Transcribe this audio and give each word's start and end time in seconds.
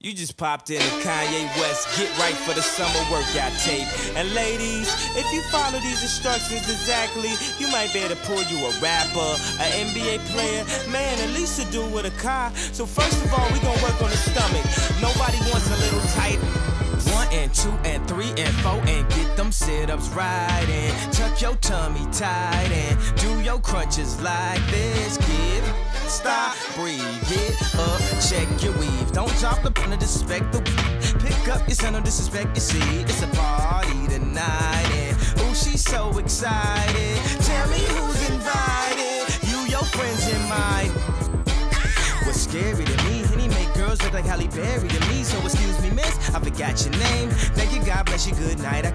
You 0.00 0.14
just 0.14 0.36
popped 0.36 0.70
in 0.70 0.78
to 0.78 0.90
Kanye 1.02 1.42
West, 1.58 1.88
get 1.98 2.06
right 2.20 2.36
for 2.46 2.54
the 2.54 2.62
summer 2.62 3.02
workout 3.10 3.50
tape. 3.58 3.88
And 4.14 4.32
ladies, 4.32 4.86
if 5.16 5.26
you 5.32 5.42
follow 5.50 5.80
these 5.80 6.00
instructions 6.04 6.70
exactly, 6.70 7.30
you 7.58 7.66
might 7.72 7.92
be 7.92 7.98
able 7.98 8.14
to 8.14 8.22
pull 8.22 8.40
you 8.44 8.64
a 8.64 8.70
rapper, 8.78 9.34
an 9.58 9.90
NBA 9.90 10.18
player, 10.30 10.64
man, 10.92 11.18
at 11.18 11.30
least 11.34 11.60
to 11.60 11.66
do 11.72 11.84
with 11.86 12.06
a 12.06 12.14
car. 12.22 12.54
So 12.70 12.86
first 12.86 13.24
of 13.24 13.34
all, 13.34 13.50
we 13.50 13.58
gonna 13.58 13.82
work 13.82 14.00
on 14.00 14.10
the 14.10 14.16
stomach. 14.16 14.62
Nobody 15.02 15.38
wants 15.50 15.66
a 15.66 15.76
little 15.82 16.06
tight. 16.14 16.38
One 17.12 17.26
and 17.32 17.52
two 17.52 17.74
and 17.82 18.06
three 18.06 18.30
and 18.38 18.54
four 18.62 18.78
and 18.86 19.08
get 19.10 19.36
them 19.36 19.50
sit-ups 19.50 20.10
right 20.10 20.66
and 20.68 21.12
tuck 21.12 21.40
your 21.40 21.56
tummy 21.56 22.06
tight 22.12 22.70
and 22.70 23.18
do 23.18 23.40
your 23.40 23.58
crunches 23.58 24.20
like 24.22 24.64
this. 24.70 25.16
Give, 25.18 25.67
stop, 26.08 26.56
breathe, 26.74 27.02
get 27.28 27.54
up, 27.78 28.00
check 28.28 28.48
your 28.62 28.72
weave. 28.78 29.12
Don't 29.12 29.34
drop 29.38 29.62
the 29.62 29.70
pen 29.70 29.90
to 29.90 29.96
disrespect 29.96 30.52
the 30.52 30.58
weave. 30.60 31.18
Pick 31.20 31.48
up 31.48 31.66
your 31.68 31.74
son, 31.74 32.02
disrespect 32.02 32.56
your 32.56 32.60
seed. 32.62 33.08
It's 33.08 33.22
a 33.22 33.26
party 33.28 34.06
tonight 34.08 34.90
and 34.92 35.16
oh, 35.38 35.54
she's 35.54 35.82
so 35.84 36.16
excited. 36.18 37.16
Tell 37.44 37.68
me 37.68 37.78
who's 37.78 38.30
invited. 38.30 39.26
You, 39.48 39.58
your 39.68 39.84
friends, 39.84 40.26
and 40.32 40.48
mine. 40.48 40.90
What's 42.24 42.40
scary 42.40 42.84
to 42.84 43.04
me? 43.04 43.18
Henny 43.28 43.48
make 43.48 43.72
girls 43.74 44.02
look 44.02 44.12
like 44.14 44.24
Halle 44.24 44.48
Berry 44.48 44.88
to 44.88 45.00
me. 45.08 45.22
So 45.24 45.38
excuse 45.44 45.80
me, 45.82 45.90
miss, 45.90 46.30
I 46.34 46.40
forgot 46.40 46.80
your 46.84 46.94
name. 46.98 47.30
Thank 47.56 47.72
you, 47.74 47.82
God 47.84 48.06
bless 48.06 48.26
you, 48.26 48.34
good 48.34 48.58
night. 48.60 48.86
I- 48.86 48.94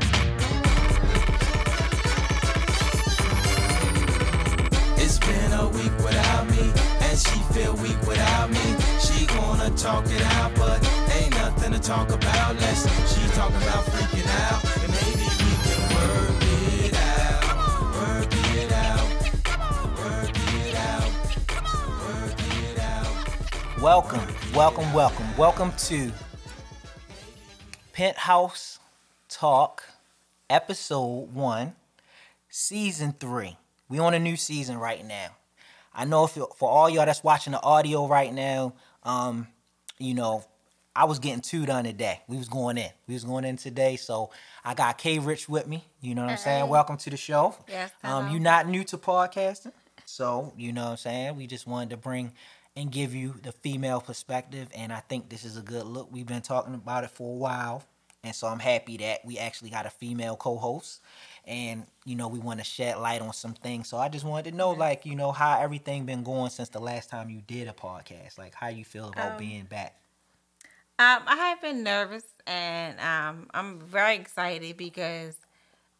It's 4.98 5.20
been 5.20 5.52
a 5.52 5.68
week 5.68 5.92
without 5.98 6.50
me, 6.50 6.72
and 7.14 7.22
she 7.22 7.40
feel 7.54 7.76
weak 7.76 8.02
without 8.08 8.50
me. 8.50 8.76
She 9.00 9.28
wanna 9.38 9.70
talk 9.78 10.04
it 10.08 10.22
out, 10.38 10.52
but 10.56 10.82
ain't 11.14 11.30
nothing 11.36 11.72
to 11.74 11.80
talk 11.80 12.10
about. 12.10 12.56
Let's 12.56 12.82
she 13.14 13.22
talking 13.36 13.56
about 13.58 13.86
freaking 13.86 14.28
out, 14.48 14.64
and 14.82 14.92
maybe 14.98 15.28
we 15.40 15.52
can 15.64 15.82
work 15.94 16.42
it 16.82 16.96
out, 16.98 17.44
work 17.94 18.34
it 18.56 18.72
out, 18.72 19.06
work 20.00 20.38
it 20.56 20.76
out, 20.76 21.06
work 22.02 22.40
it 22.40 22.80
out. 22.80 23.80
Welcome, 23.80 24.28
welcome, 24.56 24.92
welcome, 24.92 25.38
welcome 25.38 25.72
to 25.90 26.12
Penthouse 27.92 28.80
Talk, 29.30 29.84
episode 30.50 31.32
one, 31.32 31.76
season 32.50 33.14
three. 33.20 33.58
We 33.88 34.00
on 34.00 34.16
a 34.16 34.20
new 34.20 34.36
season 34.36 34.80
right 34.80 35.06
now. 35.06 35.36
I 35.94 36.06
know 36.06 36.26
if 36.26 36.32
for 36.32 36.70
all 36.70 36.90
y'all 36.90 37.06
that's 37.06 37.24
watching 37.24 37.52
the 37.54 37.62
audio 37.62 38.08
right 38.08 38.34
now, 38.34 38.74
um, 39.04 39.48
you 40.00 40.14
know, 40.14 40.44
I 40.96 41.06
was 41.06 41.20
getting 41.20 41.42
two 41.42 41.66
done 41.66 41.86
today. 41.86 42.22
We 42.28 42.38
was 42.38 42.50
going 42.50 42.78
in. 42.78 42.90
We 43.08 43.16
was 43.16 43.24
going 43.24 43.46
in 43.46 43.58
today. 43.58 43.96
So 43.96 44.30
I 44.64 44.74
got 44.74 44.98
K 44.98 45.20
Rich 45.20 45.50
with 45.50 45.68
me. 45.68 45.86
You 46.02 46.14
know 46.16 46.22
what 46.24 46.32
I'm 46.32 46.38
saying? 46.38 46.68
Welcome 46.68 46.98
to 46.98 47.10
the 47.10 47.18
show. 47.18 47.56
Yes, 47.68 47.92
Um, 48.04 48.30
you're 48.32 48.40
not 48.40 48.68
new 48.68 48.84
to 48.86 48.98
podcasting. 48.98 49.72
So, 50.06 50.54
you 50.58 50.72
know 50.72 50.84
what 50.84 50.92
I'm 50.92 50.98
saying? 50.98 51.36
We 51.36 51.48
just 51.48 51.66
wanted 51.66 51.92
to 51.92 51.98
bring 51.98 52.34
and 52.76 52.92
give 52.92 53.16
you 53.16 53.36
the 53.42 53.52
female 53.52 54.02
perspective. 54.02 54.68
And 54.76 54.92
I 54.94 55.00
think 55.00 55.30
this 55.30 55.46
is 55.46 55.58
a 55.58 55.62
good 55.62 55.86
look. 55.86 56.12
We've 56.12 56.26
been 56.26 56.42
talking 56.42 56.74
about 56.76 57.04
it 57.04 57.10
for 57.12 57.30
a 57.32 57.38
while. 57.38 57.84
And 58.24 58.34
so 58.36 58.48
I'm 58.48 58.60
happy 58.60 58.98
that 58.98 59.26
we 59.26 59.38
actually 59.38 59.70
got 59.70 59.86
a 59.86 59.90
female 59.90 60.36
co 60.36 60.58
host. 60.58 61.02
And, 61.46 61.86
you 62.06 62.16
know, 62.16 62.30
we 62.30 62.40
want 62.40 62.60
to 62.60 62.64
shed 62.64 62.98
light 62.98 63.22
on 63.22 63.34
some 63.34 63.54
things. 63.54 63.90
So 63.90 63.98
I 63.98 64.08
just 64.08 64.24
wanted 64.24 64.52
to 64.52 64.58
know, 64.58 64.72
like, 64.72 65.06
you 65.06 65.16
know, 65.16 65.32
how 65.34 65.60
everything 65.60 66.06
been 66.06 66.24
going 66.24 66.50
since 66.50 66.70
the 66.70 66.80
last 66.80 67.10
time 67.10 67.30
you 67.30 67.42
did 67.46 67.68
a 67.68 67.74
podcast. 67.74 68.38
Like, 68.38 68.54
how 68.56 68.70
you 68.70 68.86
feel 68.86 69.10
about 69.10 69.34
Um, 69.34 69.38
being 69.38 69.64
back. 69.66 69.96
Um, 71.00 71.24
I 71.28 71.36
have 71.36 71.62
been 71.62 71.84
nervous 71.84 72.24
and 72.48 73.00
um, 73.00 73.48
I'm 73.54 73.80
very 73.82 74.16
excited 74.16 74.78
because 74.78 75.36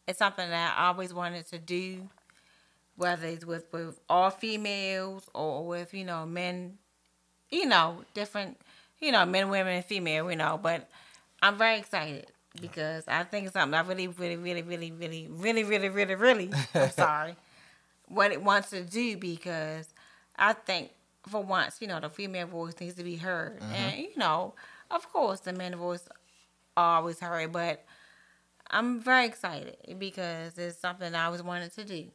it's 0.06 0.18
something 0.18 0.48
that 0.48 0.76
I 0.78 0.86
always 0.86 1.12
wanted 1.12 1.46
to 1.48 1.58
do, 1.58 2.08
whether 2.96 3.26
it's 3.26 3.44
with, 3.44 3.70
with 3.72 4.00
all 4.08 4.30
females 4.30 5.28
or 5.34 5.66
with, 5.66 5.92
you 5.92 6.04
know, 6.04 6.24
men, 6.24 6.78
you 7.50 7.66
know, 7.66 8.02
different, 8.14 8.58
you 9.00 9.12
know, 9.12 9.26
men, 9.26 9.50
women, 9.50 9.74
and 9.74 9.84
female, 9.84 10.30
you 10.30 10.36
know, 10.36 10.58
but 10.62 10.88
I'm 11.42 11.58
very 11.58 11.78
excited 11.78 12.28
because 12.60 13.04
I 13.08 13.24
think 13.24 13.46
it's 13.46 13.54
something 13.54 13.74
I 13.78 13.82
really, 13.82 14.08
really, 14.08 14.36
really, 14.36 14.62
really, 14.62 14.92
really, 14.92 15.28
really, 15.28 15.64
really, 15.64 15.88
really, 15.88 16.14
really, 16.14 16.50
I'm 16.74 16.90
sorry, 16.92 17.36
what 18.06 18.32
it 18.32 18.42
wants 18.42 18.70
to 18.70 18.82
do 18.82 19.16
because 19.16 19.88
I 20.36 20.52
think 20.52 20.90
for 21.28 21.42
once, 21.42 21.78
you 21.80 21.88
know, 21.88 22.00
the 22.00 22.10
female 22.10 22.46
voice 22.46 22.74
needs 22.80 22.94
to 22.96 23.04
be 23.04 23.16
heard. 23.16 23.60
Mm-hmm. 23.60 23.72
And, 23.74 23.98
you 23.98 24.16
know, 24.16 24.54
of 24.90 25.10
course, 25.12 25.40
the 25.40 25.52
man 25.52 25.74
voice 25.76 26.06
always 26.76 27.20
heard, 27.20 27.52
but 27.52 27.84
I'm 28.70 29.00
very 29.00 29.26
excited 29.26 29.76
because 29.98 30.58
it's 30.58 30.78
something 30.78 31.14
I 31.14 31.26
always 31.26 31.42
wanted 31.42 31.72
to 31.74 31.84
do. 31.84 32.06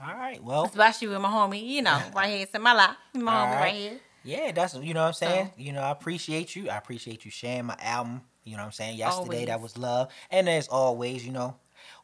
All 0.00 0.14
right. 0.14 0.42
Well, 0.42 0.64
Especially 0.64 1.08
with 1.08 1.20
my 1.20 1.28
homie, 1.28 1.66
you 1.66 1.82
know, 1.82 2.00
right 2.14 2.30
here. 2.30 2.42
It's 2.42 2.54
in 2.54 2.62
my 2.62 2.72
life. 2.74 2.96
My 3.14 3.32
All 3.34 3.46
homie 3.46 3.50
right. 3.54 3.60
right 3.62 3.74
here. 3.74 4.00
Yeah, 4.22 4.52
that's 4.52 4.74
you 4.74 4.92
know 4.92 5.00
what 5.00 5.06
I'm 5.08 5.12
saying. 5.14 5.46
So- 5.46 5.52
you 5.56 5.72
know, 5.72 5.80
I 5.80 5.90
appreciate 5.90 6.54
you. 6.54 6.68
I 6.68 6.76
appreciate 6.76 7.24
you 7.24 7.30
sharing 7.30 7.66
my 7.66 7.76
album. 7.80 8.22
You 8.50 8.56
know 8.56 8.62
what 8.62 8.66
I'm 8.66 8.72
saying. 8.72 8.96
Yesterday 8.98 9.46
that 9.46 9.60
was 9.60 9.78
love, 9.78 10.08
and 10.30 10.48
as 10.48 10.68
always, 10.68 11.24
you 11.24 11.32
know, 11.32 11.56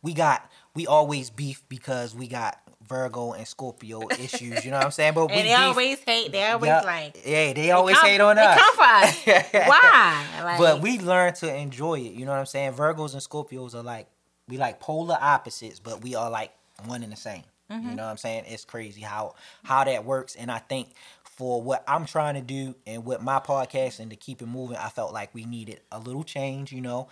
we 0.03 0.15
got 0.15 0.51
we 0.75 0.87
always 0.87 1.31
beef 1.31 1.63
because 1.69 2.15
we 2.15 2.29
got 2.29 2.59
Virgo 2.89 3.33
and 3.33 3.47
Scorpio 3.49 4.09
issues. 4.11 4.65
You 4.65 4.71
know 4.71 4.77
what 4.77 4.87
I'm 4.87 4.91
saying? 4.93 5.15
But 5.15 5.27
we 5.31 5.37
they 5.37 5.43
beef- 5.45 5.59
always 5.59 5.99
hate. 6.01 6.31
They 6.33 6.45
always 6.47 6.69
Yeah, 6.69 6.81
like. 6.83 7.21
yeah, 7.27 7.53
they 7.53 7.71
always 7.73 7.97
come- 7.97 8.07
hate 8.07 8.21
on 8.21 8.39
us. 8.39 8.61
come 8.61 8.75
for 8.77 8.83
us. 8.83 9.43
Why? 9.69 10.27
Like, 10.45 10.59
but 10.59 10.81
we 10.81 10.99
learn 11.01 11.35
to 11.35 11.55
enjoy 11.55 11.95
it. 12.01 12.13
You 12.13 12.25
know 12.25 12.31
what 12.33 12.39
I'm 12.39 12.47
saying? 12.47 12.73
Virgos 12.75 13.13
and 13.15 13.23
Scorpios 13.23 13.75
are 13.75 13.83
like 13.83 14.07
we 14.49 14.57
like 14.59 14.79
polar 14.81 15.19
opposites, 15.21 15.81
but 15.81 16.03
we 16.03 16.15
are 16.15 16.31
like 16.31 16.53
one 16.85 17.03
and 17.03 17.11
the 17.13 17.17
same. 17.17 17.43
Mm-hmm. 17.71 17.91
You 17.91 17.97
know 17.97 18.05
what 18.05 18.11
I'm 18.11 18.17
saying? 18.17 18.45
It's 18.47 18.65
crazy 18.65 19.01
how 19.01 19.35
how 19.65 19.83
that 19.83 20.05
works. 20.05 20.37
And 20.37 20.51
I 20.53 20.59
think 20.59 20.89
for 21.37 21.63
what 21.63 21.85
I'm 21.87 22.07
trying 22.07 22.35
to 22.35 22.41
do 22.41 22.75
and 22.87 23.05
with 23.05 23.21
my 23.21 23.39
podcast 23.39 24.01
and 24.01 24.11
to 24.11 24.17
keep 24.17 24.43
it 24.43 24.47
moving, 24.47 24.77
I 24.77 24.89
felt 24.89 25.13
like 25.13 25.35
we 25.35 25.45
needed 25.45 25.81
a 25.93 25.99
little 25.99 26.25
change. 26.25 26.73
You 26.73 26.81
know. 26.81 27.09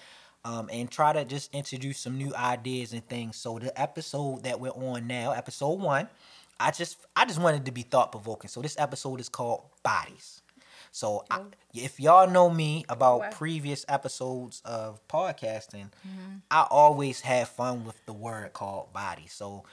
Um, 0.46 0.68
and 0.70 0.90
try 0.90 1.14
to 1.14 1.24
just 1.24 1.54
introduce 1.54 1.98
some 2.00 2.18
new 2.18 2.34
ideas 2.34 2.92
and 2.92 3.08
things. 3.08 3.36
So 3.36 3.58
the 3.58 3.80
episode 3.80 4.42
that 4.42 4.60
we're 4.60 4.68
on 4.68 5.06
now, 5.06 5.32
episode 5.32 5.80
one, 5.80 6.06
I 6.60 6.70
just 6.70 6.98
I 7.16 7.24
just 7.24 7.40
wanted 7.40 7.64
to 7.64 7.72
be 7.72 7.80
thought 7.80 8.12
provoking. 8.12 8.48
So 8.48 8.60
this 8.60 8.76
episode 8.78 9.20
is 9.20 9.30
called 9.30 9.62
Bodies. 9.82 10.42
So 10.92 11.24
I, 11.30 11.40
if 11.72 11.98
y'all 11.98 12.28
know 12.28 12.50
me 12.50 12.84
about 12.90 13.20
Wow. 13.20 13.30
previous 13.32 13.86
episodes 13.88 14.60
of 14.66 15.00
podcasting, 15.08 15.90
I 16.50 16.66
always 16.70 17.22
have 17.22 17.48
fun 17.48 17.84
with 17.86 18.04
the 18.04 18.12
word 18.12 18.52
called 18.52 18.92
body. 18.92 19.26
So 19.28 19.64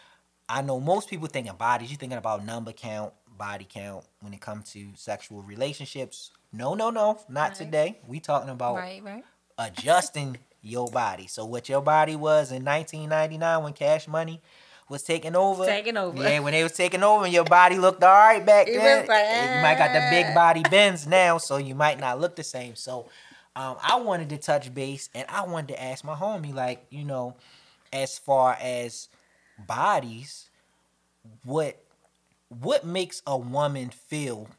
I 0.47 0.61
know 0.61 0.79
most 0.79 1.09
people 1.09 1.27
thinking 1.27 1.53
bodies, 1.55 1.91
you're 1.91 1.97
thinking 1.99 2.17
about 2.17 2.45
number 2.45 2.71
count, 2.71 3.13
body 3.37 3.65
count 3.69 4.05
when 4.19 4.33
it 4.33 4.41
comes 4.41 4.71
to 4.73 4.89
sexual 4.95 5.41
relationships. 5.41 6.31
No, 6.53 6.73
no, 6.73 6.89
no, 6.89 7.19
not 7.29 7.49
Right. 7.49 7.57
today. 7.57 7.99
We 8.07 8.19
talking 8.19 8.49
about 8.49 8.75
Right, 8.75 9.01
right. 9.03 9.23
adjusting 9.57 10.37
your 10.61 10.89
body. 10.89 11.27
So 11.27 11.45
what 11.45 11.69
your 11.69 11.81
body 11.81 12.15
was 12.15 12.51
in 12.51 12.63
1999 12.63 13.63
when 13.63 13.73
Cash 13.73 14.07
Money 14.07 14.41
was 14.89 15.03
taking 15.03 15.35
over. 15.35 15.65
Taking 15.65 15.97
over. 15.97 16.21
Yeah, 16.21 16.39
when 16.39 16.51
they 16.51 16.63
was 16.63 16.73
taking 16.73 17.01
over, 17.03 17.23
and 17.25 17.33
your 17.33 17.45
body 17.45 17.77
looked 17.77 18.03
all 18.03 18.11
right 18.11 18.45
back 18.45 18.67
It 18.67 18.73
then. 18.77 19.03
you 19.55 19.61
might 19.61 19.77
got 19.77 19.93
the 19.93 20.05
big 20.09 20.25
"Ah." 20.29 20.33
body 20.33 20.63
bends 20.69 21.07
now, 21.07 21.37
so 21.37 21.57
you 21.57 21.73
might 21.73 21.99
not 21.99 22.19
look 22.19 22.35
the 22.35 22.43
same. 22.43 22.75
So 22.75 23.07
um, 23.55 23.77
I 23.81 23.95
wanted 23.95 24.29
to 24.29 24.37
touch 24.37 24.73
base, 24.73 25.09
and 25.15 25.25
I 25.29 25.45
wanted 25.45 25.69
to 25.69 25.81
ask 25.81 26.03
my 26.03 26.15
homie, 26.15 26.53
like 26.53 26.85
you 26.89 27.05
know, 27.05 27.35
as 27.93 28.19
far 28.19 28.57
as 28.61 29.07
bodies, 29.57 30.49
what 31.43 31.81
what 32.59 32.85
makes 32.85 33.21
a 33.25 33.37
woman 33.37 33.89
feel 33.89 34.49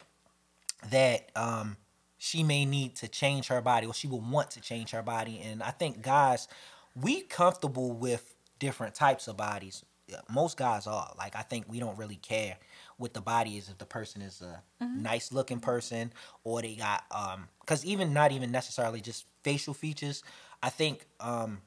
that 0.91 1.31
um 1.37 1.77
she 2.19 2.43
may 2.43 2.65
need 2.65 2.95
to 2.97 3.09
change 3.09 3.49
her 3.49 3.61
body 3.61 3.87
or 3.87 3.93
she 3.93 4.07
will 4.07 4.21
want 4.21 4.51
to 4.53 4.61
change 4.61 4.91
her 4.91 5.03
body? 5.03 5.41
And 5.45 5.63
i 5.63 5.71
think 5.71 6.03
guys 6.03 6.49
we 6.95 7.23
comfortable 7.23 7.93
with 7.93 8.35
different 8.59 8.95
types 8.95 9.27
of 9.29 9.37
bodies. 9.37 9.83
Most 10.31 10.57
guys 10.57 10.87
are. 10.87 11.13
Like 11.19 11.37
i 11.37 11.43
think 11.43 11.67
we 11.69 11.81
don't 11.81 11.99
really 11.99 12.17
care 12.17 12.57
what 12.97 13.15
the 13.15 13.21
body 13.21 13.57
is 13.57 13.69
if 13.69 13.79
the 13.79 13.85
person 13.87 14.23
is 14.23 14.41
a 14.43 14.63
nice 14.81 15.33
looking 15.33 15.61
person 15.61 16.13
or 16.45 16.63
they 16.63 16.75
got 16.75 17.05
um 17.11 17.49
because 17.61 17.85
even 17.85 18.13
not 18.13 18.33
even 18.33 18.51
necessarily 18.51 19.01
just 19.01 19.27
facial 19.43 19.75
features 19.75 20.23
i 20.63 20.69
think 20.69 21.07
um 21.21 21.61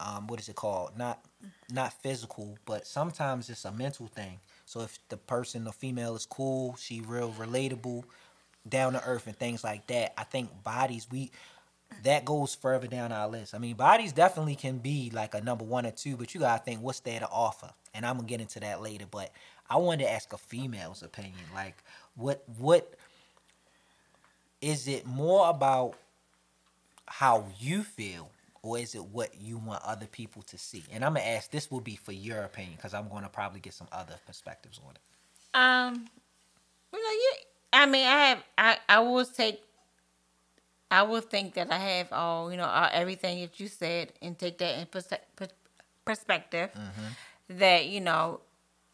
um 0.00 0.26
what 0.28 0.40
is 0.40 0.48
it 0.48 0.56
called? 0.56 0.96
Not 0.96 1.24
not 1.70 1.92
physical 2.02 2.58
but 2.66 2.86
sometimes 2.86 3.48
it's 3.50 3.64
a 3.64 3.72
mental 3.72 4.06
thing 4.06 4.40
so 4.68 4.80
if 4.80 4.98
the 5.08 5.16
person 5.16 5.64
the 5.64 5.72
female 5.72 6.14
is 6.14 6.26
cool 6.26 6.76
she 6.78 7.00
real 7.00 7.32
relatable 7.32 8.04
down 8.68 8.92
to 8.92 9.02
earth 9.04 9.26
and 9.26 9.36
things 9.36 9.64
like 9.64 9.86
that 9.86 10.12
i 10.18 10.24
think 10.24 10.50
bodies 10.62 11.08
we 11.10 11.30
that 12.02 12.24
goes 12.24 12.54
further 12.54 12.86
down 12.86 13.12
our 13.12 13.28
list. 13.28 13.54
I 13.54 13.58
mean 13.58 13.74
bodies 13.74 14.12
definitely 14.12 14.54
can 14.54 14.78
be 14.78 15.10
like 15.12 15.34
a 15.34 15.40
number 15.40 15.64
one 15.64 15.86
or 15.86 15.90
two 15.90 16.16
but 16.16 16.34
you 16.34 16.40
gotta 16.40 16.62
think 16.62 16.82
what's 16.82 17.00
there 17.00 17.20
to 17.20 17.28
offer. 17.28 17.70
And 17.94 18.06
i'm 18.06 18.16
gonna 18.16 18.28
get 18.28 18.40
into 18.40 18.60
that 18.60 18.82
later 18.82 19.06
but 19.10 19.32
i 19.68 19.76
wanted 19.76 20.04
to 20.04 20.10
ask 20.10 20.32
a 20.32 20.38
female's 20.38 21.02
opinion 21.02 21.34
like 21.54 21.82
what 22.14 22.44
what 22.58 22.94
is 24.60 24.86
it 24.86 25.06
more 25.06 25.48
about 25.48 25.94
how 27.06 27.46
you 27.58 27.82
feel 27.82 28.30
or 28.68 28.78
is 28.78 28.94
it 28.94 29.04
what 29.04 29.30
you 29.40 29.56
want 29.56 29.82
other 29.84 30.06
people 30.06 30.42
to 30.42 30.58
see? 30.58 30.84
And 30.92 31.04
I'm 31.04 31.14
gonna 31.14 31.24
ask. 31.24 31.50
This 31.50 31.70
will 31.70 31.80
be 31.80 31.96
for 31.96 32.12
your 32.12 32.42
opinion 32.42 32.74
because 32.76 32.92
I'm 32.92 33.08
gonna 33.08 33.28
probably 33.28 33.60
get 33.60 33.72
some 33.72 33.88
other 33.90 34.14
perspectives 34.26 34.78
on 34.86 34.92
it. 34.94 35.00
Um, 35.54 36.06
you 36.92 37.02
know, 37.02 37.10
you. 37.10 37.32
I 37.72 37.86
mean, 37.86 38.06
I 38.06 38.26
have. 38.26 38.44
I 38.58 38.76
I 38.88 38.98
will 39.00 39.24
take. 39.24 39.62
I 40.90 41.02
will 41.02 41.20
think 41.20 41.54
that 41.54 41.72
I 41.72 41.78
have 41.78 42.12
all 42.12 42.50
you 42.50 42.56
know 42.58 42.64
all, 42.66 42.88
everything 42.92 43.40
that 43.40 43.58
you 43.58 43.68
said 43.68 44.12
and 44.20 44.38
take 44.38 44.58
that 44.58 44.78
in 44.78 44.86
perse- 44.86 45.12
per- 45.36 45.48
perspective. 46.04 46.70
That 47.48 47.86
you 47.86 48.00
know 48.00 48.40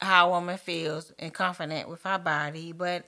how 0.00 0.28
a 0.28 0.30
woman 0.30 0.58
feels 0.58 1.12
and 1.18 1.32
confident 1.32 1.88
with 1.88 2.02
her 2.04 2.18
body, 2.18 2.72
but 2.72 3.04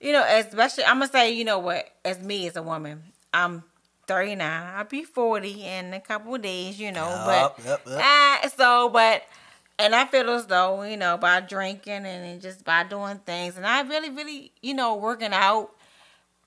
you 0.00 0.12
know, 0.12 0.24
especially 0.28 0.84
I'm 0.84 0.98
gonna 0.98 1.10
say, 1.10 1.32
you 1.32 1.44
know 1.44 1.58
what, 1.58 1.86
as 2.04 2.18
me 2.20 2.46
as 2.46 2.56
a 2.56 2.62
woman, 2.62 3.02
I'm 3.32 3.62
39. 4.08 4.62
I'll 4.76 4.84
be 4.84 5.04
40 5.04 5.64
in 5.64 5.94
a 5.94 6.00
couple 6.00 6.34
of 6.34 6.42
days, 6.42 6.80
you 6.80 6.90
know, 6.90 7.22
but 7.24 7.58
Yup, 7.58 7.64
yup, 7.64 7.82
yup. 7.86 8.00
ah, 8.02 8.50
so 8.56 8.88
but 8.88 9.22
and 9.78 9.94
I 9.94 10.06
feel 10.06 10.28
as 10.30 10.46
though, 10.46 10.82
you 10.82 10.96
know, 10.96 11.16
by 11.16 11.40
drinking 11.40 12.06
and 12.06 12.42
just 12.42 12.64
by 12.64 12.82
doing 12.84 13.18
things 13.18 13.56
and 13.56 13.66
I 13.66 13.82
really, 13.82 14.10
really, 14.10 14.50
you 14.62 14.74
know, 14.74 14.96
working 14.96 15.32
out 15.32 15.70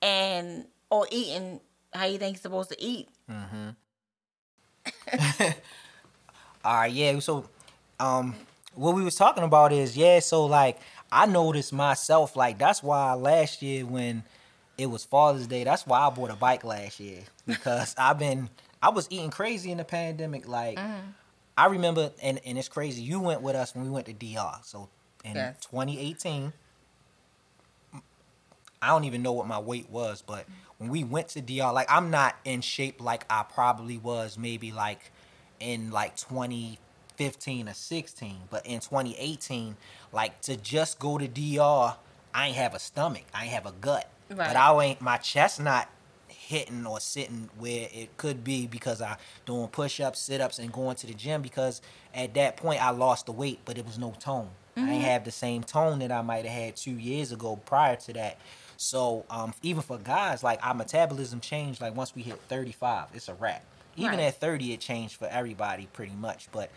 and 0.02 0.66
or 0.90 1.06
eating 1.10 1.60
how 1.94 2.04
you 2.04 2.18
think 2.18 2.36
you're 2.36 2.42
supposed 2.42 2.70
to 2.70 2.82
eat. 2.82 3.08
All 6.64 6.74
right, 6.74 6.92
yeah. 6.92 7.18
So, 7.20 7.44
um, 7.98 8.34
what 8.74 8.94
we 8.94 9.02
was 9.02 9.14
talking 9.14 9.44
about 9.44 9.72
is 9.72 9.96
yeah. 9.96 10.20
So 10.20 10.46
like, 10.46 10.78
I 11.10 11.26
noticed 11.26 11.72
myself 11.72 12.36
like 12.36 12.58
that's 12.58 12.82
why 12.82 13.12
last 13.14 13.62
year 13.62 13.84
when 13.84 14.22
it 14.78 14.86
was 14.86 15.04
Father's 15.04 15.46
Day, 15.46 15.64
that's 15.64 15.86
why 15.86 16.00
I 16.00 16.10
bought 16.10 16.30
a 16.30 16.36
bike 16.36 16.64
last 16.64 17.00
year 17.00 17.20
because 17.46 17.94
I've 17.98 18.18
been 18.18 18.48
I 18.82 18.90
was 18.90 19.06
eating 19.10 19.30
crazy 19.30 19.70
in 19.70 19.78
the 19.78 19.84
pandemic. 19.84 20.48
Like, 20.48 20.78
mm-hmm. 20.78 21.10
I 21.56 21.66
remember, 21.66 22.10
and 22.22 22.40
and 22.44 22.58
it's 22.58 22.68
crazy. 22.68 23.02
You 23.02 23.20
went 23.20 23.42
with 23.42 23.54
us 23.54 23.74
when 23.74 23.84
we 23.84 23.90
went 23.90 24.06
to 24.06 24.12
DR. 24.12 24.60
So 24.62 24.88
in 25.24 25.36
Yes. 25.36 25.56
2018. 25.70 26.52
I 28.80 28.88
don't 28.88 29.04
even 29.04 29.22
know 29.22 29.32
what 29.32 29.46
my 29.46 29.60
weight 29.60 29.88
was, 29.90 30.22
but 30.22 30.44
when 30.78 30.90
we 30.90 31.04
went 31.04 31.28
to 31.28 31.40
DR, 31.40 31.72
like 31.72 31.86
I'm 31.88 32.10
not 32.10 32.36
in 32.44 32.62
shape 32.62 33.00
like 33.00 33.24
I 33.30 33.44
probably 33.44 33.96
was 33.96 34.36
maybe 34.36 34.72
like 34.72 35.12
in 35.60 35.92
like 35.92 36.16
2015 36.16 37.68
or 37.68 37.74
16, 37.74 38.36
but 38.50 38.66
in 38.66 38.80
2018, 38.80 39.76
like 40.12 40.40
to 40.42 40.56
just 40.56 40.98
go 40.98 41.16
to 41.16 41.28
DR, 41.28 41.94
I 42.34 42.48
ain't 42.48 42.56
have 42.56 42.74
a 42.74 42.80
stomach, 42.80 43.22
I 43.32 43.44
ain't 43.44 43.52
have 43.52 43.66
a 43.66 43.72
gut, 43.72 44.10
Right. 44.36 44.48
but 44.48 44.56
I 44.56 44.84
ain't 44.84 45.00
my 45.00 45.16
chest 45.18 45.60
not 45.60 45.88
hitting 46.28 46.86
or 46.86 47.00
sitting 47.00 47.48
where 47.58 47.88
it 47.92 48.16
could 48.16 48.42
be 48.44 48.66
because 48.66 49.00
I 49.00 49.16
doing 49.46 49.68
push-ups, 49.68 50.18
sit-ups, 50.18 50.58
and 50.58 50.72
going 50.72 50.96
to 50.96 51.06
the 51.06 51.14
gym 51.14 51.40
because 51.42 51.80
at 52.14 52.34
that 52.34 52.56
point 52.56 52.84
I 52.84 52.90
lost 52.90 53.26
the 53.26 53.32
weight, 53.32 53.60
but 53.64 53.78
it 53.78 53.86
was 53.86 53.98
no 53.98 54.12
tone. 54.18 54.48
I 54.76 54.90
ain't 54.90 55.04
have 55.04 55.24
the 55.24 55.30
same 55.30 55.62
tone 55.62 55.98
that 55.98 56.10
I 56.10 56.22
might 56.22 56.46
have 56.46 56.62
had 56.64 56.76
two 56.76 56.92
years 56.98 57.30
ago 57.30 57.56
prior 57.66 57.94
to 57.96 58.12
that. 58.14 58.38
So 58.78 59.24
um, 59.30 59.52
even 59.62 59.82
for 59.82 59.98
guys, 59.98 60.42
like 60.42 60.64
our 60.66 60.74
metabolism 60.74 61.40
changed. 61.40 61.80
Like 61.80 61.94
once 61.94 62.14
we 62.14 62.22
hit 62.22 62.40
35, 62.48 63.08
it's 63.14 63.28
a 63.28 63.34
wrap. 63.34 63.62
Even 63.96 64.12
Right. 64.18 64.24
at 64.28 64.40
30, 64.40 64.72
it 64.72 64.80
changed 64.80 65.16
for 65.16 65.28
everybody 65.28 65.88
pretty 65.92 66.14
much. 66.14 66.48
But 66.52 66.70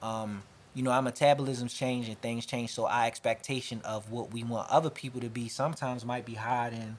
um, 0.00 0.42
you 0.74 0.82
know, 0.82 0.90
our 0.90 1.02
metabolisms 1.02 1.74
change 1.74 2.08
and 2.08 2.20
things 2.20 2.46
change. 2.46 2.70
So 2.70 2.86
our 2.86 3.06
expectation 3.06 3.80
of 3.84 4.10
what 4.10 4.32
we 4.32 4.44
want 4.44 4.70
other 4.70 4.90
people 4.90 5.20
to 5.20 5.28
be 5.28 5.48
sometimes 5.48 6.04
might 6.04 6.24
be 6.24 6.34
higher 6.34 6.70
than 6.70 6.98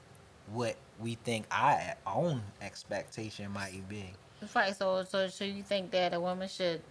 what 0.52 0.76
we 1.00 1.14
think 1.14 1.46
our 1.50 1.78
own 2.06 2.42
expectation 2.60 3.50
might 3.52 3.88
be. 3.88 4.10
Right. 4.54 4.76
So, 4.76 5.04
so, 5.04 5.28
so 5.28 5.44
you 5.44 5.62
think 5.62 5.90
that 5.92 6.12
a 6.12 6.20
woman 6.20 6.48
should? 6.48 6.82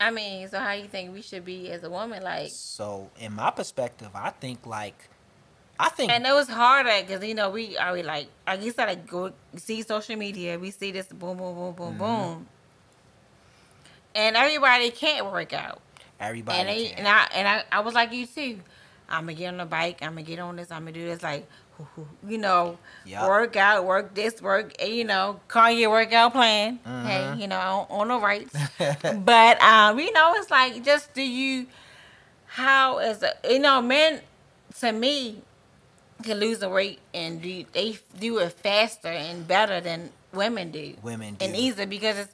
I 0.00 0.10
mean, 0.10 0.46
so 0.48 0.58
how 0.58 0.72
you 0.72 0.88
think 0.88 1.12
we 1.12 1.22
should 1.22 1.44
be 1.44 1.70
as 1.70 1.82
a 1.82 1.90
woman? 1.90 2.22
Like, 2.22 2.48
So 2.48 3.10
in 3.18 3.34
my 3.34 3.50
perspective, 3.50 4.10
I 4.14 4.30
think 4.30 4.66
like, 4.66 5.08
I 5.78 5.88
think 5.90 6.10
and 6.10 6.26
it 6.26 6.32
was 6.32 6.48
harder 6.48 6.92
because 7.00 7.22
you 7.22 7.34
know 7.34 7.50
we 7.50 7.76
are 7.76 7.92
we 7.92 8.02
like 8.02 8.28
like 8.46 8.62
you 8.62 8.72
said 8.72 8.86
like 8.86 9.06
go 9.06 9.32
see 9.56 9.82
social 9.82 10.16
media, 10.16 10.58
we 10.58 10.70
see 10.70 10.90
this 10.90 11.06
boom, 11.06 11.36
boom, 11.36 11.54
boom, 11.54 11.74
boom, 11.74 11.94
Mm-hmm. 11.94 11.98
boom, 11.98 12.46
and 14.16 14.36
everybody 14.36 14.90
can't 14.90 15.26
work 15.26 15.52
out. 15.52 15.80
everybody. 16.18 16.58
and 16.58 16.68
they, 16.68 16.88
can. 16.88 16.98
and 16.98 17.08
I 17.08 17.28
and 17.34 17.46
I, 17.46 17.64
I 17.70 17.80
was 17.80 17.94
like 17.94 18.12
you 18.12 18.26
too. 18.26 18.60
I'm 19.08 19.22
gonna 19.22 19.34
get 19.34 19.48
on 19.48 19.58
the 19.58 19.66
bike. 19.66 19.98
I'm 20.02 20.12
gonna 20.12 20.22
get 20.22 20.38
on 20.40 20.56
this. 20.56 20.72
I'm 20.72 20.80
gonna 20.80 20.92
do 20.92 21.04
this. 21.04 21.22
Like, 21.22 21.48
you 22.26 22.38
know, 22.38 22.78
Yup. 23.04 23.28
work 23.28 23.56
out, 23.56 23.84
work 23.84 24.14
this, 24.14 24.42
work. 24.42 24.82
You 24.82 25.04
know, 25.04 25.38
call 25.46 25.70
your 25.70 25.90
workout 25.90 26.32
plan. 26.32 26.80
Mm-hmm. 26.84 27.06
Hey, 27.06 27.34
you 27.40 27.46
know, 27.46 27.86
on, 27.90 28.00
on 28.00 28.08
the 28.08 28.18
rights. 28.18 28.56
but 29.24 29.62
um, 29.62 30.00
you 30.00 30.12
know, 30.12 30.32
it's 30.36 30.50
like 30.50 30.82
just 30.82 31.14
do 31.14 31.22
you? 31.22 31.66
How 32.46 32.98
is 32.98 33.22
a 33.22 33.34
you 33.48 33.58
know 33.58 33.80
men? 33.82 34.20
To 34.80 34.92
me, 34.92 35.40
can 36.22 36.38
lose 36.38 36.58
the 36.58 36.68
weight 36.68 36.98
and 37.14 37.40
do 37.40 37.64
they 37.72 37.98
do 38.18 38.38
it 38.38 38.52
faster 38.52 39.08
and 39.08 39.46
better 39.46 39.80
than 39.80 40.10
women 40.32 40.70
do. 40.70 40.94
Women 41.02 41.36
and 41.40 41.54
easier 41.54 41.86
because 41.86 42.18
it's. 42.18 42.32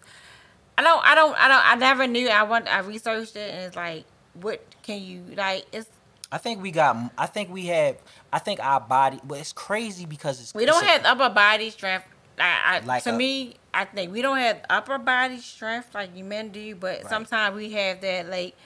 I 0.78 0.82
don't. 0.82 1.04
I 1.04 1.14
don't. 1.14 1.36
I 1.38 1.48
don't. 1.48 1.66
I 1.72 1.74
never 1.76 2.06
knew. 2.06 2.28
I 2.28 2.42
want. 2.44 2.68
I 2.68 2.80
researched 2.80 3.36
it 3.36 3.52
and 3.54 3.62
it's 3.64 3.76
like, 3.76 4.04
what 4.34 4.62
can 4.82 5.02
you 5.02 5.22
like? 5.36 5.66
It's 5.72 5.88
I 6.30 6.38
think 6.38 6.62
we 6.62 6.70
got. 6.70 6.96
I 7.18 7.26
think 7.26 7.50
we 7.50 7.66
have. 7.66 7.96
I 8.32 8.38
think 8.38 8.58
our 8.60 8.80
body. 8.80 9.20
But 9.24 9.38
it's 9.40 9.52
crazy 9.52 10.06
because 10.06 10.40
it's. 10.40 10.54
we 10.54 10.64
don't 10.64 10.82
it's 10.82 10.90
a- 10.90 11.02
have 11.08 11.20
upper 11.20 11.34
body 11.34 11.70
strength. 11.70 12.06
I, 12.38 12.80
I 12.80 12.86
Like 12.86 13.04
to 13.04 13.10
a- 13.10 13.16
me, 13.16 13.56
I 13.74 13.84
think 13.84 14.10
we 14.12 14.22
don't 14.22 14.38
have 14.38 14.60
upper 14.70 14.96
body 14.98 15.38
strength 15.38 15.94
like 15.94 16.16
you 16.16 16.24
men 16.24 16.48
do, 16.48 16.74
but 16.74 17.02
Right. 17.02 17.06
sometimes 17.08 17.54
we 17.54 17.70
have 17.72 18.00
that 18.00 18.30
like. 18.30 18.56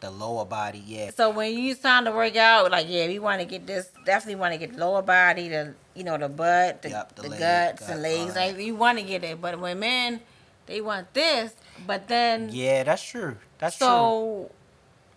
the 0.00 0.10
lower 0.10 0.44
body. 0.44 0.82
Yeah. 0.86 1.10
So 1.16 1.30
when 1.30 1.56
you 1.58 1.74
time 1.74 2.04
to 2.04 2.12
work 2.12 2.36
out, 2.36 2.70
like 2.70 2.86
yeah, 2.88 3.06
we 3.06 3.18
want 3.18 3.40
to 3.40 3.46
get 3.46 3.66
this. 3.66 3.90
Definitely 4.04 4.36
want 4.36 4.52
to 4.52 4.58
get 4.58 4.74
the 4.74 4.78
lower 4.78 5.00
body, 5.00 5.48
the 5.48 5.74
you 5.94 6.04
know 6.04 6.18
the 6.18 6.28
butt, 6.28 6.82
the, 6.82 6.90
Yep, 6.90 7.14
the 7.16 7.22
the, 7.22 7.28
leg, 7.30 7.40
guts 7.40 7.80
gut, 7.80 7.90
and 7.92 8.02
legs. 8.02 8.36
Like 8.36 8.58
you 8.58 8.76
want 8.76 8.98
to 8.98 9.04
get 9.04 9.24
it, 9.24 9.40
but 9.40 9.58
when 9.58 9.80
men, 9.80 10.20
they 10.66 10.80
want 10.80 11.12
this, 11.14 11.52
but 11.86 12.08
then 12.08 12.50
Yeah, 12.52 12.82
that's 12.84 13.02
true. 13.02 13.36
That's 13.58 13.78
true. 13.78 13.86
so 13.86 14.50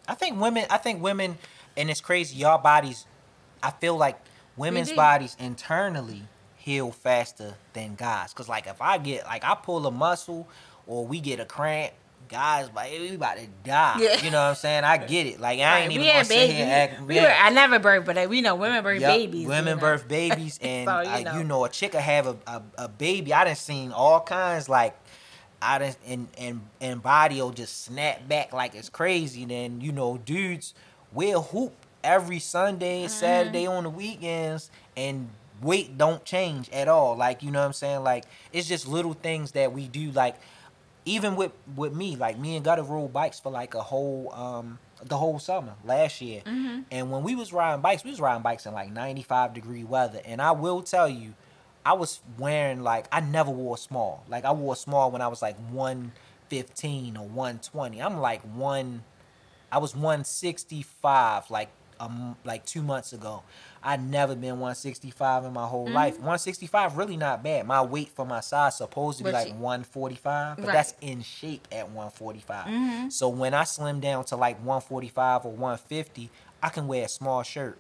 I 0.08 0.16
think 0.16 0.40
women. 0.40 0.66
I 0.70 0.78
think 0.78 1.02
women, 1.04 1.38
and 1.78 1.90
it's 1.90 2.02
crazy. 2.02 2.38
Y'all 2.38 2.58
bodies. 2.58 3.06
I 3.62 3.72
feel 3.72 3.98
like 3.98 4.18
women's 4.58 4.92
bodies 4.92 5.36
internally 5.40 6.24
heal 6.56 6.92
faster 6.92 7.56
than 7.74 7.96
guys. 7.96 8.34
Cause 8.34 8.50
like 8.50 8.68
if 8.68 8.82
I 8.82 8.98
get 8.98 9.26
like 9.26 9.44
I 9.44 9.56
pull 9.56 9.86
a 9.88 9.92
muscle 9.92 10.48
or 10.88 11.06
we 11.06 11.20
get 11.20 11.40
a 11.40 11.46
cramp. 11.46 11.94
Guys, 12.28 12.70
like 12.76 12.92
we 12.92 13.16
about 13.16 13.38
to 13.38 13.48
die. 13.64 13.96
Yeah. 14.00 14.24
You 14.24 14.30
know 14.30 14.38
what 14.38 14.50
I'm 14.50 14.56
saying? 14.56 14.84
I 14.84 14.98
get 14.98 15.26
it. 15.26 15.40
Like 15.40 15.60
I 15.62 15.80
ain't 15.80 15.92
even 15.92 16.06
gonna 16.06 16.24
sit 16.24 16.36
babies. 16.36 16.56
here 16.58 16.64
and 16.64 16.72
act. 16.72 17.02
We 17.02 17.16
yeah. 17.16 17.24
were, 17.24 17.32
I 17.32 17.50
never 17.50 17.80
birth, 17.80 18.06
but 18.06 18.30
we 18.30 18.42
know 18.42 18.54
women 18.54 18.84
birth 18.84 19.02
Yup, 19.02 19.12
babies. 19.16 19.48
Women 19.48 19.68
you 19.70 19.76
know. 19.76 19.82
birth 19.82 20.08
babies, 20.08 20.60
and 20.62 20.88
So, 20.88 21.02
you 21.18 21.24
know. 21.24 21.38
you 21.40 21.44
know 21.44 21.66
a 21.66 21.70
chick 21.70 21.94
will 21.94 22.02
have 22.02 22.28
a, 22.28 22.38
a, 22.46 22.62
a 22.78 22.88
baby. 22.88 23.34
I 23.34 23.46
done 23.46 23.56
seen 23.56 23.92
all 23.92 24.22
kinds 24.22 24.70
like 24.70 24.96
I 25.62 25.80
done 25.80 25.96
and 26.08 26.28
and 26.38 26.62
and 26.80 27.02
body 27.04 27.42
will 27.42 27.52
just 27.52 27.84
snap 27.86 28.28
back 28.28 28.54
like 28.54 28.76
it's 28.76 28.90
crazy. 28.90 29.46
Then 29.46 29.82
you 29.82 29.92
know 29.92 30.18
dudes 30.18 30.74
will 31.12 31.42
hoop 31.44 31.74
every 32.04 32.40
Sunday 32.40 33.08
Saturday 33.08 33.64
Mm-hmm. 33.64 33.72
on 33.74 33.84
the 33.84 33.90
weekends, 33.90 34.72
and 34.96 35.30
weight 35.62 35.98
don't 35.98 36.24
change 36.24 36.70
at 36.72 36.88
all. 36.88 37.16
Like 37.16 37.44
you 37.44 37.52
know 37.52 37.60
what 37.60 37.66
I'm 37.66 37.74
saying? 37.74 38.04
Like 38.04 38.26
it's 38.54 38.68
just 38.68 38.88
little 38.88 39.14
things 39.14 39.52
that 39.52 39.74
we 39.74 39.88
do. 39.88 40.12
Like 40.12 40.36
even 41.06 41.36
with 41.36 41.52
with 41.76 41.94
me, 41.94 42.16
like 42.16 42.38
me 42.38 42.56
and 42.56 42.64
Gutter 42.64 42.84
rode 42.84 43.12
bikes 43.14 43.40
for 43.40 43.52
like 43.52 43.74
a 43.74 43.82
whole 43.82 44.32
um 44.34 44.80
the 45.04 45.18
whole 45.18 45.40
summer 45.40 45.74
last 45.86 46.22
year. 46.22 46.42
Mm-hmm. 46.46 46.82
And 46.92 47.10
when 47.12 47.24
we 47.24 47.34
was 47.36 47.54
riding 47.54 47.82
bikes, 47.82 48.04
we 48.04 48.10
was 48.12 48.20
riding 48.20 48.44
bikes 48.44 48.66
in 48.66 48.74
like 48.74 48.92
95 48.92 49.54
degree 49.54 49.84
weather. 49.86 50.22
And 50.26 50.42
I 50.42 50.52
will 50.52 50.82
tell 50.82 51.08
you, 51.08 51.34
I 51.86 51.94
was 51.94 52.20
wearing 52.38 52.82
like 52.84 53.08
I 53.12 53.20
never 53.22 53.52
wore 53.52 53.78
small. 53.78 54.24
Like 54.30 54.46
I 54.46 54.52
wore 54.52 54.76
small 54.76 55.12
when 55.12 55.22
I 55.22 55.28
was 55.28 55.42
like 55.42 55.56
115 55.72 57.18
or 57.18 57.28
120. 57.28 58.02
I'm 58.02 58.20
like 58.20 58.42
one 58.42 59.04
I 59.72 59.78
was 59.78 59.96
165 59.96 61.50
like 61.52 61.70
um 62.00 62.36
like 62.46 62.66
2 62.66 62.82
months 62.82 63.14
ago. 63.14 63.44
I 63.84 63.96
never 63.98 64.36
been 64.36 64.60
165 64.60 65.46
in 65.46 65.54
my 65.54 65.66
whole 65.66 65.86
Mm-hmm. 65.86 65.96
life. 65.96 66.14
165 66.16 66.98
really 66.98 67.18
not 67.18 67.44
bad. 67.44 67.66
My 67.66 67.82
weight 67.82 68.10
for 68.10 68.26
my 68.26 68.40
size 68.42 68.78
supposed 68.78 69.18
to 69.20 69.24
be 69.24 69.32
But 69.32 69.38
like 69.38 69.48
you- 69.50 69.54
145, 69.56 70.58
but 70.58 70.66
Right. 70.66 70.74
that's 70.74 70.96
in 71.02 71.22
shape 71.22 71.68
at 71.72 71.86
145. 71.90 72.68
Mm-hmm. 72.68 73.10
So 73.10 73.30
when 73.30 73.54
I 73.54 73.64
slim 73.64 74.00
down 74.00 74.26
to 74.26 74.36
like 74.36 74.58
145 74.58 75.46
or 75.46 75.52
150, 75.52 76.30
I 76.62 76.70
can 76.70 76.88
wear 76.88 77.06
a 77.06 77.10
small 77.10 77.44
shirt. 77.44 77.78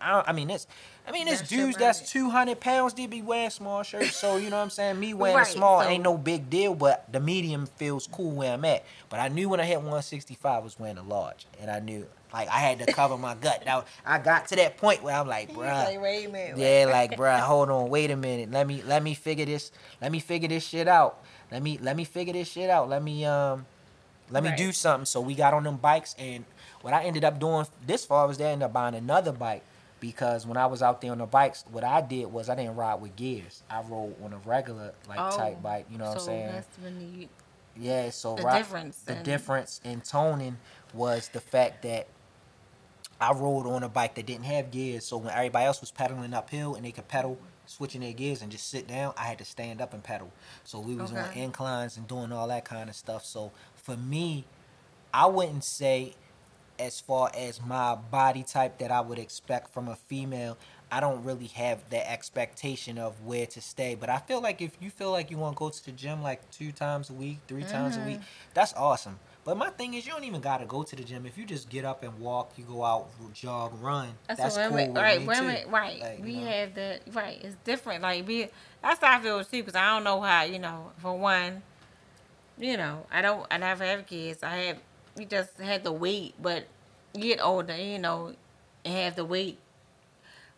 I, 0.00 0.22
I 0.26 0.32
mean, 0.32 0.50
it's 0.50 0.66
I 1.06 1.10
mean, 1.10 1.26
it's 1.26 1.42
dudes 1.42 1.76
that's 1.76 2.00
it. 2.00 2.06
200 2.06 2.60
pounds 2.60 2.94
they 2.94 3.06
be 3.06 3.22
wearing 3.22 3.50
small 3.50 3.82
shirts. 3.82 4.16
So 4.16 4.36
you 4.36 4.50
know 4.50 4.56
what 4.56 4.62
I'm 4.62 4.70
saying? 4.70 5.00
Me 5.00 5.14
wearing 5.14 5.36
Right, 5.36 5.48
a 5.48 5.50
small 5.50 5.80
so- 5.82 5.88
ain't 5.88 6.02
no 6.04 6.16
big 6.16 6.48
deal, 6.48 6.74
but 6.74 7.10
the 7.12 7.18
medium 7.20 7.66
feels 7.66 8.06
cool 8.06 8.30
where 8.30 8.52
I'm 8.52 8.64
at. 8.64 8.84
But 9.08 9.18
I 9.20 9.28
knew 9.28 9.48
when 9.48 9.58
I 9.60 9.64
hit 9.64 9.78
165, 9.78 10.44
I 10.44 10.58
was 10.64 10.78
wearing 10.78 10.98
a 10.98 11.02
large, 11.02 11.46
and 11.60 11.70
I 11.70 11.80
knew 11.80 12.06
Like 12.32 12.48
I 12.48 12.60
had 12.60 12.78
to 12.78 12.86
cover 12.86 13.18
my 13.18 13.34
gut. 13.34 13.64
Now 13.66 13.84
I 14.06 14.18
got 14.18 14.48
to 14.48 14.56
that 14.56 14.78
point 14.78 15.02
where 15.02 15.14
I'm 15.14 15.28
like, 15.28 15.50
bruh. 15.52 16.00
like, 16.00 16.00
minute. 16.32 16.56
Yeah, 16.56 16.86
like, 16.90 17.10
bruh, 17.18 17.40
hold 17.52 17.68
on, 17.68 17.90
wait 17.90 18.10
a 18.10 18.16
minute. 18.16 18.50
Let 18.50 18.66
me 18.66 18.82
let 18.86 19.02
me 19.02 19.12
figure 19.12 19.44
this. 19.44 19.70
Let 20.00 20.10
me 20.12 20.18
figure 20.18 20.48
this 20.48 20.64
shit 20.66 20.88
out. 20.88 21.18
Let 21.50 21.62
me 21.62 21.78
let 21.82 21.94
me 21.94 22.04
figure 22.04 22.32
this 22.32 22.48
shit 22.48 22.70
out. 22.70 22.88
Let 22.88 23.02
me 23.02 23.26
um, 23.26 23.66
let 24.30 24.42
me 24.42 24.48
Right. 24.48 24.56
do 24.56 24.72
something. 24.72 25.04
So 25.04 25.20
we 25.20 25.34
got 25.34 25.52
on 25.52 25.64
them 25.64 25.76
bikes, 25.76 26.14
and 26.18 26.46
what 26.80 26.94
I 26.94 27.02
ended 27.04 27.22
up 27.22 27.38
doing 27.38 27.66
this 27.86 28.06
far 28.06 28.26
was 28.26 28.38
they 28.38 28.46
ended 28.46 28.64
up 28.64 28.72
buying 28.72 28.94
another 28.94 29.32
bike 29.32 29.62
because 30.02 30.44
when 30.48 30.56
I 30.56 30.66
was 30.66 30.82
out 30.82 31.00
there 31.00 31.12
on 31.12 31.18
the 31.18 31.26
bikes, 31.26 31.64
what 31.70 31.84
I 31.84 32.00
did 32.00 32.26
was 32.26 32.48
I 32.48 32.56
didn't 32.56 32.74
ride 32.74 32.96
with 33.00 33.14
gears. 33.14 33.62
I 33.70 33.82
rode 33.82 34.16
on 34.20 34.32
a 34.32 34.38
regular 34.38 34.92
like 35.08 35.20
Oh, 35.20 35.36
type 35.36 35.62
bike. 35.62 35.86
You 35.88 35.96
know 35.96 36.06
what 36.06 36.14
I'm 36.14 36.18
so 36.18 36.26
saying? 36.26 36.46
That's 36.52 36.78
when 36.82 37.14
you, 37.20 37.28
Yeah, 37.76 38.10
so 38.10 38.34
The 38.34 38.42
right- 38.42 38.58
difference 38.58 38.98
The 39.02 39.16
in- 39.18 39.22
difference 39.22 39.80
in 39.84 40.00
toning 40.00 40.58
was 40.92 41.28
the 41.28 41.40
fact 41.40 41.82
that 41.84 42.08
I 43.20 43.32
rode 43.32 43.64
on 43.68 43.84
a 43.84 43.88
bike 43.88 44.16
that 44.16 44.26
didn't 44.26 44.46
have 44.46 44.72
gears. 44.72 45.06
So 45.06 45.18
when 45.18 45.32
everybody 45.32 45.66
else 45.66 45.80
was 45.80 45.92
pedaling 45.92 46.34
uphill 46.34 46.74
and 46.74 46.84
they 46.84 46.90
could 46.90 47.06
pedal, 47.06 47.38
switching 47.66 48.00
their 48.00 48.12
gears 48.12 48.42
and 48.42 48.50
just 48.50 48.68
sit 48.68 48.88
down, 48.88 49.14
I 49.16 49.22
had 49.26 49.38
to 49.38 49.44
stand 49.44 49.80
up 49.80 49.94
and 49.94 50.02
pedal. 50.02 50.32
So 50.64 50.80
we 50.80 50.96
was 50.96 51.12
on 51.12 51.30
inclines 51.34 51.96
and 51.96 52.08
doing 52.08 52.32
all 52.32 52.48
that 52.48 52.64
kind 52.64 52.90
of 52.90 52.96
stuff. 52.96 53.24
So 53.24 53.52
for 53.76 53.96
me, 53.96 54.46
I 55.14 55.26
wouldn't 55.26 55.62
say 55.62 56.14
as 56.78 57.00
far 57.00 57.30
as 57.36 57.60
my 57.60 57.94
body 57.94 58.42
type 58.42 58.78
that 58.78 58.90
I 58.90 59.00
would 59.00 59.18
expect 59.18 59.72
from 59.72 59.88
a 59.88 59.96
female, 59.96 60.56
I 60.90 61.00
don't 61.00 61.24
really 61.24 61.46
have 61.48 61.88
that 61.90 62.10
expectation 62.10 62.98
of 62.98 63.24
where 63.24 63.46
to 63.46 63.60
stay. 63.60 63.94
But 63.94 64.10
I 64.10 64.18
feel 64.18 64.42
like 64.42 64.60
if 64.60 64.76
you 64.80 64.90
feel 64.90 65.10
like 65.10 65.30
you 65.30 65.38
want 65.38 65.56
to 65.56 65.58
go 65.58 65.70
to 65.70 65.84
the 65.84 65.92
gym 65.92 66.22
like 66.22 66.50
two 66.50 66.70
times 66.70 67.08
a 67.08 67.14
week, 67.14 67.38
3 67.48 67.62
times 67.64 67.96
a 67.96 68.00
week, 68.00 68.16
mm-hmm. 68.16 68.50
that's 68.52 68.74
awesome. 68.74 69.18
But 69.44 69.56
my 69.56 69.70
thing 69.70 69.94
is, 69.94 70.06
you 70.06 70.12
don't 70.12 70.24
even 70.24 70.40
gotta 70.40 70.66
go 70.66 70.84
to 70.84 70.94
the 70.94 71.02
gym. 71.02 71.26
If 71.26 71.36
you 71.36 71.44
just 71.44 71.68
get 71.68 71.84
up 71.84 72.04
and 72.04 72.16
walk, 72.20 72.52
you 72.56 72.64
go 72.64 72.84
out, 72.84 73.08
jog, 73.34 73.72
run. 73.82 74.10
That's, 74.28 74.40
That's, 74.40 74.56
cool. 74.56 74.76
women, 74.76 74.94
right? 74.94 75.20
me, 75.20 75.26
Women, 75.26 75.70
right? 75.70 76.00
Like, 76.00 76.22
we 76.22 76.36
know. 76.36 76.46
have 76.46 76.74
the 76.74 77.00
right. 77.12 77.40
It's 77.42 77.56
different. 77.64 78.02
Like 78.02 78.26
we, 78.28 78.48
that's 78.82 79.00
how 79.00 79.18
I 79.18 79.20
feel 79.20 79.42
too. 79.42 79.62
Because 79.62 79.74
I 79.74 79.94
don't 79.94 80.04
know 80.04 80.20
how. 80.20 80.42
You 80.44 80.60
know, 80.60 80.92
for 80.98 81.18
one, 81.18 81.62
you 82.56 82.76
know, 82.76 83.04
I 83.10 83.20
don't. 83.20 83.44
I 83.50 83.56
never 83.56 83.84
have 83.84 84.06
kids. 84.06 84.44
I 84.44 84.56
have. 84.56 84.78
We 85.16 85.24
just 85.24 85.58
had 85.60 85.84
to 85.84 85.92
wait. 85.92 86.34
but 86.40 86.64
you 87.14 87.22
get 87.22 87.40
older, 87.42 87.76
you 87.76 87.98
know, 87.98 88.34
and 88.84 88.94
have 88.94 89.16
to 89.16 89.24
wait. 89.24 89.58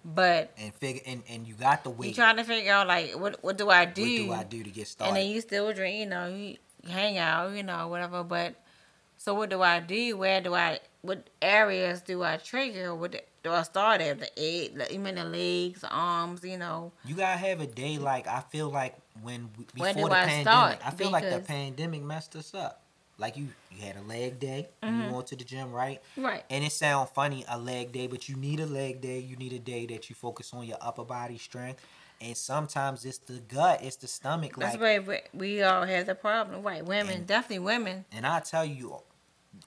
But 0.04 0.52
and 0.58 0.74
figure 0.74 1.00
and, 1.06 1.22
and 1.28 1.46
you 1.48 1.54
got 1.54 1.82
the 1.82 1.90
weight. 1.90 2.08
you 2.08 2.14
trying 2.14 2.36
to 2.36 2.44
figure 2.44 2.72
out 2.72 2.86
like 2.86 3.18
what 3.18 3.42
what 3.42 3.56
do 3.56 3.70
I 3.70 3.86
do? 3.86 4.28
What 4.28 4.34
do 4.34 4.40
I 4.40 4.44
do 4.44 4.62
to 4.62 4.70
get 4.70 4.86
started? 4.86 5.08
And 5.08 5.16
then 5.16 5.30
you 5.34 5.40
still 5.40 5.72
drink, 5.72 5.98
you 5.98 6.06
know, 6.06 6.28
you 6.28 6.58
hang 6.86 7.16
out, 7.16 7.54
you 7.56 7.62
know, 7.62 7.88
whatever. 7.88 8.22
But 8.22 8.54
so 9.16 9.32
what 9.32 9.48
do 9.48 9.62
I 9.62 9.80
do? 9.80 10.18
Where 10.18 10.42
do 10.42 10.54
I? 10.54 10.80
What 11.00 11.30
areas 11.40 12.02
do 12.02 12.22
I 12.22 12.36
trigger? 12.36 12.94
What 12.94 13.16
do 13.42 13.50
I 13.50 13.62
start 13.62 14.02
at? 14.02 14.20
The 14.20 14.38
egg, 14.38 14.76
the, 14.76 14.92
even 14.92 15.14
the 15.14 15.24
legs, 15.24 15.82
arms, 15.90 16.44
you 16.44 16.58
know. 16.58 16.92
You 17.06 17.14
gotta 17.14 17.38
have 17.38 17.60
a 17.62 17.66
day 17.66 17.96
like 17.96 18.28
I 18.28 18.40
feel 18.50 18.68
like 18.70 18.96
when 19.22 19.48
before 19.74 19.94
When 19.94 19.96
the 19.96 20.04
I 20.04 20.24
pandemic. 20.26 20.42
start? 20.42 20.78
I 20.84 20.90
feel 20.90 21.10
like 21.10 21.30
the 21.30 21.40
pandemic 21.40 22.02
messed 22.02 22.36
us 22.36 22.52
up. 22.52 22.83
Like 23.18 23.36
you, 23.36 23.48
you 23.70 23.82
had 23.86 23.96
a 23.96 24.02
leg 24.02 24.40
day. 24.40 24.68
You 24.82 25.12
went 25.12 25.28
to 25.28 25.36
the 25.36 25.44
gym, 25.44 25.70
right? 25.72 26.02
Right. 26.16 26.42
And 26.50 26.64
it 26.64 26.72
sounds 26.72 27.10
funny, 27.14 27.44
a 27.48 27.58
leg 27.58 27.92
day, 27.92 28.06
but 28.08 28.28
you 28.28 28.36
need 28.36 28.60
a 28.60 28.66
leg 28.66 29.00
day. 29.00 29.18
You 29.20 29.36
need 29.36 29.52
a 29.52 29.58
day 29.58 29.86
that 29.86 30.10
you 30.10 30.16
focus 30.16 30.52
on 30.52 30.66
your 30.66 30.78
upper 30.80 31.04
body 31.04 31.38
strength. 31.38 31.80
And 32.20 32.36
sometimes 32.36 33.04
it's 33.04 33.18
the 33.18 33.40
gut, 33.40 33.82
it's 33.82 33.96
the 33.96 34.08
stomach. 34.08 34.56
That's 34.56 34.74
like, 34.74 34.80
where 34.80 35.02
we, 35.02 35.18
we 35.32 35.62
all 35.62 35.84
have 35.84 36.06
the 36.06 36.14
problem. 36.14 36.62
Right. 36.62 36.84
Women, 36.84 37.18
And- 37.18 37.26
definitely 37.26 37.60
women. 37.60 38.04
and 38.12 38.26
I 38.26 38.40
tell 38.40 38.64
you, 38.64 38.96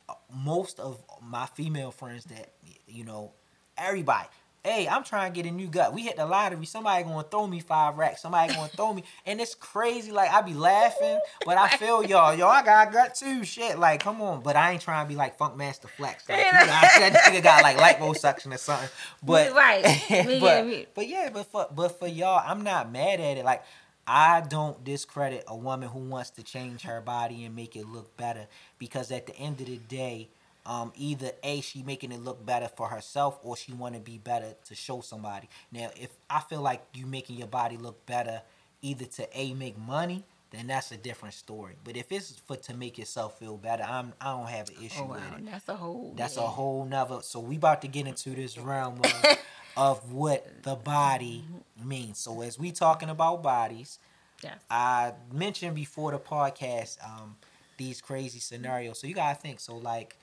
uh, 0.10 0.14
most 0.34 0.80
of 0.80 1.02
my 1.22 1.46
female 1.46 1.92
friends 1.92 2.26
that 2.26 2.54
you 2.88 3.04
know, 3.04 3.32
everybody. 3.78 4.28
Hey, 4.68 4.86
I'm 4.88 5.04
trying 5.06 5.32
to 5.32 5.36
get 5.42 5.50
a 5.50 5.54
new 5.56 5.68
gut. 5.68 5.94
We 5.94 6.02
hit 6.02 6.18
the 6.18 6.26
lottery. 6.26 6.66
Somebody 6.66 7.04
gonna 7.06 7.24
throw 7.24 7.48
me 7.48 7.62
five 7.62 7.98
racks. 7.98 8.22
Somebody 8.22 8.54
gonna 8.54 8.68
throw 8.68 8.94
me, 8.94 9.04
and 9.26 9.40
it's 9.40 9.56
crazy. 9.56 10.12
Like 10.12 10.30
I 10.30 10.42
be 10.42 10.54
laughing, 10.54 11.20
but 11.46 11.58
I 11.58 11.70
feel 11.78 12.04
y'all. 12.04 12.34
Y'all 12.36 12.50
I 12.50 12.64
got 12.66 12.92
gut 12.92 13.16
too. 13.16 13.46
Shit, 13.46 13.80
like 13.80 14.02
come 14.02 14.22
on. 14.22 14.42
But 14.42 14.58
I 14.58 14.72
ain't 14.74 14.82
trying 14.82 15.06
to 15.06 15.10
be 15.10 15.16
like 15.16 15.38
Funkmaster 15.38 15.88
Flex. 15.88 16.28
Like, 16.28 16.40
you 16.40 16.52
know, 16.52 16.60
I 16.70 16.88
said 16.98 17.14
that 17.14 17.24
nigga 17.32 17.44
got 17.44 17.64
like 17.64 17.78
liposuction 17.78 18.54
or 18.54 18.58
something. 18.58 18.90
But 19.24 19.54
Right. 19.54 19.86
But, 20.42 20.66
we- 20.66 20.88
but 20.94 21.08
yeah, 21.08 21.30
but 21.34 21.46
for 21.46 21.68
but 21.74 21.98
for 21.98 22.08
y'all, 22.08 22.44
I'm 22.46 22.62
not 22.64 22.92
mad 22.92 23.20
at 23.22 23.38
it. 23.38 23.46
Like 23.46 23.64
I 24.06 24.42
don't 24.42 24.84
discredit 24.84 25.44
a 25.48 25.56
woman 25.56 25.90
who 25.90 26.00
wants 26.00 26.30
to 26.32 26.44
change 26.44 26.82
her 26.84 27.02
body 27.02 27.44
and 27.46 27.56
make 27.56 27.76
it 27.76 27.86
look 27.88 28.16
better 28.18 28.48
because 28.80 29.12
at 29.12 29.28
the 29.28 29.36
end 29.38 29.60
of 29.62 29.68
the 29.68 29.78
day, 29.78 30.30
um, 30.68 30.92
either 30.96 31.32
a 31.44 31.62
she 31.62 31.82
making 31.82 32.12
it 32.12 32.22
look 32.24 32.46
better 32.46 32.68
for 32.68 32.88
herself 32.90 33.40
or 33.42 33.58
she 33.58 33.74
want 33.74 33.96
to 33.96 34.02
be 34.02 34.20
better 34.20 34.54
to 34.66 34.76
show 34.76 35.02
somebody. 35.02 35.48
Now, 35.72 35.90
if 35.96 36.10
I 36.30 36.42
feel 36.42 36.62
like 36.62 36.84
you 36.94 37.08
making 37.08 37.38
your 37.38 37.48
body 37.48 37.78
look 37.78 38.06
better, 38.06 38.42
either 38.82 39.06
to 39.06 39.28
a 39.34 39.54
make 39.56 39.78
money, 39.80 40.24
then 40.52 40.68
that's 40.68 40.92
a 40.92 40.98
different 40.98 41.34
story. 41.36 41.76
But 41.84 41.98
if 41.98 42.12
it's 42.12 42.32
for 42.46 42.56
to 42.58 42.74
make 42.76 42.98
yourself 42.98 43.40
feel 43.40 43.58
better, 43.58 43.84
I'm 43.84 44.14
I 44.22 44.26
don't 44.38 44.48
have 44.48 44.70
an 44.70 44.76
issue 44.86 45.00
Oh 45.02 45.06
wow, 45.06 45.14
with 45.14 45.40
it. 45.40 45.52
that's 45.52 45.70
a 45.70 45.76
whole. 45.76 46.14
That's 46.16 46.36
yeah. 46.38 46.44
a 46.44 46.48
whole 46.48 46.86
nother. 46.86 47.20
So 47.22 47.40
we 47.40 47.56
about 47.56 47.82
to 47.82 47.88
get 47.88 48.06
into 48.08 48.32
this 48.32 48.58
realm 48.58 49.00
of, 49.04 49.38
of 49.78 50.14
what 50.14 50.64
the 50.64 50.76
body 50.76 51.44
means. 51.84 52.20
So 52.20 52.42
as 52.42 52.60
we 52.60 52.72
talking 52.72 53.10
about 53.10 53.42
bodies, 53.42 54.00
Yes. 54.44 54.60
I 54.70 55.14
mentioned 55.34 55.74
before 55.76 56.12
the 56.12 56.20
podcast 56.20 57.04
um, 57.04 57.38
these 57.78 58.02
crazy 58.02 58.40
scenarios. 58.40 59.00
So 59.00 59.08
you 59.08 59.16
gotta 59.16 59.34
think. 59.36 59.60
So 59.60 59.76
like, 59.78 60.16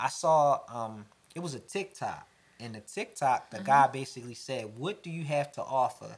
I 0.00 0.08
saw 0.08 0.60
um, 0.68 1.04
it 1.34 1.40
was 1.40 1.54
a 1.54 1.58
TikTok, 1.60 2.26
and 2.58 2.74
the 2.74 2.80
TikTok 2.80 3.50
the 3.50 3.60
guy 3.60 3.86
basically 3.88 4.34
said, 4.34 4.76
"What 4.78 5.02
do 5.02 5.10
you 5.10 5.24
have 5.24 5.52
to 5.52 5.62
offer?" 5.62 6.16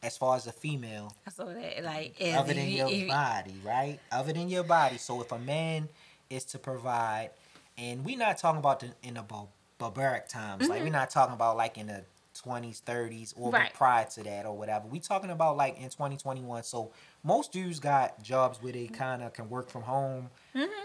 As 0.00 0.16
far 0.16 0.36
as 0.36 0.46
a 0.46 0.52
female, 0.52 1.12
I 1.26 1.30
saw 1.30 1.46
that. 1.46 1.82
Like, 1.82 2.14
other 2.36 2.54
than 2.54 2.68
your 2.68 2.88
if- 2.88 3.08
body, 3.08 3.56
right? 3.64 3.98
Other 4.12 4.32
than 4.32 4.48
your 4.48 4.62
body. 4.62 4.96
So 4.96 5.20
if 5.20 5.32
a 5.32 5.40
man 5.40 5.88
is 6.30 6.44
to 6.46 6.58
provide, 6.58 7.30
and 7.76 8.04
we're 8.04 8.16
not 8.16 8.38
talking 8.38 8.60
about 8.60 8.78
the, 8.78 8.90
in 9.02 9.14
the 9.14 9.22
bar- 9.22 9.48
barbaric 9.78 10.28
times, 10.28 10.68
like 10.68 10.84
we're 10.84 10.90
not 10.90 11.10
talking 11.10 11.34
about 11.34 11.56
like 11.56 11.76
in 11.78 11.88
the 11.88 12.04
twenties, 12.32 12.78
thirties, 12.78 13.34
or 13.36 13.50
Right. 13.50 13.74
prior 13.74 14.04
to 14.04 14.22
that 14.22 14.46
or 14.46 14.56
whatever. 14.56 14.86
We're 14.86 15.00
talking 15.00 15.30
about 15.30 15.56
like 15.56 15.76
in 15.78 15.88
2021. 15.90 16.62
So 16.62 16.92
most 17.22 17.52
dudes 17.52 17.80
got 17.80 18.22
jobs 18.22 18.62
where 18.62 18.72
they 18.72 18.86
kind 18.86 19.22
of 19.22 19.32
can 19.32 19.48
work 19.50 19.68
from 19.70 19.82
home. 19.82 20.30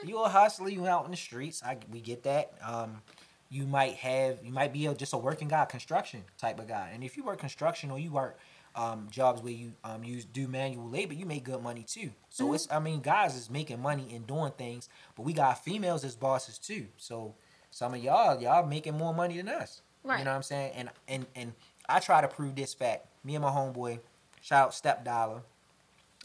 You 0.06 0.20
a 0.24 0.30
hustler, 0.30 0.70
you 0.70 0.88
out 0.88 1.06
in 1.06 1.12
the 1.12 1.18
streets. 1.18 1.62
I 1.64 1.78
we 1.92 2.02
get 2.02 2.24
that. 2.24 2.54
Um, 2.66 3.02
you 3.50 3.66
might 3.68 3.94
have 3.96 4.40
you 4.44 4.52
might 4.52 4.74
be 4.74 4.88
a, 4.88 4.96
just 4.96 5.14
a 5.14 5.18
working 5.18 5.48
guy, 5.48 5.66
construction 5.66 6.24
type 6.38 6.60
of 6.60 6.68
guy. 6.68 6.90
And 6.94 7.04
if 7.04 7.16
you 7.18 7.24
work 7.24 7.40
construction 7.40 7.92
or 7.92 8.00
you 8.00 8.12
work 8.12 8.38
um, 8.76 9.08
jobs 9.12 9.42
where 9.44 9.54
you 9.54 9.74
um, 9.84 10.04
use 10.04 10.26
do 10.26 10.48
manual 10.48 10.90
labor, 10.90 11.14
you 11.14 11.26
make 11.28 11.44
good 11.44 11.62
money 11.62 11.84
too. 11.84 12.10
So 12.30 12.54
it's 12.56 12.68
I 12.72 12.80
mean 12.80 13.02
guys 13.02 13.36
is 13.36 13.50
making 13.50 13.80
money 13.82 14.08
and 14.14 14.26
doing 14.26 14.52
things, 14.58 14.90
but 15.16 15.24
we 15.24 15.34
got 15.34 15.64
females 15.64 16.04
as 16.04 16.16
bosses 16.16 16.58
too. 16.58 16.88
So 16.98 17.36
some 17.70 17.94
of 17.94 18.04
y'all 18.04 18.42
y'all 18.42 18.66
making 18.66 18.98
more 18.98 19.14
money 19.14 19.38
than 19.38 19.50
us. 19.50 19.82
You 20.20 20.26
know 20.26 20.32
what 20.32 20.38
I'm 20.38 20.44
saying? 20.44 20.72
And 20.76 20.90
and 21.08 21.26
and 21.36 21.54
I 21.88 22.00
try 22.00 22.22
to 22.22 22.28
prove 22.28 22.56
this 22.56 22.74
fact. 22.74 23.06
Me 23.24 23.36
and 23.36 23.44
my 23.44 23.52
homeboy, 23.52 24.00
shout 24.42 24.68
out 24.68 24.74
Step 24.74 25.06
Dollar, 25.06 25.42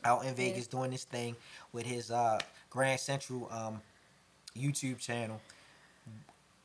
out 0.05 0.25
in 0.25 0.35
Vegas 0.35 0.67
doing 0.67 0.90
this 0.90 1.05
thing 1.05 1.37
with 1.73 1.87
his 1.87 2.11
uh, 2.11 2.38
Grand 2.71 3.00
Central 3.00 3.49
um, 3.52 3.81
YouTube 4.57 4.99
channel. 4.99 5.40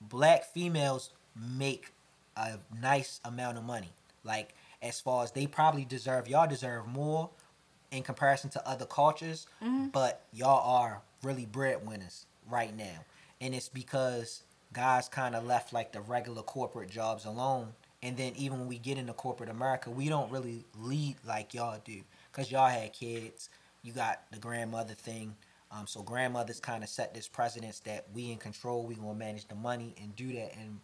Black 0.02 0.44
females 0.46 1.12
make 1.58 1.92
a 2.36 2.58
nice 2.82 3.20
amount 3.26 3.58
of 3.58 3.64
money. 3.64 3.90
Like 4.24 4.54
as 4.82 5.00
far 5.00 5.24
as 5.24 5.32
they 5.32 5.48
probably 5.48 5.86
deserve, 5.86 6.28
y'all 6.28 6.48
deserve 6.48 6.88
more 6.88 7.30
in 7.92 8.04
comparison 8.04 8.50
to 8.52 8.68
other 8.68 8.86
cultures, 8.86 9.48
but 9.92 10.26
y'all 10.34 10.78
are 10.78 11.02
really 11.22 11.46
breadwinners 11.46 12.26
right 12.50 12.76
now. 12.76 13.06
And 13.40 13.54
it's 13.54 13.70
because 13.70 14.44
guys 14.74 15.08
kind 15.08 15.36
of 15.36 15.46
left 15.46 15.74
like 15.74 15.92
the 15.92 16.02
regular 16.02 16.42
corporate 16.42 16.90
jobs 16.90 17.26
alone. 17.26 17.70
And 18.02 18.18
then 18.18 18.34
even 18.36 18.60
when 18.60 18.68
we 18.68 18.78
get 18.80 18.98
into 18.98 19.14
corporate 19.14 19.50
America, 19.50 19.90
we 19.90 20.10
don't 20.10 20.30
really 20.32 20.66
lead 20.82 21.16
like 21.26 21.54
y'all 21.54 21.80
do. 21.86 22.02
Because 22.34 22.52
y'all 22.52 22.68
had 22.68 22.92
kids, 22.94 23.50
you 23.84 23.94
got 23.94 24.24
the 24.32 24.40
grandmother 24.40 24.96
thing. 24.96 25.36
Um, 25.72 25.88
so 25.88 26.02
grandmothers 26.02 26.60
kind 26.60 26.84
of 26.84 26.90
set 26.90 27.14
this 27.14 27.28
precedence 27.28 27.80
that 27.82 28.06
we 28.14 28.32
in 28.32 28.38
control, 28.38 28.86
we 28.86 28.96
gonna 28.96 29.14
manage 29.14 29.48
the 29.48 29.56
money 29.56 29.96
and 30.02 30.16
do 30.16 30.34
that. 30.34 30.56
And 30.60 30.80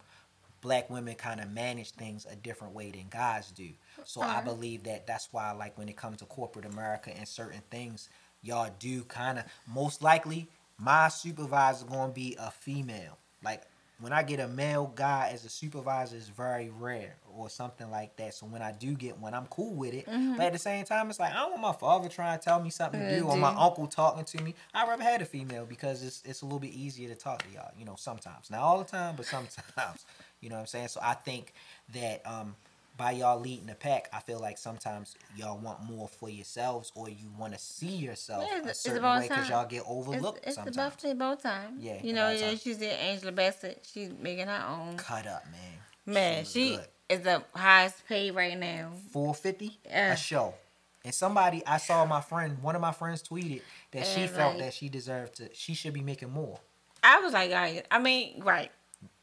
black 0.60 0.90
women 0.90 1.14
kind 1.14 1.40
of 1.40 1.50
manage 1.50 1.90
things 1.92 2.26
a 2.30 2.36
different 2.36 2.74
way 2.74 2.90
than 2.90 3.06
guys 3.10 3.50
do. 3.50 3.68
So 4.04 4.20
I 4.20 4.42
believe 4.42 4.84
that 4.84 5.06
that's 5.06 5.28
why, 5.32 5.50
like, 5.52 5.76
when 5.78 5.88
it 5.88 5.96
comes 5.96 6.18
to 6.18 6.24
corporate 6.26 6.66
America 6.66 7.10
and 7.16 7.26
certain 7.26 7.62
things, 7.70 8.08
y'all 8.42 8.70
do 8.78 9.02
kind 9.04 9.38
of 9.38 9.44
most 9.66 10.02
likely 10.02 10.48
my 10.78 11.08
supervisor 11.08 11.86
gonna 11.86 12.12
be 12.12 12.36
a 12.38 12.50
female. 12.50 13.18
Like 13.42 13.62
when 14.00 14.12
I 14.12 14.22
get 14.22 14.40
a 14.40 14.48
male 14.48 14.92
guy 14.94 15.30
as 15.32 15.44
a 15.44 15.48
supervisor, 15.48 16.16
it's 16.16 16.28
very 16.28 16.70
rare 16.70 17.16
or 17.36 17.50
something 17.50 17.90
like 17.90 18.16
that. 18.16 18.34
So 18.34 18.46
when 18.46 18.62
I 18.62 18.72
do 18.72 18.94
get 18.94 19.18
one, 19.18 19.34
I'm 19.34 19.46
cool 19.46 19.74
with 19.74 19.94
it. 19.94 20.06
Mm-hmm. 20.06 20.36
But 20.36 20.46
at 20.46 20.52
the 20.52 20.58
same 20.58 20.84
time, 20.84 21.10
it's 21.10 21.20
like 21.20 21.32
I 21.32 21.40
don't 21.40 21.50
want 21.50 21.62
my 21.62 21.72
father 21.72 22.08
trying 22.08 22.38
to 22.38 22.44
tell 22.44 22.62
me 22.62 22.70
something 22.70 23.00
to 23.00 23.18
do 23.18 23.26
or 23.26 23.36
my 23.36 23.50
uncle 23.50 23.86
talking 23.86 24.24
to 24.24 24.42
me. 24.42 24.54
I'd 24.74 24.88
rather 24.88 25.02
have 25.02 25.20
a 25.20 25.26
female 25.26 25.66
because 25.66 26.02
it's 26.02 26.22
it's 26.24 26.42
a 26.42 26.44
little 26.44 26.58
bit 26.58 26.72
easier 26.72 27.08
to 27.08 27.14
talk 27.14 27.42
to 27.42 27.48
y'all. 27.54 27.70
You 27.78 27.84
know, 27.84 27.96
sometimes 27.96 28.50
not 28.50 28.60
all 28.60 28.78
the 28.78 28.84
time, 28.84 29.14
but 29.16 29.26
sometimes. 29.26 30.04
You 30.40 30.48
know 30.48 30.54
what 30.54 30.60
I'm 30.62 30.66
saying? 30.68 30.88
So 30.88 31.00
I 31.02 31.12
think 31.12 31.52
that 31.92 32.22
um 32.24 32.56
by 33.00 33.12
y'all 33.12 33.40
leading 33.40 33.64
the 33.64 33.74
pack, 33.74 34.10
I 34.12 34.20
feel 34.20 34.40
like 34.40 34.58
sometimes 34.58 35.16
y'all 35.34 35.56
want 35.56 35.82
more 35.84 36.06
for 36.06 36.28
yourselves, 36.28 36.92
or 36.94 37.08
you 37.08 37.30
want 37.38 37.54
to 37.54 37.58
see 37.58 37.86
yourself 37.86 38.44
Yeah, 38.46 38.56
a 38.56 38.58
it's- 38.58 38.70
it's 38.72 38.80
certain 38.80 39.02
way 39.02 39.26
because 39.26 39.48
y'all 39.48 39.64
get 39.66 39.78
It's, 39.80 39.86
overlooked 39.88 40.40
it's 40.46 40.56
sometimes. 40.56 40.76
about 40.76 41.04
about 41.10 41.42
time. 41.42 41.78
Yeah, 41.80 41.98
you 42.02 42.12
know, 42.12 42.30
time. 42.36 42.50
yeah, 42.50 42.54
she's 42.56 42.76
in 42.82 42.90
Angela 42.90 43.32
Bassett. 43.32 43.86
She's 43.90 44.10
making 44.20 44.48
her 44.48 44.64
own. 44.68 44.98
Cut 44.98 45.26
up, 45.26 45.46
man. 45.46 45.78
Man, 46.04 46.38
was 46.40 46.52
she 46.52 46.78
is 47.08 47.20
the 47.22 47.42
highest 47.54 48.06
paid 48.06 48.34
right 48.34 48.58
now. 48.58 48.92
four 49.12 49.34
fifty 49.34 49.78
Yeah. 49.86 50.12
a 50.12 50.16
show. 50.16 50.54
And 51.02 51.14
somebody 51.14 51.62
I 51.66 51.78
saw 51.78 52.04
my 52.04 52.20
friend, 52.20 52.62
one 52.62 52.74
of 52.74 52.82
my 52.82 52.92
friends 52.92 53.22
tweeted 53.22 53.62
that 53.92 54.06
she 54.06 54.22
And, 54.24 54.30
felt 54.30 54.54
like- 54.56 54.64
that 54.64 54.74
she 54.74 54.90
deserved 54.90 55.36
to. 55.36 55.54
She 55.54 55.72
should 55.72 55.94
be 55.94 56.02
making 56.02 56.28
more. 56.30 56.60
I 57.02 57.20
was 57.20 57.32
like, 57.32 57.50
I, 57.52 57.82
I 57.90 57.98
mean, 57.98 58.42
right. 58.44 58.70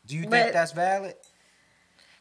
Do 0.07 0.15
you 0.15 0.23
think 0.23 0.53
that's 0.53 0.71
valid? 0.71 1.15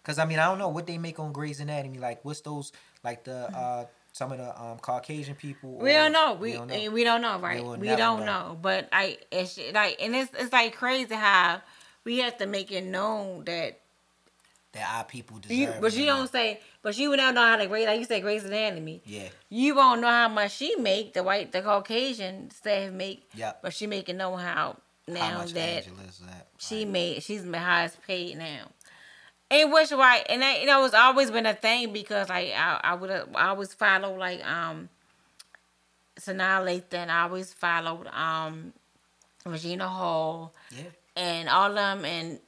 Because 0.06 0.20
I 0.20 0.24
mean, 0.24 0.38
I 0.38 0.44
don't 0.44 0.58
know 0.58 0.68
what 0.68 0.86
they 0.86 0.98
make 0.98 1.18
on 1.18 1.32
Grey's 1.32 1.58
Anatomy. 1.58 1.98
Like, 1.98 2.24
what's 2.24 2.40
those? 2.42 2.70
Like 3.02 3.24
the 3.24 3.34
uh 3.52 3.86
some 4.12 4.30
of 4.30 4.38
the 4.38 4.62
um 4.62 4.78
Caucasian 4.78 5.34
people. 5.34 5.78
We 5.78 5.90
don't 5.90 6.12
know. 6.12 6.34
We 6.34 6.52
don't 6.52 6.70
eh, 6.70 6.86
we 6.86 7.02
don't 7.02 7.22
know, 7.22 7.40
right? 7.40 7.62
We 7.64 7.88
don't 7.88 8.20
know. 8.20 8.24
know. 8.24 8.58
But 8.62 8.88
I 8.92 9.18
it's 9.32 9.58
like 9.74 9.96
and 10.00 10.14
it's 10.14 10.32
it's 10.38 10.52
like 10.52 10.76
crazy 10.76 11.12
how 11.16 11.60
we 12.04 12.18
have 12.18 12.38
to 12.38 12.46
make 12.46 12.70
it 12.70 12.84
known 12.84 13.44
that 13.46 13.80
that 14.74 14.88
our 14.94 15.04
people 15.04 15.38
deserve. 15.38 15.56
you 15.58 15.72
but 15.80 15.92
you 15.96 16.06
don't 16.06 16.30
say 16.30 16.60
but 16.82 16.96
you 16.96 17.16
don't 17.16 17.34
know 17.34 17.44
how 17.44 17.56
to 17.56 17.66
grade 17.66 17.88
like 17.88 17.98
you 17.98 18.04
said 18.04 18.22
Grey's 18.22 18.44
Anatomy. 18.44 19.02
Yeah. 19.04 19.28
You 19.48 19.74
won't 19.74 20.02
know 20.02 20.08
how 20.08 20.28
much 20.28 20.52
she 20.52 20.76
make, 20.76 21.14
the 21.14 21.24
white 21.24 21.50
the 21.50 21.62
Caucasian 21.62 22.52
staff 22.52 22.92
make. 22.92 23.28
Yeah. 23.34 23.54
But 23.60 23.74
she 23.74 23.88
making 23.88 24.18
know 24.18 24.36
how 24.36 24.76
now 25.08 25.20
How 25.20 25.44
that 25.46 25.84
that? 25.84 26.46
she 26.58 26.84
Right. 26.84 26.88
made 26.88 27.22
she's 27.22 27.44
the 27.44 27.58
highest 27.58 28.02
paid 28.02 28.38
now. 28.38 28.68
And 29.50 29.72
which 29.72 29.92
right, 29.92 30.26
and 30.28 30.42
that 30.42 30.60
you 30.60 30.66
know 30.66 30.84
it's 30.84 30.94
always 30.94 31.30
been 31.30 31.46
a 31.46 31.54
thing 31.54 31.92
because 31.92 32.28
like 32.28 32.52
I 32.52 32.80
I 32.82 32.94
would 32.94 33.10
I 33.10 33.48
always 33.48 33.72
follow 33.74 34.16
like 34.18 34.44
um 34.44 34.88
Sanaa 36.18 36.64
Lathan, 36.64 37.08
I 37.08 37.22
always 37.24 37.52
followed 37.52 38.06
um 38.08 38.72
Regina 39.44 39.86
Hall 39.88 40.52
Yeah. 40.70 40.82
and 41.14 41.48
all 41.48 41.70
of 41.78 42.02
them 42.02 42.04
and 42.04 42.40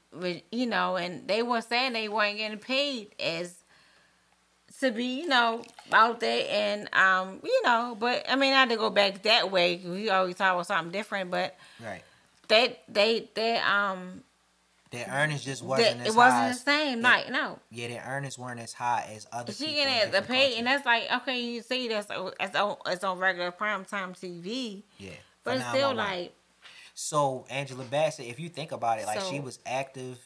you 0.50 0.66
know 0.66 0.96
and 0.96 1.28
they 1.28 1.42
were 1.42 1.60
saying 1.60 1.92
they 1.92 2.08
weren't 2.08 2.38
getting 2.38 2.58
paid 2.58 3.14
as 3.20 3.54
to 4.80 4.90
be 4.90 5.20
you 5.20 5.28
know 5.28 5.62
out 5.92 6.18
there 6.20 6.46
and 6.50 6.88
um 6.94 7.40
you 7.44 7.62
know 7.62 7.96
but 7.98 8.24
I 8.28 8.34
mean 8.36 8.52
I 8.54 8.60
had 8.60 8.70
to 8.70 8.76
go 8.76 8.90
back 8.90 9.22
that 9.22 9.50
way 9.52 9.80
we 9.84 10.08
always 10.10 10.34
talk 10.36 10.54
about 10.54 10.66
something 10.66 10.90
different 10.92 11.30
but 11.30 11.56
Right. 11.80 12.02
they 12.48 12.78
they 12.88 13.28
they 13.34 13.58
um 13.58 14.24
Their 14.90 15.06
earnings 15.12 15.44
just 15.44 15.62
wasn't 15.62 16.00
as 16.00 16.14
it 16.14 16.16
wasn't 16.16 16.48
the 16.48 16.54
same 16.54 17.02
yeah, 17.02 17.08
like 17.08 17.30
no 17.30 17.58
Yeah, 17.70 17.88
their 17.88 18.04
earnings 18.06 18.38
weren't 18.38 18.60
as 18.60 18.72
high 18.72 19.10
as 19.14 19.26
other 19.32 19.52
she 19.52 19.66
people. 19.66 19.74
getting 19.74 19.94
at 19.94 20.12
the 20.12 20.22
pay 20.22 20.56
and 20.56 20.66
that's 20.66 20.86
like 20.86 21.12
okay 21.22 21.40
you 21.40 21.60
see 21.62 21.88
that's 21.88 22.06
it's 22.40 22.56
on 22.56 22.76
it's 22.86 23.04
on 23.04 23.18
regular 23.18 23.50
prime 23.50 23.84
time 23.84 24.14
TV 24.14 24.82
yeah. 24.98 25.10
but 25.44 25.56
it's 25.58 25.68
still 25.68 25.94
like 25.94 26.32
So 26.94 27.46
Angela 27.50 27.84
Bassett, 27.84 28.26
if 28.26 28.40
you 28.40 28.48
think 28.48 28.72
about 28.72 28.98
it, 28.98 29.06
like 29.06 29.20
she 29.20 29.38
was 29.40 29.58
active, 29.66 30.18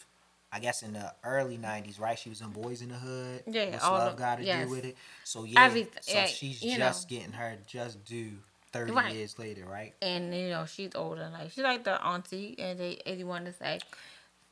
I 0.53 0.59
guess 0.61 0.83
in 0.83 0.93
the 0.95 1.13
early 1.23 1.59
'90s, 1.59 2.01
right? 2.01 2.19
She 2.19 2.31
was 2.31 2.41
in 2.41 2.49
Boyz 2.49 2.83
n 2.83 2.89
the 2.89 2.95
Hood. 2.95 3.43
Yeah, 3.47 3.79
all 3.83 3.99
Love 3.99 4.17
Got 4.17 4.39
to 4.39 4.45
yes. 4.45 4.65
do 4.67 4.71
with 4.75 4.85
it? 4.87 4.97
So 5.25 5.45
yeah, 5.45 5.69
Everyth- 5.69 6.01
so 6.01 6.19
yeah, 6.19 6.25
she's 6.27 6.61
just 6.61 7.11
know. 7.11 7.17
getting 7.19 7.33
her 7.33 7.57
just 7.67 8.03
due 8.05 8.39
30 8.73 8.93
Right. 8.93 9.15
years 9.15 9.39
later, 9.39 9.67
right? 9.67 9.93
and 10.01 10.35
you 10.35 10.49
know 10.49 10.65
she's 10.65 10.95
older 10.95 11.29
like 11.33 11.51
she's 11.51 11.63
like 11.65 11.85
the 11.85 12.03
auntie 12.03 12.55
and 12.59 12.79
they 12.81 12.93
if 13.05 13.19
you 13.19 13.27
want 13.27 13.45
to 13.45 13.53
say 13.53 13.79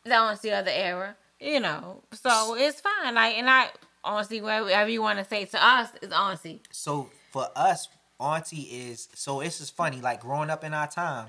the 0.04 0.14
auntie 0.14 0.50
of 0.50 0.64
the 0.64 0.76
era 0.76 1.16
you 1.40 1.60
know 1.60 2.02
so 2.12 2.54
it's 2.56 2.80
fine 2.80 3.14
like 3.14 3.36
and 3.36 3.48
I 3.48 3.68
auntie 4.04 4.40
whatever 4.40 4.88
you 4.88 5.02
want 5.02 5.18
to 5.18 5.24
say 5.24 5.44
to 5.44 5.64
us 5.64 5.90
is 6.02 6.12
auntie 6.12 6.60
So 6.70 7.10
for 7.32 7.48
us, 7.54 7.88
Auntie 8.20 8.68
is 8.90 9.08
so 9.14 9.40
it's 9.40 9.58
just 9.58 9.74
funny. 9.74 10.00
Like 10.00 10.20
growing 10.20 10.50
up 10.50 10.62
in 10.62 10.74
our 10.74 10.86
time, 10.86 11.28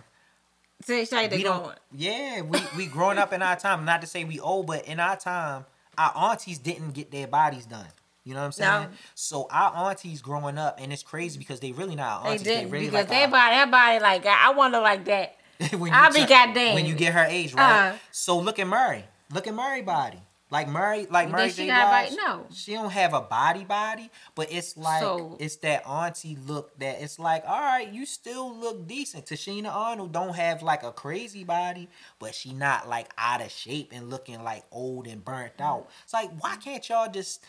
so 0.84 1.06
like 1.14 1.32
we 1.32 1.42
don't. 1.42 1.74
Yeah, 1.96 2.42
we 2.42 2.60
we 2.76 2.88
growing 2.88 3.18
up 3.18 3.32
in 3.32 3.42
our 3.42 3.56
time. 3.56 3.86
Not 3.86 4.02
to 4.02 4.08
say 4.08 4.26
we 4.26 4.40
old, 4.42 4.68
but 4.68 4.86
in 4.86 5.00
our 5.00 5.16
time, 5.16 5.66
our 5.98 6.12
aunties 6.32 6.58
didn't 6.60 6.92
get 6.92 7.10
their 7.10 7.28
bodies 7.28 7.66
done. 7.66 7.88
You 8.26 8.34
know 8.34 8.42
what 8.42 8.48
I'm 8.48 8.52
saying? 8.52 8.84
No. 8.84 8.90
So 9.16 9.48
our 9.50 9.90
aunties 9.90 10.22
growing 10.22 10.58
up, 10.58 10.80
and 10.82 10.92
it's 10.92 11.02
crazy 11.02 11.40
because 11.40 11.62
they 11.62 11.72
really 11.72 11.96
not 11.96 12.26
aunties. 12.26 12.44
They, 12.44 12.56
didn't 12.56 12.72
really 12.72 12.86
because 12.88 13.06
like 13.06 13.10
they 13.10 13.24
our- 13.24 13.32
body 13.32 13.56
that 13.56 13.72
body 13.72 14.00
like 14.00 14.26
I 14.26 14.52
wonder 14.52 14.82
like 14.82 15.06
that 15.06 15.38
when 15.78 15.94
I'll 15.94 16.12
be 16.14 16.26
goddamn. 16.26 16.76
when 16.76 16.86
you 16.86 16.96
get 16.96 17.14
her 17.14 17.26
age, 17.26 17.54
right? 17.54 17.92
Uh. 17.92 17.98
so 18.12 18.40
look 18.40 18.60
at 18.60 18.68
Mary. 18.68 19.06
Look 19.34 19.48
at 19.48 19.54
Mary 19.56 19.82
body. 19.82 20.20
Like 20.50 20.68
Mary, 20.68 21.08
like 21.10 21.32
Mary 21.32 21.50
J. 21.50 21.68
Blige? 21.68 22.12
No. 22.18 22.46
she 22.54 22.74
don't 22.74 22.92
have 22.92 23.14
a 23.14 23.22
body 23.22 23.64
body, 23.64 24.12
but 24.36 24.52
it's 24.52 24.76
like 24.76 25.02
So- 25.02 25.38
it's 25.40 25.56
that 25.58 25.88
auntie 25.88 26.38
look 26.46 26.78
that 26.80 27.02
it's 27.02 27.18
like, 27.18 27.46
all 27.48 27.58
right, 27.62 27.88
you 27.90 28.06
still 28.06 28.54
look 28.54 28.86
decent. 28.86 29.26
Tichina 29.28 29.74
Arnold 29.74 30.12
don't 30.12 30.36
have 30.36 30.62
like 30.62 30.84
a 30.84 30.92
crazy 30.92 31.46
body, 31.46 31.88
but 32.20 32.36
she 32.36 32.52
not 32.52 32.90
like 32.90 33.10
out 33.18 33.42
of 33.42 33.50
shape 33.50 33.92
and 33.94 34.10
looking 34.10 34.44
like 34.44 34.66
old 34.74 35.08
and 35.08 35.24
burnt 35.24 35.62
out. 35.62 35.88
It's 36.04 36.14
like, 36.14 36.30
why 36.42 36.58
can't 36.58 36.88
y'all 36.90 37.10
just 37.10 37.46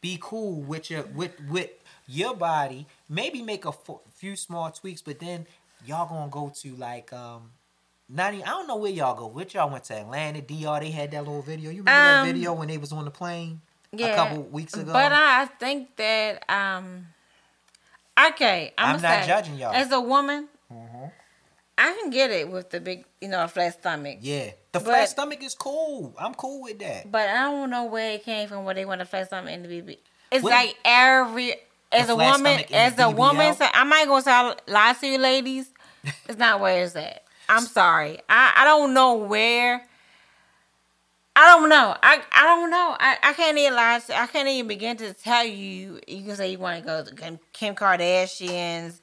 be 0.00 0.18
cool 0.20 0.62
with 0.62 0.90
your 0.90 1.02
with 1.14 1.32
with 1.48 1.70
your 2.08 2.34
body? 2.34 2.88
Maybe 3.08 3.40
make 3.40 3.64
a 3.64 3.68
f- 3.68 4.00
few 4.16 4.34
small 4.34 4.70
tweaks, 4.72 5.00
but 5.02 5.20
then 5.20 5.46
y'all 5.86 6.06
gonna 6.08 6.30
go 6.30 6.52
to 6.62 6.74
like 6.76 7.12
um. 7.12 7.50
Not 8.12 8.34
even, 8.34 8.44
I 8.44 8.50
don't 8.50 8.66
know 8.66 8.74
where 8.76 8.90
y'all 8.90 9.14
go. 9.14 9.28
Which 9.28 9.54
y'all 9.54 9.70
went 9.70 9.84
to 9.84 9.94
Atlanta, 9.94 10.40
DR. 10.42 10.80
They 10.80 10.90
had 10.90 11.12
that 11.12 11.20
little 11.20 11.42
video. 11.42 11.70
You 11.70 11.82
remember 11.82 11.90
Um, 11.92 12.26
that 12.26 12.32
video 12.34 12.52
when 12.54 12.66
they 12.66 12.76
was 12.78 12.90
on 12.90 13.04
the 13.04 13.10
plane 13.12 13.60
yeah 13.92 14.08
a 14.08 14.14
couple 14.16 14.42
weeks 14.44 14.74
ago? 14.74 14.92
but 14.92 15.12
I 15.12 15.46
think 15.46 15.94
that 15.96 16.42
um 16.50 17.06
okay 18.28 18.72
I'm, 18.78 18.96
I'm 18.96 19.02
not 19.02 19.22
say, 19.22 19.26
judging 19.28 19.56
y'all. 19.56 19.72
as 19.74 19.90
a 19.92 20.00
woman 20.00 20.48
Mhm. 20.72 21.10
I 21.78 21.96
can 22.00 22.10
get 22.10 22.30
it 22.30 22.50
with 22.50 22.70
the 22.70 22.78
big 22.80 23.04
you 23.20 23.28
know 23.28 23.42
a 23.44 23.48
flat 23.48 23.74
stomach 23.80 24.18
Yeah, 24.20 24.50
the 24.72 24.80
But- 24.80 24.84
flat 24.84 25.08
stomach 25.08 25.42
is 25.42 25.54
cool. 25.54 26.14
I'm 26.18 26.34
cool 26.34 26.62
with 26.62 26.78
that. 26.80 27.10
But 27.10 27.28
I 27.28 27.42
don't 27.50 27.70
know 27.70 27.84
where 27.84 28.12
it 28.12 28.24
came 28.24 28.48
from. 28.48 28.64
Where 28.64 28.74
they 28.74 28.84
want 28.84 29.00
to 29.00 29.04
flex 29.06 29.30
something 29.30 29.52
in 29.54 29.62
the 29.62 29.68
BB. 29.68 29.98
It's 30.30 30.44
like 30.44 30.76
every 30.84 31.54
as 31.92 32.08
a 32.08 32.16
woman, 32.16 32.60
as 32.72 32.98
a 32.98 33.10
woman. 33.10 33.54
So 33.54 33.66
I'm 33.72 33.88
not 33.88 34.06
gonna 34.06 34.22
say 34.22 34.72
lie 34.72 34.94
to 35.00 35.06
you, 35.06 35.18
ladies. 35.18 35.70
It's 36.28 36.38
not 36.38 36.60
where 36.60 36.84
it's 36.84 36.96
at. 36.96 37.24
I'm 37.48 37.64
sorry. 37.64 38.18
I 38.28 38.52
I 38.56 38.64
don't 38.64 38.94
know 38.94 39.14
where. 39.14 39.82
I 41.36 41.46
don't 41.48 41.68
know. 41.68 41.96
I 42.02 42.20
I 42.32 42.42
don't 42.44 42.70
know. 42.70 42.96
I, 42.98 43.16
I 43.22 43.32
can't 43.32 43.56
even 43.58 43.74
lie. 43.74 44.00
To, 44.06 44.20
I 44.20 44.26
can't 44.26 44.48
even 44.48 44.68
begin 44.68 44.96
to 44.98 45.12
tell 45.12 45.44
you. 45.44 46.00
You 46.06 46.24
can 46.24 46.36
say 46.36 46.52
you 46.52 46.58
want 46.58 46.80
to 46.80 46.86
go 46.86 47.04
to 47.04 47.14
Kim- 47.14 47.40
Kim 47.52 47.74
Kardashians. 47.74 49.00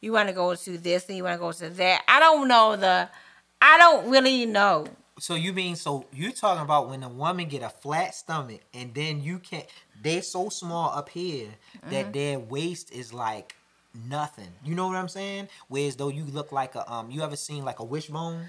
You 0.00 0.12
want 0.12 0.28
to 0.28 0.34
go 0.34 0.54
to 0.54 0.78
this 0.78 1.06
and 1.08 1.16
you 1.16 1.24
want 1.24 1.34
to 1.34 1.38
go 1.38 1.52
to 1.52 1.68
that. 1.68 2.02
I 2.08 2.20
don't 2.20 2.48
know 2.48 2.76
the. 2.76 3.08
I 3.62 3.78
don't 3.78 4.10
really 4.10 4.46
know. 4.46 4.86
So 5.20 5.34
you 5.34 5.52
mean 5.52 5.76
so 5.76 6.06
you're 6.12 6.32
talking 6.32 6.62
about 6.62 6.88
when 6.88 7.02
a 7.02 7.08
woman 7.08 7.46
get 7.48 7.62
a 7.62 7.68
flat 7.68 8.14
stomach 8.14 8.60
and 8.74 8.94
then 8.94 9.22
you 9.22 9.38
can't? 9.38 9.66
They're 10.02 10.22
so 10.22 10.48
small 10.48 10.90
up 10.96 11.08
here 11.10 11.48
Mm-hmm. 11.76 11.90
that 11.92 12.12
their 12.12 12.38
waist 12.38 12.90
is 12.92 13.12
like 13.12 13.54
nothing. 14.08 14.48
You 14.64 14.74
know 14.74 14.86
what 14.88 14.96
I'm 14.96 15.08
saying? 15.08 15.48
Whereas 15.68 15.96
though 15.96 16.08
you 16.08 16.24
look 16.24 16.52
like 16.52 16.74
a 16.74 16.90
um. 16.92 17.10
You 17.10 17.22
ever 17.22 17.36
seen 17.36 17.64
like 17.64 17.78
a 17.80 17.84
wishbone? 17.84 18.46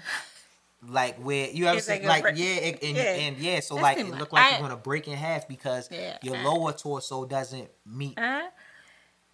Like 0.86 1.16
where 1.18 1.48
you 1.50 1.66
ever 1.66 1.78
It's 1.78 1.86
seen 1.86 2.04
like 2.04 2.24
like 2.24 2.36
yeah 2.36 2.46
it, 2.56 2.82
and, 2.82 2.96
Yeah. 2.96 3.02
and 3.04 3.36
yeah 3.38 3.60
so 3.60 3.74
That's 3.74 3.82
like 3.82 3.98
it 3.98 4.08
much. 4.08 4.18
look 4.18 4.32
like 4.32 4.42
I- 4.44 4.50
you're 4.58 4.60
gonna 4.68 4.76
break 4.76 5.06
in 5.08 5.16
half 5.16 5.46
because 5.46 5.88
Yeah. 5.90 6.18
your 6.22 6.36
I- 6.36 6.42
lower 6.44 6.72
torso 6.72 7.24
doesn't 7.24 7.70
meet 7.86 8.18
Huh? 8.18 8.48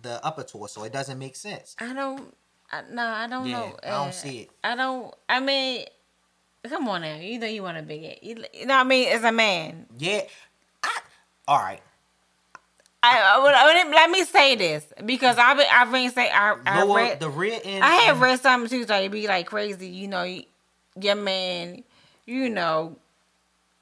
the 0.01 0.24
upper 0.24 0.42
torso. 0.44 0.83
It 0.85 0.92
doesn't 0.92 1.18
make 1.18 1.37
sense. 1.37 1.74
I 1.79 1.92
don't. 1.94 2.35
I, 2.70 2.83
no, 2.90 3.03
I 3.07 3.27
don't 3.27 3.46
Yeah, 3.46 3.59
know. 3.61 3.77
I 3.83 3.90
don't 3.90 4.09
Uh, 4.09 4.12
see 4.12 4.38
it. 4.40 4.51
I 4.62 4.74
don't. 4.77 5.14
I 5.29 5.40
mean, 5.40 5.87
come 6.66 6.88
on 6.88 7.03
now. 7.03 7.16
You 7.16 7.38
know 7.38 7.47
you 7.47 7.62
want 7.62 7.79
a 7.79 7.83
big 7.83 8.03
head. 8.03 8.18
You, 8.23 8.44
you 8.53 8.66
know 8.66 8.75
what 8.75 8.81
I 8.81 8.85
mean? 8.85 9.09
As 9.09 9.25
a 9.25 9.33
man, 9.33 9.87
Yeah. 9.99 10.23
I, 10.83 10.99
all 11.47 11.59
right. 11.59 11.81
I, 13.03 13.21
I, 13.21 13.85
I 13.85 13.90
let 13.90 14.11
me 14.11 14.25
say 14.25 14.57
this 14.57 14.85
because 15.07 15.38
I've 15.38 15.57
been, 15.57 15.66
I've 15.73 15.92
been 15.92 16.11
saying 16.11 16.33
I, 16.35 16.57
I 16.66 16.83
Lower 16.83 16.97
read 16.97 17.21
the 17.21 17.31
rear 17.31 17.61
end. 17.64 17.85
I 17.85 17.94
have 18.07 18.21
read 18.21 18.40
something 18.40 18.68
too. 18.68 18.87
So 18.87 18.99
you 18.99 19.09
be 19.09 19.29
like 19.29 19.47
crazy. 19.47 19.88
You 19.88 20.09
know, 20.09 20.25
you- 20.25 20.44
your 21.01 21.14
man. 21.14 21.85
You 22.27 22.51
know. 22.51 22.97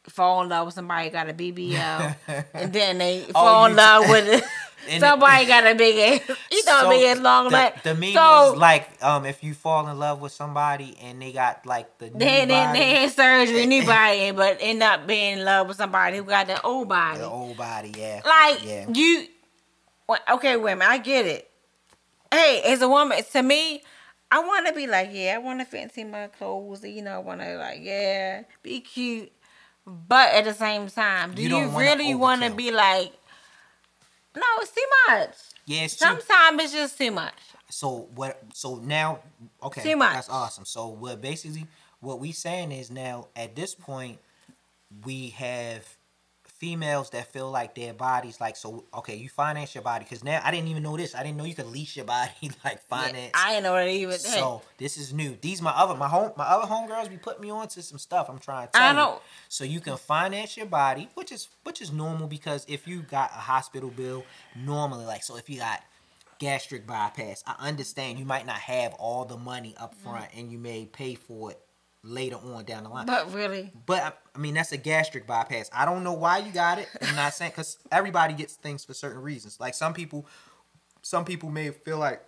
Fall 0.09 0.43
in 0.45 0.49
love 0.51 0.67
with 0.67 0.75
somebody 0.77 1.11
got 1.11 1.29
a 1.29 1.35
BBL, 1.35 2.15
and 2.55 2.73
then 2.73 2.99
they 2.99 3.25
oh, 3.31 3.33
fall 3.33 3.65
Oh, 3.65 3.67
in 3.67 3.75
love 3.75 4.09
with 4.09 4.49
And- 4.89 5.01
somebody 5.01 5.47
got 5.47 5.67
a 5.67 5.75
big 5.75 5.97
ass. 6.29 6.37
You 6.51 6.63
don't 6.65 6.83
So, 6.85 6.91
be 6.91 7.07
as 7.07 7.19
long. 7.21 7.45
the, 7.47 7.51
but 7.51 7.83
the 7.83 7.95
meme 7.95 8.13
so 8.13 8.21
was 8.53 8.57
like, 8.57 8.89
um, 9.05 9.25
if 9.27 9.43
you 9.45 9.55
fall 9.55 9.89
in 9.89 9.99
love 9.99 10.21
with 10.21 10.33
somebody 10.33 10.97
and 11.03 11.21
they 11.21 11.33
got 11.33 11.65
like 11.67 11.99
the 11.99 12.07
new 12.11 12.19
then 12.19 12.49
then 12.49 12.69
body, 12.69 12.79
they 12.79 12.91
had 13.03 13.11
surgery, 13.13 13.67
new 13.67 13.85
body, 13.97 14.31
but 14.33 14.59
end 14.61 14.83
up 14.83 15.07
being 15.07 15.39
in 15.39 15.45
love 15.45 15.69
with 15.69 15.77
somebody 15.77 16.19
who 16.19 16.25
got 16.25 16.47
the 16.47 16.61
old 16.63 16.89
body. 16.89 17.19
the 17.19 17.27
old 17.27 17.57
body, 17.57 17.93
yeah, 17.97 18.21
Like 18.25 18.65
yeah. 18.65 18.87
you, 18.93 19.27
okay, 20.33 20.57
women, 20.57 20.87
I 20.89 20.99
get 20.99 21.27
it. 21.27 21.51
Hey, 22.31 22.63
as 22.67 22.83
a 22.83 22.89
woman, 22.89 23.19
to 23.33 23.43
me, 23.43 23.83
I 24.31 24.41
want 24.41 24.67
to 24.67 24.73
be 24.73 24.87
like, 24.87 25.11
yeah, 25.13 25.35
I 25.37 25.39
want 25.39 25.61
to 25.61 25.65
fancy 25.65 26.03
my 26.05 26.27
clothes. 26.27 26.83
You 26.85 27.03
know, 27.03 27.13
I 27.15 27.19
want 27.19 27.41
to 27.41 27.57
like, 27.57 27.79
yeah, 27.81 28.43
be 28.63 28.81
cute. 28.81 29.31
But 29.87 30.33
at 30.35 30.45
the 30.45 30.53
same 30.53 30.89
time, 30.89 31.33
do 31.35 31.43
You 31.43 31.57
you, 31.57 31.69
really 31.69 32.15
want 32.15 32.43
to 32.43 32.51
be 32.51 32.73
like? 32.73 33.13
No, 34.37 34.43
it's 34.61 34.71
too 34.73 34.87
much. 35.09 35.37
yeah, 35.67 35.83
it's 35.85 35.97
true. 35.97 36.09
Sometimes 36.09 36.63
it's 36.63 36.73
just 36.73 36.99
too 36.99 37.11
much. 37.11 37.35
So 37.71 38.09
what? 38.15 38.41
So 38.55 38.77
now, 38.77 39.21
okay, 39.63 39.83
Too 39.83 39.97
much. 39.97 40.13
That's 40.15 40.29
awesome. 40.29 40.65
So 40.65 40.89
what? 40.89 41.21
Basically, 41.21 41.67
what 42.01 42.21
we 42.21 42.33
saying 42.33 42.71
is 42.73 42.91
now 42.91 43.29
at 43.35 43.57
this 43.57 43.75
point, 43.75 44.19
we 45.05 45.31
have 45.31 45.96
females 46.59 47.11
that 47.11 47.33
feel 47.33 47.51
like 47.51 47.75
their 47.75 47.93
bodies 47.93 48.41
like 48.41 48.57
so. 48.57 48.85
Okay, 48.95 49.17
you 49.17 49.29
finance 49.29 49.75
your 49.75 49.83
body 49.83 50.05
because 50.05 50.25
now 50.25 50.41
I 50.43 50.51
didn't 50.51 50.69
even 50.69 50.83
know 50.83 50.97
this. 50.97 51.15
I 51.15 51.23
didn't 51.23 51.37
know 51.37 51.45
you 51.45 51.55
could 51.55 51.67
lease 51.67 51.97
your 51.97 52.05
body 52.05 52.31
like 52.65 52.83
finance. 52.89 53.33
I 53.35 53.55
ain't 53.55 53.63
know 53.63 53.73
what 53.73 53.89
even. 53.89 54.19
So 54.19 54.63
this 54.79 54.97
is 54.97 55.13
new. 55.13 55.37
These 55.41 55.63
my 55.63 55.71
other 55.71 55.95
my 55.95 56.09
home 56.09 56.33
my 56.37 56.45
other 56.45 56.67
homegirls 56.67 57.11
be 57.11 57.17
putting 57.17 57.43
me 57.43 57.51
on 57.51 57.69
to 57.69 57.83
some 57.83 57.99
stuff. 57.99 58.29
I'm 58.29 58.39
trying 58.39 58.69
to 58.69 58.73
tell 58.73 58.83
I 58.83 58.91
you. 58.91 58.97
know. 58.97 59.21
So 59.49 59.65
you 59.65 59.81
can 59.81 59.97
finance 59.97 60.57
your 60.57 60.67
body, 60.67 61.09
which 61.15 61.33
is 61.33 61.49
which 61.65 61.81
is 61.81 61.93
normal 61.93 62.27
because 62.27 62.65
if 62.69 62.87
you 62.89 63.03
got 63.03 63.31
a 63.31 63.41
hospital 63.41 63.91
bill, 63.91 64.25
normally 64.55 65.05
like 65.05 65.23
so 65.23 65.37
if 65.37 65.49
you 65.51 65.59
got 65.59 65.83
gastric 66.39 66.87
bypass, 66.87 67.43
I 67.47 67.69
understand 67.69 68.19
you 68.19 68.25
might 68.25 68.47
not 68.47 68.59
have 68.59 68.95
all 68.95 69.25
the 69.25 69.37
money 69.37 69.75
up 69.79 69.95
mm-hmm. 69.95 70.11
front 70.11 70.27
and 70.37 70.51
you 70.51 70.59
may 70.59 70.87
pay 70.87 71.15
for 71.15 71.51
it 71.51 71.61
later 72.07 72.37
on 72.37 72.65
down 72.65 72.85
the 72.85 72.89
line. 72.89 73.07
but 73.07 73.33
really, 73.35 73.73
But 73.87 74.19
I- 74.35 74.39
mean, 74.39 74.55
that's 74.55 74.73
a 74.73 74.77
gastric 74.77 75.27
bypass. 75.27 75.69
I 75.73 75.85
don't 75.85 76.05
know 76.05 76.13
why 76.13 76.39
you 76.39 76.53
got 76.53 76.79
it. 76.79 76.89
I'm 77.03 77.17
not 77.17 77.35
saying 77.35 77.53
because 77.53 77.79
everybody 77.91 78.35
gets 78.35 78.55
things 78.55 78.85
for 78.85 78.95
certain 78.95 79.23
reasons. 79.23 79.59
Like 79.61 79.75
some 79.75 79.93
people, 79.95 80.27
some 81.03 81.25
people 81.25 81.51
may 81.51 81.71
feel 81.71 81.99
like 81.99 82.23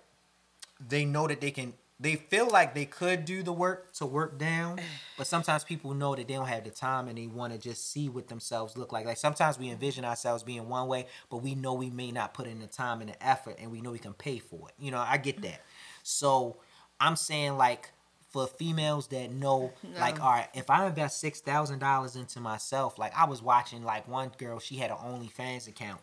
they 0.86 1.04
know 1.04 1.26
that 1.26 1.40
they 1.40 1.50
can. 1.50 1.74
They 2.00 2.14
feel 2.14 2.48
like 2.48 2.76
they 2.76 2.84
could 2.84 3.24
do 3.24 3.42
the 3.42 3.52
work 3.52 3.92
to 3.94 4.06
work 4.06 4.38
down, 4.38 4.78
but 5.16 5.26
sometimes 5.26 5.64
people 5.64 5.94
know 5.94 6.14
that 6.14 6.28
they 6.28 6.34
don't 6.34 6.46
have 6.46 6.62
the 6.62 6.70
time 6.70 7.08
and 7.08 7.18
they 7.18 7.26
want 7.26 7.52
to 7.52 7.58
just 7.58 7.90
see 7.90 8.08
what 8.08 8.28
themselves 8.28 8.76
look 8.76 8.92
like. 8.92 9.04
Like 9.04 9.16
sometimes 9.16 9.58
we 9.58 9.68
envision 9.68 10.04
ourselves 10.04 10.44
being 10.44 10.68
one 10.68 10.86
way, 10.86 11.06
but 11.28 11.38
we 11.38 11.56
know 11.56 11.74
we 11.74 11.90
may 11.90 12.12
not 12.12 12.34
put 12.34 12.46
in 12.46 12.60
the 12.60 12.68
time 12.68 13.00
and 13.00 13.10
the 13.10 13.20
effort, 13.26 13.56
and 13.60 13.72
we 13.72 13.80
know 13.80 13.90
we 13.90 13.98
can 13.98 14.12
pay 14.14 14.38
for 14.38 14.68
it. 14.68 14.74
You 14.78 14.92
know, 14.92 15.00
I 15.04 15.16
get 15.16 15.42
that. 15.42 15.60
So 16.04 16.58
I'm 17.00 17.16
saying 17.16 17.56
like 17.56 17.90
for 18.28 18.46
females 18.46 19.06
that 19.08 19.30
know, 19.32 19.72
like, 19.98 20.22
all 20.22 20.30
right, 20.30 20.48
if 20.54 20.68
I 20.70 20.86
invest 20.86 21.20
six 21.20 21.40
thousand 21.40 21.78
dollars 21.78 22.16
into 22.16 22.40
myself, 22.40 22.98
like 22.98 23.16
I 23.16 23.24
was 23.26 23.42
watching 23.42 23.82
like 23.82 24.06
one 24.06 24.30
girl, 24.38 24.58
she 24.58 24.76
had 24.76 24.90
an 24.90 24.96
OnlyFans 24.98 25.66
account, 25.68 26.00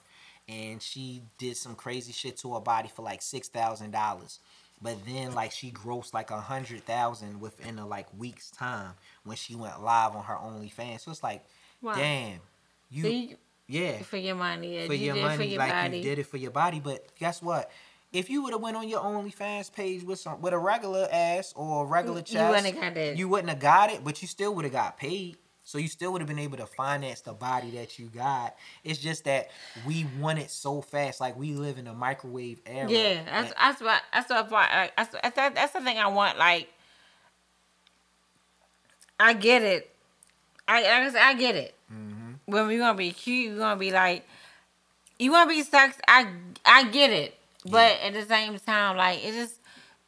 and 0.47 0.81
she 0.81 1.21
did 1.37 1.55
some 1.57 1.75
crazy 1.75 2.11
shit 2.11 2.37
to 2.37 2.53
her 2.55 2.59
body 2.59 2.89
for 2.93 3.01
like 3.03 3.21
six 3.21 3.47
thousand 3.47 3.91
dollars. 3.91 4.39
But 4.81 4.97
then 5.05 5.33
like 5.33 5.51
she 5.51 5.71
grossed 5.71 6.13
like 6.13 6.31
a 6.31 6.39
hundred 6.41 6.83
thousand 6.85 7.39
within 7.39 7.79
a 7.79 7.87
like 7.87 8.07
week's 8.17 8.51
time 8.51 8.93
when 9.23 9.37
she 9.37 9.55
went 9.55 9.81
live 9.83 10.15
on 10.15 10.23
her 10.25 10.35
OnlyFans. 10.35 11.01
So 11.01 11.11
it's 11.11 11.23
like, 11.23 11.45
Wow. 11.81 11.95
damn, 11.95 12.39
you, 12.89 13.03
so 13.03 13.07
you, 13.09 13.35
yeah, 13.67 14.01
for 14.01 14.17
your 14.17 14.35
money, 14.35 14.75
yeah, 14.79 14.85
for 14.85 14.93
you 14.93 15.05
your 15.07 15.15
money, 15.15 15.37
for 15.37 15.43
your 15.43 15.59
like 15.59 15.71
body. 15.71 15.97
you 15.97 16.03
did 16.03 16.19
it 16.19 16.25
for 16.25 16.37
your 16.37 16.51
body. 16.51 16.79
But 16.79 17.15
guess 17.15 17.41
what? 17.41 17.71
If 18.15 18.29
you 18.29 18.43
would 18.43 18.53
have 18.53 18.61
went 18.61 18.77
on 18.77 18.87
your 18.87 19.01
OnlyFans 19.01 19.73
page 19.73 20.03
with 20.03 20.19
some 20.19 20.39
with 20.41 20.53
a 20.53 20.57
regular 20.57 21.07
ass 21.11 21.53
or 21.55 21.83
a 21.83 21.85
regular 21.85 22.19
You 22.19 22.23
chest, 22.23 22.49
wouldn't 22.49 22.65
have 22.75 22.75
got 22.81 22.93
that. 22.95 23.17
You 23.17 23.27
wouldn't 23.27 23.49
have 23.49 23.59
got 23.59 23.91
it, 23.91 24.03
but 24.03 24.21
you 24.21 24.27
still 24.27 24.55
would 24.55 24.63
have 24.63 24.71
got 24.71 24.97
paid. 24.97 25.37
So 25.67 25.79
you 25.79 25.87
still 25.87 26.11
would 26.13 26.21
have 26.21 26.27
been 26.29 26.39
able 26.39 26.57
to 26.57 26.65
finance 26.67 27.21
the 27.21 27.33
body 27.33 27.71
that 27.71 27.97
you 27.99 28.05
got. 28.05 28.55
It's 28.83 28.99
just 28.99 29.23
that 29.25 29.49
we 29.85 30.05
want 30.19 30.39
it 30.39 30.51
so 30.51 30.79
fast. 30.79 31.19
Like 31.19 31.35
we 31.37 31.53
live 31.55 31.77
in 31.77 31.87
a 31.87 31.93
microwave 31.93 32.61
era. 32.65 32.89
Yeah, 32.89 33.23
that's 33.25 33.47
And- 33.47 33.55
that's 33.59 33.81
what 33.81 34.01
that's 34.13 34.29
what 34.29 34.69
I- 34.71 34.91
that's 34.95 35.15
that's, 35.55 35.73
the 35.73 35.81
thing 35.81 35.97
I 35.97 36.07
want. 36.07 36.37
Like, 36.37 36.71
I 39.19 39.33
get 39.33 39.61
it. 39.63 39.91
I 40.67 40.81
like 40.83 40.89
I, 40.89 41.09
said, 41.11 41.21
I 41.21 41.33
get 41.33 41.55
it. 41.55 41.73
Mm-hmm. 41.91 42.31
When 42.45 42.67
we 42.67 42.77
gonna 42.77 42.97
be 42.97 43.11
cute, 43.11 43.53
we 43.53 43.57
gonna 43.59 43.75
be 43.79 43.91
like, 43.91 44.25
you 45.19 45.31
wanna 45.31 45.49
be 45.49 45.63
sex. 45.63 45.97
I 46.07 46.27
I 46.63 46.83
get 46.85 47.09
it, 47.11 47.35
but 47.69 47.99
at 48.01 48.13
the 48.13 48.23
same 48.23 48.57
time, 48.59 48.97
like 48.97 49.23
it 49.25 49.33
just 49.33 49.59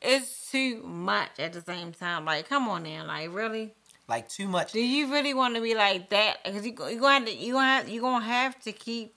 it's 0.02 0.52
too 0.52 0.84
much. 0.84 1.40
At 1.40 1.54
the 1.54 1.62
same 1.62 1.92
time, 1.92 2.26
like 2.26 2.48
come 2.50 2.68
on 2.68 2.84
now, 2.84 3.06
like 3.06 3.34
really. 3.34 3.74
like 4.08 4.30
too 4.30 4.48
much. 4.48 4.72
Do 4.72 4.80
you 4.82 5.12
really 5.12 5.34
want 5.34 5.56
to 5.56 5.62
be 5.62 5.76
like 5.76 6.10
that? 6.10 6.38
Because 6.44 6.66
you 6.66 6.72
you 6.90 7.00
gonna 7.00 7.14
have 7.20 7.26
to, 7.26 7.36
you 7.36 7.54
gonna 7.54 7.66
have 7.68 7.90
you 7.90 8.02
gonna 8.02 8.26
have 8.26 8.60
to 8.62 8.72
keep 8.72 9.14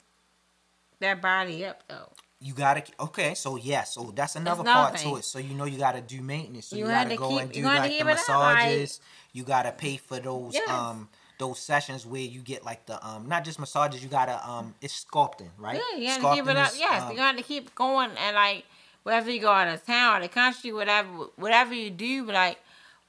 that 1.00 1.20
body 1.22 1.64
up 1.64 1.82
though. 1.88 2.10
You 2.42 2.54
gotta 2.54 2.82
okay, 2.98 3.34
so 3.34 3.56
yeah, 3.56 3.84
so 3.84 4.12
that's 4.14 4.34
another 4.36 4.62
another 4.62 4.88
part 4.90 4.96
to 5.00 5.16
it. 5.16 5.24
So 5.24 5.38
you 5.38 5.54
know 5.54 5.64
you 5.66 5.76
gotta 5.76 6.00
do 6.00 6.22
maintenance. 6.22 6.66
So 6.68 6.76
you, 6.76 6.84
You 6.84 6.90
gotta 6.90 7.10
to 7.10 7.16
go 7.16 7.28
keep- 7.28 7.40
and 7.42 7.52
do 7.52 7.62
like 7.64 7.90
the 7.90 7.96
it 7.98 8.00
up, 8.00 8.06
like- 8.06 8.56
massages. 8.56 9.00
You 9.32 9.44
gotta 9.44 9.72
pay 9.72 9.96
for 9.98 10.18
those 10.18 10.54
Yes. 10.54 10.68
um 10.70 11.08
those 11.40 11.58
sessions 11.58 12.06
where 12.06 12.20
you 12.20 12.40
get 12.40 12.64
like 12.64 12.86
the 12.86 13.04
um 13.04 13.28
not 13.28 13.44
just 13.44 13.58
massages. 13.58 14.02
You 14.02 14.08
gotta 14.08 14.48
um 14.48 14.74
it's 14.80 15.04
sculpting, 15.04 15.48
right? 15.58 15.80
Yeah, 15.92 15.98
you 15.98 16.06
have 16.08 16.20
to 16.20 16.34
keep 16.36 16.46
it 16.46 16.56
up. 16.56 16.72
Is, 16.72 16.78
Yes, 16.78 17.02
um, 17.02 17.10
you 17.10 17.16
got 17.16 17.36
to 17.36 17.42
keep 17.42 17.74
going 17.74 18.10
and 18.16 18.36
like 18.36 18.64
whether 19.02 19.30
you 19.30 19.40
go 19.40 19.50
out 19.50 19.66
of 19.66 19.84
town 19.84 20.18
or 20.18 20.20
the 20.22 20.28
country, 20.28 20.72
whatever, 20.72 21.08
whatever 21.36 21.74
you 21.74 21.90
do, 21.90 22.24
but 22.24 22.34
like 22.34 22.58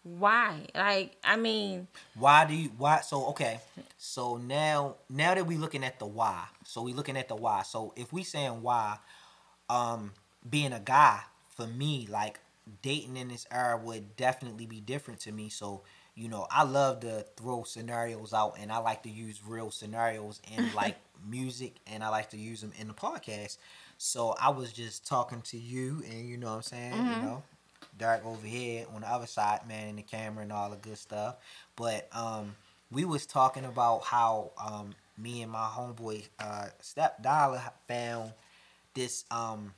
why? 0.03 0.65
Like 0.73 1.15
I 1.23 1.35
mean, 1.35 1.87
Why 2.15 2.45
do 2.45 2.55
you 2.55 2.69
why 2.77 3.01
so 3.01 3.27
okay. 3.27 3.59
So 3.99 4.37
now 4.37 4.95
now 5.09 5.35
that 5.35 5.45
we're 5.45 5.59
looking 5.59 5.83
at 5.83 5.99
the 5.99 6.07
why. 6.07 6.45
So 6.65 6.81
we're 6.81 6.95
looking 6.95 7.17
at 7.17 7.27
the 7.27 7.35
why. 7.35 7.61
So 7.61 7.93
if 7.95 8.11
we 8.11 8.23
saying 8.23 8.63
why, 8.63 8.97
um 9.69 10.13
being 10.49 10.73
a 10.73 10.79
guy, 10.79 11.19
for 11.49 11.67
me, 11.67 12.07
like 12.09 12.39
dating 12.81 13.17
in 13.17 13.27
this 13.27 13.45
era 13.51 13.77
would 13.77 14.15
definitely 14.15 14.65
be 14.65 14.79
different 14.79 15.19
to 15.21 15.31
me. 15.31 15.49
So, 15.49 15.81
you 16.15 16.27
know, 16.27 16.47
I 16.51 16.63
love 16.63 17.01
to 17.01 17.25
throw 17.37 17.63
scenarios 17.63 18.33
out 18.33 18.55
and 18.59 18.71
I 18.71 18.77
like 18.79 19.03
to 19.03 19.09
use 19.09 19.41
real 19.45 19.71
scenarios 19.71 20.41
in 20.55 20.73
like 20.75 20.97
music 21.27 21.75
and 21.87 22.03
I 22.03 22.09
like 22.09 22.29
to 22.31 22.37
use 22.37 22.61
them 22.61 22.73
in 22.79 22.87
the 22.87 22.93
podcast. 22.93 23.57
So 23.97 24.35
I 24.41 24.49
was 24.49 24.73
just 24.73 25.07
talking 25.07 25.41
to 25.43 25.57
you 25.57 26.03
and 26.09 26.27
you 26.27 26.37
know 26.37 26.47
what 26.47 26.55
I'm 26.55 26.61
saying, 26.63 26.93
you 26.93 27.21
know. 27.21 27.43
Derek 27.97 28.25
over 28.25 28.47
here 28.47 28.85
on 28.95 29.01
the 29.01 29.07
other 29.07 29.27
side, 29.27 29.67
man, 29.67 29.89
in 29.89 29.95
the 29.97 30.01
camera 30.01 30.43
and 30.43 30.51
all 30.51 30.69
the 30.69 30.77
good 30.77 30.97
stuff. 30.97 31.35
But 31.75 32.07
um, 32.13 32.55
we 32.89 33.05
was 33.05 33.25
talking 33.25 33.65
about 33.65 34.03
how 34.03 34.51
um, 34.63 34.93
me 35.17 35.41
and 35.41 35.51
my 35.51 35.67
homeboy 35.67 36.27
uh, 36.39 36.67
Step 36.79 37.21
Dollar 37.21 37.61
found 37.87 38.31
this 38.93 39.25
um, 39.29 39.73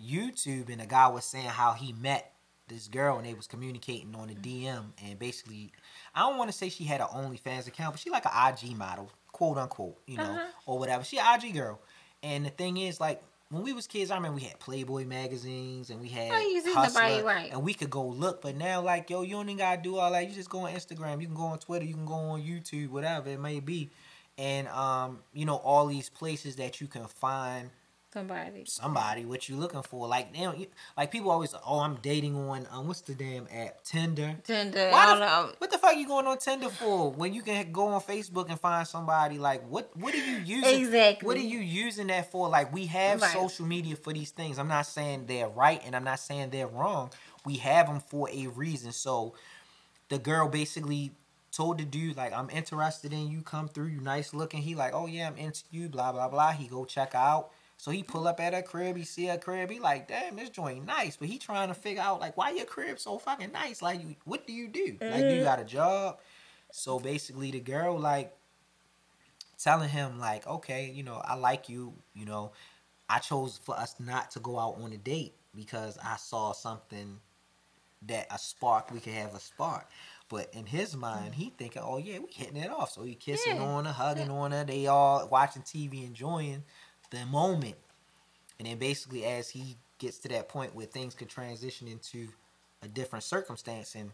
YouTube, 0.00 0.68
and 0.70 0.80
the 0.80 0.86
guy 0.86 1.08
was 1.08 1.24
saying 1.24 1.46
how 1.46 1.72
he 1.72 1.92
met 1.92 2.32
this 2.70 2.88
girl 2.88 3.18
and 3.18 3.26
they 3.26 3.34
was 3.34 3.46
communicating 3.46 4.14
on 4.14 4.28
the 4.28 4.34
DM, 4.34 4.84
and 5.04 5.18
basically, 5.18 5.72
I 6.14 6.20
don't 6.20 6.38
want 6.38 6.50
to 6.50 6.56
say 6.56 6.70
she 6.70 6.84
had 6.84 7.00
an 7.02 7.08
OnlyFans 7.08 7.66
account, 7.68 7.92
but 7.94 8.00
she 8.00 8.08
like 8.08 8.24
an 8.24 8.32
IG 8.54 8.74
model, 8.76 9.10
quote 9.32 9.58
unquote, 9.58 9.98
you 10.06 10.16
know, 10.16 10.24
Uh-huh. 10.24 10.46
or 10.66 10.78
whatever. 10.78 11.04
She 11.04 11.18
an 11.18 11.26
IG 11.38 11.52
girl, 11.54 11.78
and 12.22 12.46
the 12.46 12.50
thing 12.50 12.78
is, 12.78 12.98
like. 13.00 13.22
When 13.52 13.64
we 13.64 13.72
was 13.72 13.88
kids, 13.88 14.12
I 14.12 14.14
remember 14.14 14.36
we 14.36 14.42
had 14.44 14.60
Playboy 14.60 15.06
magazines 15.06 15.90
and 15.90 16.00
we 16.00 16.08
had 16.08 16.30
Oh, 16.32 16.62
Hustler, 16.72 17.24
right. 17.24 17.50
and 17.50 17.64
we 17.64 17.74
could 17.74 17.90
go 17.90 18.06
look. 18.06 18.42
But 18.42 18.54
now, 18.54 18.80
like, 18.80 19.10
yo, 19.10 19.22
you 19.22 19.32
don't 19.32 19.48
even 19.48 19.56
gotta 19.58 19.82
do 19.82 19.96
all 19.96 20.12
that. 20.12 20.28
You 20.28 20.32
just 20.32 20.48
go 20.48 20.60
on 20.60 20.72
Instagram, 20.72 21.20
you 21.20 21.26
can 21.26 21.34
go 21.34 21.46
on 21.46 21.58
Twitter, 21.58 21.84
you 21.84 21.94
can 21.94 22.06
go 22.06 22.14
on 22.14 22.42
YouTube, 22.42 22.90
whatever 22.90 23.28
it 23.28 23.40
may 23.40 23.58
be, 23.58 23.90
and 24.38 24.68
um, 24.68 25.18
you 25.34 25.46
know, 25.46 25.56
all 25.56 25.88
these 25.88 26.08
places 26.08 26.54
that 26.56 26.80
you 26.80 26.86
can 26.86 27.06
find 27.08 27.70
somebody. 28.12 28.64
somebody 28.66 29.24
what 29.24 29.48
you 29.48 29.56
looking 29.56 29.82
for. 29.82 30.08
Like, 30.08 30.32
they 30.34 30.68
like 30.96 31.10
people 31.10 31.30
always, 31.30 31.54
oh, 31.66 31.80
I'm 31.80 31.96
dating 31.96 32.36
on 32.36 32.66
um, 32.70 32.86
what's 32.86 33.00
the 33.02 33.14
damn 33.14 33.46
app, 33.52 33.82
Tinder. 33.84 34.36
Tinder. 34.44 34.90
Why 34.90 35.14
the, 35.14 35.20
know. 35.20 35.52
what 35.58 35.70
the 35.70 35.78
fuck 35.78 35.96
you 35.96 36.06
going 36.06 36.26
on 36.26 36.38
Tinder 36.38 36.68
for 36.68 37.10
when 37.12 37.32
you 37.34 37.42
can 37.42 37.70
go 37.72 37.88
on 37.88 38.00
Facebook 38.00 38.48
and 38.48 38.58
find 38.58 38.86
somebody? 38.86 39.38
Like, 39.38 39.66
what 39.68 39.90
what 39.96 40.14
are 40.14 40.18
you 40.18 40.38
using? 40.38 40.80
Exactly. 40.80 41.26
What 41.26 41.36
are 41.36 41.40
you 41.40 41.58
using 41.60 42.08
that 42.08 42.30
for? 42.30 42.48
Like, 42.48 42.72
we 42.72 42.86
have 42.86 43.22
Right. 43.22 43.32
social 43.32 43.66
media 43.66 43.96
for 43.96 44.12
these 44.12 44.30
things. 44.30 44.58
I'm 44.58 44.68
not 44.68 44.86
saying 44.86 45.26
they're 45.26 45.48
right 45.48 45.80
and 45.84 45.94
I'm 45.94 46.04
not 46.04 46.20
saying 46.20 46.50
they're 46.50 46.66
wrong. 46.66 47.10
We 47.44 47.56
have 47.56 47.86
them 47.86 48.00
for 48.00 48.28
a 48.30 48.46
reason. 48.48 48.92
So, 48.92 49.34
the 50.08 50.18
girl 50.18 50.48
basically 50.48 51.12
told 51.52 51.78
the 51.78 51.84
dude 51.84 52.16
like, 52.16 52.32
"I'm 52.32 52.50
interested 52.50 53.12
in 53.12 53.30
you. 53.30 53.42
Come 53.42 53.68
through. 53.68 53.86
You 53.86 54.00
nice 54.00 54.34
looking." 54.34 54.62
He 54.62 54.74
like, 54.74 54.92
"Oh 54.94 55.06
yeah, 55.06 55.26
I'm 55.28 55.36
into 55.36 55.62
you." 55.70 55.88
Blah 55.88 56.12
blah 56.12 56.28
blah. 56.28 56.52
He 56.52 56.66
go 56.68 56.84
check 56.84 57.14
out. 57.14 57.50
So 57.80 57.90
he 57.90 58.02
pull 58.02 58.28
up 58.28 58.40
at 58.40 58.52
her 58.52 58.60
crib. 58.60 58.98
He 58.98 59.04
see 59.04 59.24
her 59.24 59.38
crib. 59.38 59.70
He 59.70 59.80
like, 59.80 60.06
"Damn, 60.06 60.36
this 60.36 60.50
joint 60.50 60.84
nice." 60.84 61.16
But 61.16 61.28
he 61.28 61.38
trying 61.38 61.68
to 61.68 61.74
figure 61.74 62.02
out 62.02 62.20
like, 62.20 62.36
why 62.36 62.50
your 62.50 62.66
crib 62.66 62.98
so 62.98 63.16
fucking 63.16 63.52
nice? 63.52 63.80
Like, 63.80 64.02
you, 64.02 64.16
what 64.26 64.46
do 64.46 64.52
you 64.52 64.68
do? 64.68 64.98
Like, 65.00 65.20
do 65.20 65.28
you 65.28 65.36
mm-hmm. 65.36 65.44
got 65.44 65.60
a 65.60 65.64
job? 65.64 66.18
So 66.72 66.98
basically, 67.00 67.50
the 67.50 67.60
girl 67.60 67.98
like 67.98 68.36
telling 69.56 69.88
him 69.88 70.18
like, 70.18 70.46
okay, 70.46 70.90
you 70.94 71.02
know, 71.02 71.22
I 71.24 71.36
like 71.36 71.70
you, 71.70 71.94
you 72.12 72.26
know, 72.26 72.52
I 73.08 73.18
chose 73.18 73.58
for 73.64 73.74
us 73.78 73.94
not 73.98 74.30
to 74.32 74.40
go 74.40 74.58
out 74.58 74.76
on 74.82 74.92
a 74.92 74.98
date 74.98 75.32
because 75.56 75.96
I 76.04 76.16
saw 76.16 76.52
something 76.52 77.18
that 78.02 78.26
a 78.30 78.38
spark 78.38 78.90
we 78.90 79.00
could 79.00 79.14
have 79.14 79.34
a 79.34 79.40
spark. 79.40 79.88
But 80.28 80.52
in 80.52 80.66
his 80.66 80.94
mind, 80.94 81.34
he 81.34 81.50
thinking, 81.56 81.80
"Oh 81.82 81.96
yeah, 81.96 82.18
we 82.18 82.30
hitting 82.30 82.58
it 82.58 82.70
off." 82.70 82.92
So 82.92 83.04
he 83.04 83.14
kissing 83.14 83.56
Yeah. 83.56 83.62
on 83.62 83.86
her, 83.86 83.92
hugging 83.92 84.30
on 84.30 84.52
her. 84.52 84.64
They 84.64 84.86
all 84.86 85.26
watching 85.28 85.62
TV, 85.62 86.04
enjoying 86.04 86.62
the 87.10 87.24
moment. 87.26 87.76
And 88.58 88.68
then 88.68 88.78
basically, 88.78 89.24
as 89.24 89.50
he 89.50 89.76
gets 89.98 90.18
to 90.20 90.28
that 90.28 90.48
point 90.48 90.74
where 90.74 90.86
things 90.86 91.14
can 91.14 91.28
transition 91.28 91.88
into 91.88 92.28
a 92.82 92.88
different 92.88 93.24
circumstance, 93.24 93.94
and 93.94 94.10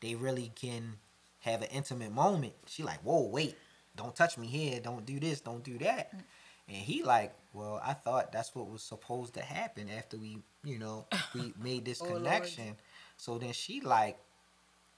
they 0.00 0.14
really 0.14 0.52
can 0.54 0.96
have 1.40 1.62
an 1.62 1.68
intimate 1.72 2.12
moment, 2.12 2.54
she 2.66 2.82
like, 2.82 3.00
"Whoa, 3.00 3.22
wait, 3.22 3.56
don't 3.96 4.14
touch 4.14 4.38
me 4.38 4.46
here. 4.46 4.80
Don't 4.80 5.04
do 5.06 5.20
this. 5.20 5.40
Don't 5.40 5.62
do 5.64 5.78
that." 5.78 6.12
And 6.68 6.76
he 6.76 7.02
like, 7.02 7.34
"Well, 7.52 7.80
I 7.84 7.94
thought 7.94 8.32
that's 8.32 8.54
what 8.54 8.68
was 8.70 8.82
supposed 8.82 9.34
to 9.34 9.42
happen 9.42 9.88
after 9.90 10.16
we, 10.16 10.38
you 10.64 10.78
know, 10.78 11.06
we 11.34 11.52
made 11.60 11.84
this 11.84 12.00
Oh, 12.00 12.04
Lord. 12.04 12.18
connection." 12.18 12.76
So 13.16 13.38
then 13.38 13.52
she 13.52 13.80
like, 13.80 14.18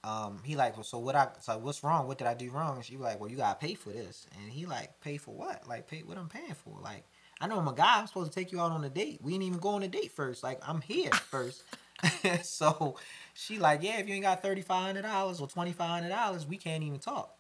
um, 0.05 0.41
he 0.45 0.55
like, 0.57 0.77
well, 0.77 0.85
so 0.85 0.99
what 0.99 1.15
I, 1.17 1.29
so 1.41 1.59
what's 1.59 1.83
wrong? 1.83 2.07
What 2.07 2.19
did 2.19 2.27
I 2.27 2.35
do 2.35 2.51
wrong? 2.51 2.77
And 2.77 2.85
she 2.85 2.97
like, 2.97 3.19
well, 3.21 3.31
you 3.31 3.37
gotta 3.37 3.59
pay 3.59 3.75
for 3.75 3.91
this. 3.91 4.27
And 4.39 4.51
he 4.53 4.67
like, 4.67 5.01
pay 5.01 5.17
for 5.17 5.35
what? 5.35 5.67
Like, 5.67 5.87
pay 5.89 6.03
what 6.03 6.19
I'm 6.19 6.29
paying 6.29 6.55
for? 6.55 6.79
Like, 6.83 7.05
I 7.41 7.47
know 7.47 7.59
I'm 7.59 7.69
a 7.69 7.73
guy. 7.75 7.99
I'm 8.01 8.07
supposed 8.07 8.33
to 8.33 8.39
take 8.39 8.53
you 8.53 8.61
out 8.61 8.73
on 8.73 8.85
a 8.85 8.89
date. 8.91 9.21
We 9.23 9.33
didn't 9.33 9.45
even 9.45 9.59
go 9.59 9.71
on 9.71 9.83
a 9.83 9.89
date 9.89 10.13
first. 10.13 10.43
Like, 10.43 10.61
I'm 10.67 10.81
here 10.81 11.11
first. 11.31 11.63
so 12.43 12.97
she 13.35 13.59
like, 13.59 13.83
yeah, 13.83 13.99
if 13.99 14.09
you 14.09 14.15
ain't 14.15 14.25
got 14.25 14.43
thirty 14.43 14.63
five 14.63 14.87
hundred 14.87 15.03
dollars 15.03 15.41
or 15.41 15.47
twenty 15.49 15.73
five 15.73 15.89
hundred 15.91 16.11
dollars, 16.11 16.47
we 16.47 16.57
can't 16.57 16.83
even 16.83 16.99
talk. 16.99 17.35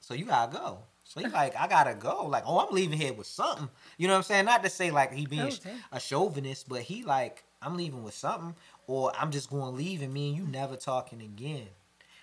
So 0.00 0.14
you 0.14 0.24
gotta 0.24 0.52
go. 0.52 0.78
So 1.04 1.20
he 1.20 1.26
like, 1.26 1.56
I 1.56 1.66
gotta 1.66 1.94
go. 1.94 2.26
Like, 2.26 2.44
oh, 2.46 2.58
I'm 2.60 2.72
leaving 2.74 2.98
here 2.98 3.12
with 3.12 3.26
something. 3.26 3.68
You 3.98 4.06
know 4.06 4.14
what 4.14 4.18
I'm 4.18 4.22
saying? 4.24 4.44
Not 4.44 4.62
to 4.64 4.70
say 4.70 4.90
like 4.90 5.12
he 5.12 5.26
being 5.26 5.42
Oh, 5.42 5.50
damn. 5.62 5.76
a 5.92 6.00
chauvinist, 6.00 6.68
but 6.68 6.82
he 6.82 7.02
like, 7.02 7.42
I'm 7.60 7.76
leaving 7.76 8.02
with 8.04 8.14
something, 8.14 8.54
or 8.86 9.12
I'm 9.18 9.30
just 9.30 9.50
going 9.50 9.64
to 9.72 9.76
leave 9.76 10.02
and 10.02 10.14
me 10.14 10.28
and 10.28 10.38
you 10.38 10.44
never 10.44 10.76
talking 10.76 11.20
again. 11.20 11.66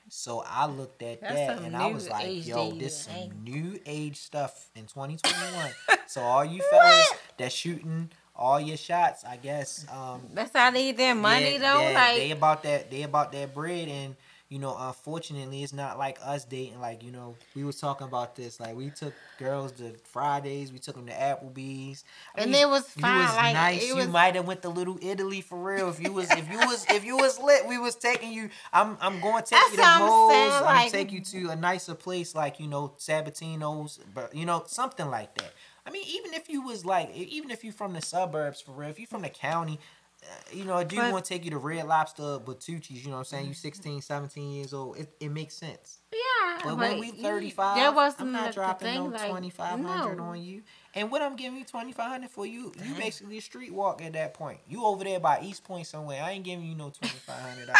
So 0.09 0.43
I 0.47 0.65
looked 0.67 1.01
at 1.03 1.21
That's 1.21 1.33
that 1.33 1.59
and 1.59 1.75
I 1.75 1.87
was 1.87 2.09
like, 2.09 2.45
yo, 2.45 2.71
this 2.71 3.01
some 3.01 3.13
ain't 3.13 3.43
new 3.43 3.79
age 3.85 4.17
stuff 4.17 4.69
in 4.75 4.85
2021. 4.85 5.71
so 6.07 6.21
all 6.21 6.45
you 6.45 6.61
fellas 6.71 7.13
that 7.37 7.51
shooting 7.51 8.09
all 8.37 8.59
your 8.59 8.77
shots, 8.77 9.23
I 9.25 9.37
guess. 9.37 9.85
Um, 9.91 10.21
That's 10.33 10.55
how 10.55 10.71
they 10.71 10.85
get 10.85 10.97
their 10.97 11.15
money 11.15 11.53
yeah, 11.53 11.73
though. 11.73 11.93
like 11.93 12.17
they 12.17 12.31
about 12.31 12.63
that. 12.63 12.91
They 12.91 13.03
about 13.03 13.31
that 13.31 13.53
bread, 13.53 13.87
and 13.87 14.15
you 14.49 14.59
know, 14.59 14.75
unfortunately, 14.79 15.61
it's 15.63 15.73
not 15.73 15.97
like 15.97 16.19
us 16.23 16.45
dating. 16.45 16.79
Like 16.79 17.03
you 17.03 17.11
know, 17.11 17.35
we 17.55 17.63
was 17.63 17.79
talking 17.79 18.07
about 18.07 18.35
this. 18.35 18.59
Like 18.59 18.75
we 18.75 18.89
took 18.89 19.13
girls 19.39 19.73
to 19.73 19.91
Fridays, 20.05 20.71
we 20.71 20.79
took 20.79 20.95
them 20.95 21.05
to 21.07 21.11
Applebee's, 21.13 22.03
I 22.35 22.41
And 22.41 22.51
mean, 22.51 22.61
it 22.61 22.69
was 22.69 22.89
You 22.95 23.01
fine, 23.01 23.17
was 23.19 23.35
like, 23.35 23.53
nice. 23.53 23.83
it 23.83 23.87
you 23.87 23.95
was- 23.97 24.07
might 24.07 24.35
have 24.35 24.47
went 24.47 24.61
to 24.61 24.69
Little 24.69 24.97
Italy 25.01 25.41
for 25.41 25.57
real. 25.57 25.89
If 25.89 25.99
you 26.01 26.13
was, 26.13 26.31
if 26.31 26.49
you 26.49 26.59
was, 26.59 26.85
if 26.89 27.03
you 27.03 27.17
was 27.17 27.39
lit, 27.39 27.67
we 27.67 27.77
was 27.77 27.95
taking 27.95 28.31
you. 28.31 28.49
I'm, 28.71 28.97
I'm 29.01 29.19
going 29.19 29.43
to 29.43 29.49
take 29.49 29.59
That's 29.59 29.71
you 29.71 29.77
to 29.77 29.81
what 29.83 30.35
I'm. 30.35 30.53
I'm 30.53 30.63
like- 30.63 30.91
take 30.91 31.11
you 31.11 31.21
to 31.21 31.49
a 31.49 31.55
nicer 31.55 31.93
place, 31.95 32.33
like 32.33 32.59
you 32.59 32.67
know, 32.67 32.93
Sabatino's, 32.97 33.99
but 34.13 34.33
you 34.35 34.45
know, 34.45 34.63
something 34.67 35.09
like 35.09 35.35
that. 35.35 35.51
I 35.85 35.89
mean, 35.89 36.03
even 36.05 36.33
if 36.33 36.49
you 36.49 36.61
was 36.63 36.83
like, 36.85 37.15
even 37.15 37.49
if 37.49 37.63
you 37.63 37.71
from 37.71 37.93
the 37.93 38.01
suburbs 38.01 38.59
for 38.59 38.73
real, 38.73 38.89
if 38.89 38.99
you 38.99 39.07
from 39.07 39.21
the 39.21 39.29
county, 39.29 39.79
Uh, 40.23 40.27
you 40.51 40.65
know, 40.65 40.75
I 40.75 40.83
do 40.83 40.95
But- 40.95 41.11
want 41.11 41.25
to 41.25 41.29
take 41.29 41.45
you 41.45 41.51
to 41.51 41.57
Red 41.57 41.85
Lobster, 41.87 42.39
but 42.39 42.59
Bertucci's, 42.59 43.03
you 43.03 43.11
know 43.11 43.17
what 43.17 43.19
I'm 43.19 43.25
saying? 43.25 43.45
You 43.45 43.51
mm-hmm. 43.51 43.57
16, 43.57 44.01
17 44.01 44.51
years 44.51 44.73
old. 44.73 44.97
It, 44.97 45.13
it 45.19 45.29
makes 45.29 45.53
sense. 45.55 45.99
yeah, 46.11 46.59
But 46.63 46.69
but 46.71 46.77
when 46.77 46.99
we 46.99 47.07
you- 47.07 47.21
35, 47.21 47.77
that 47.77 47.93
wasn't 47.93 48.21
I'm 48.21 48.31
not 48.31 48.53
dropping 48.53 48.87
thing, 48.87 49.03
no 49.03 49.09
like, 49.09 49.27
2500 49.27 50.17
no. 50.17 50.23
on 50.23 50.43
you. 50.43 50.63
And 50.95 51.11
what 51.11 51.21
I'm 51.21 51.35
giving 51.35 51.59
you 51.59 51.65
2500 51.65 52.29
for 52.29 52.45
you, 52.45 52.63
you 52.63 52.71
mm-hmm. 52.71 52.97
basically 52.97 53.37
a 53.37 53.41
street 53.41 53.71
walk 53.73 54.01
at 54.01 54.13
that 54.13 54.33
point. 54.33 54.59
You 54.67 54.83
over 54.85 55.03
there 55.03 55.19
by 55.19 55.41
East 55.41 55.63
Point 55.63 55.85
somewhere. 55.85 56.23
I 56.23 56.31
ain't 56.31 56.43
giving 56.43 56.65
you 56.65 56.75
no 56.75 56.89
$2,500. 56.89 57.73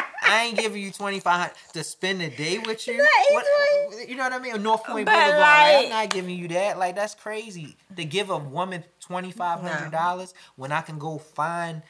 I 0.28 0.44
ain't 0.44 0.58
giving 0.58 0.82
you 0.82 0.90
2500 0.90 1.52
to 1.74 1.84
spend 1.84 2.22
a 2.22 2.30
day 2.30 2.58
with 2.58 2.86
you. 2.86 3.06
What, 3.30 3.44
you 4.08 4.16
know 4.16 4.24
what 4.24 4.32
I 4.32 4.38
mean? 4.38 4.62
North 4.62 4.84
Point 4.84 5.06
But, 5.06 5.12
Boulevard. 5.12 5.38
Like, 5.40 5.84
I'm 5.84 5.90
not 5.90 6.10
giving 6.10 6.36
you 6.38 6.48
that. 6.48 6.78
Like 6.78 6.94
that's 6.94 7.14
crazy. 7.14 7.76
To 7.96 8.04
give 8.04 8.30
a 8.30 8.38
woman 8.38 8.84
$2500 9.08 10.32
when 10.56 10.72
I 10.72 10.80
can 10.82 10.98
go 10.98 11.18
find 11.18 11.82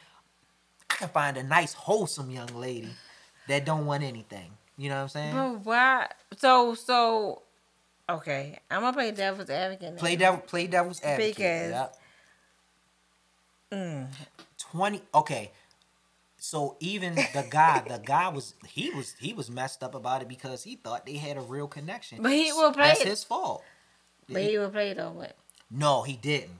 I 0.91 0.95
can 0.95 1.09
find 1.09 1.37
a 1.37 1.43
nice 1.43 1.73
wholesome 1.75 2.31
young 2.31 2.49
lady 2.55 2.91
that 3.49 3.65
don't 3.65 3.87
want 3.87 4.03
anything. 4.03 4.51
You 4.77 4.89
know 4.91 4.97
what 4.97 5.03
I'm 5.03 5.09
saying? 5.09 5.35
But 5.35 5.65
why? 5.67 6.09
So 6.39 6.75
so. 6.75 7.43
Okay, 8.11 8.59
I'm 8.71 8.81
gonna 8.81 8.95
play 8.95 9.11
devil's 9.11 9.51
advocate. 9.51 9.93
now. 9.95 9.99
Play 9.99 10.17
devil, 10.17 10.41
play 10.41 10.67
devil's 10.67 11.03
advocate. 11.03 11.37
Because- 11.37 11.71
Yep. 11.71 11.99
Mm. 13.73 14.07
Twenty. 14.59 15.03
Okay. 15.15 15.51
So 16.39 16.77
even 16.81 17.15
the 17.35 17.45
guy, 17.51 17.83
the 17.87 17.99
guy 17.99 18.29
was 18.29 18.55
he 18.67 18.91
was 18.91 19.15
he 19.19 19.33
was 19.33 19.51
messed 19.51 19.83
up 19.83 19.95
about 19.95 20.23
it 20.23 20.29
because 20.29 20.63
he 20.63 20.77
thought 20.77 21.05
they 21.07 21.15
had 21.17 21.37
a 21.37 21.41
real 21.41 21.67
connection. 21.69 22.23
But 22.23 22.33
he 22.33 22.53
will 22.53 22.73
play 22.73 22.89
That's 22.89 23.01
it. 23.03 23.09
his 23.09 23.25
fault. 23.25 23.65
But 24.31 24.43
he 24.43 24.59
would 24.59 24.73
play 24.73 24.93
though. 24.95 25.11
What? 25.11 25.37
No, 25.71 26.03
he 26.03 26.15
didn't. 26.15 26.51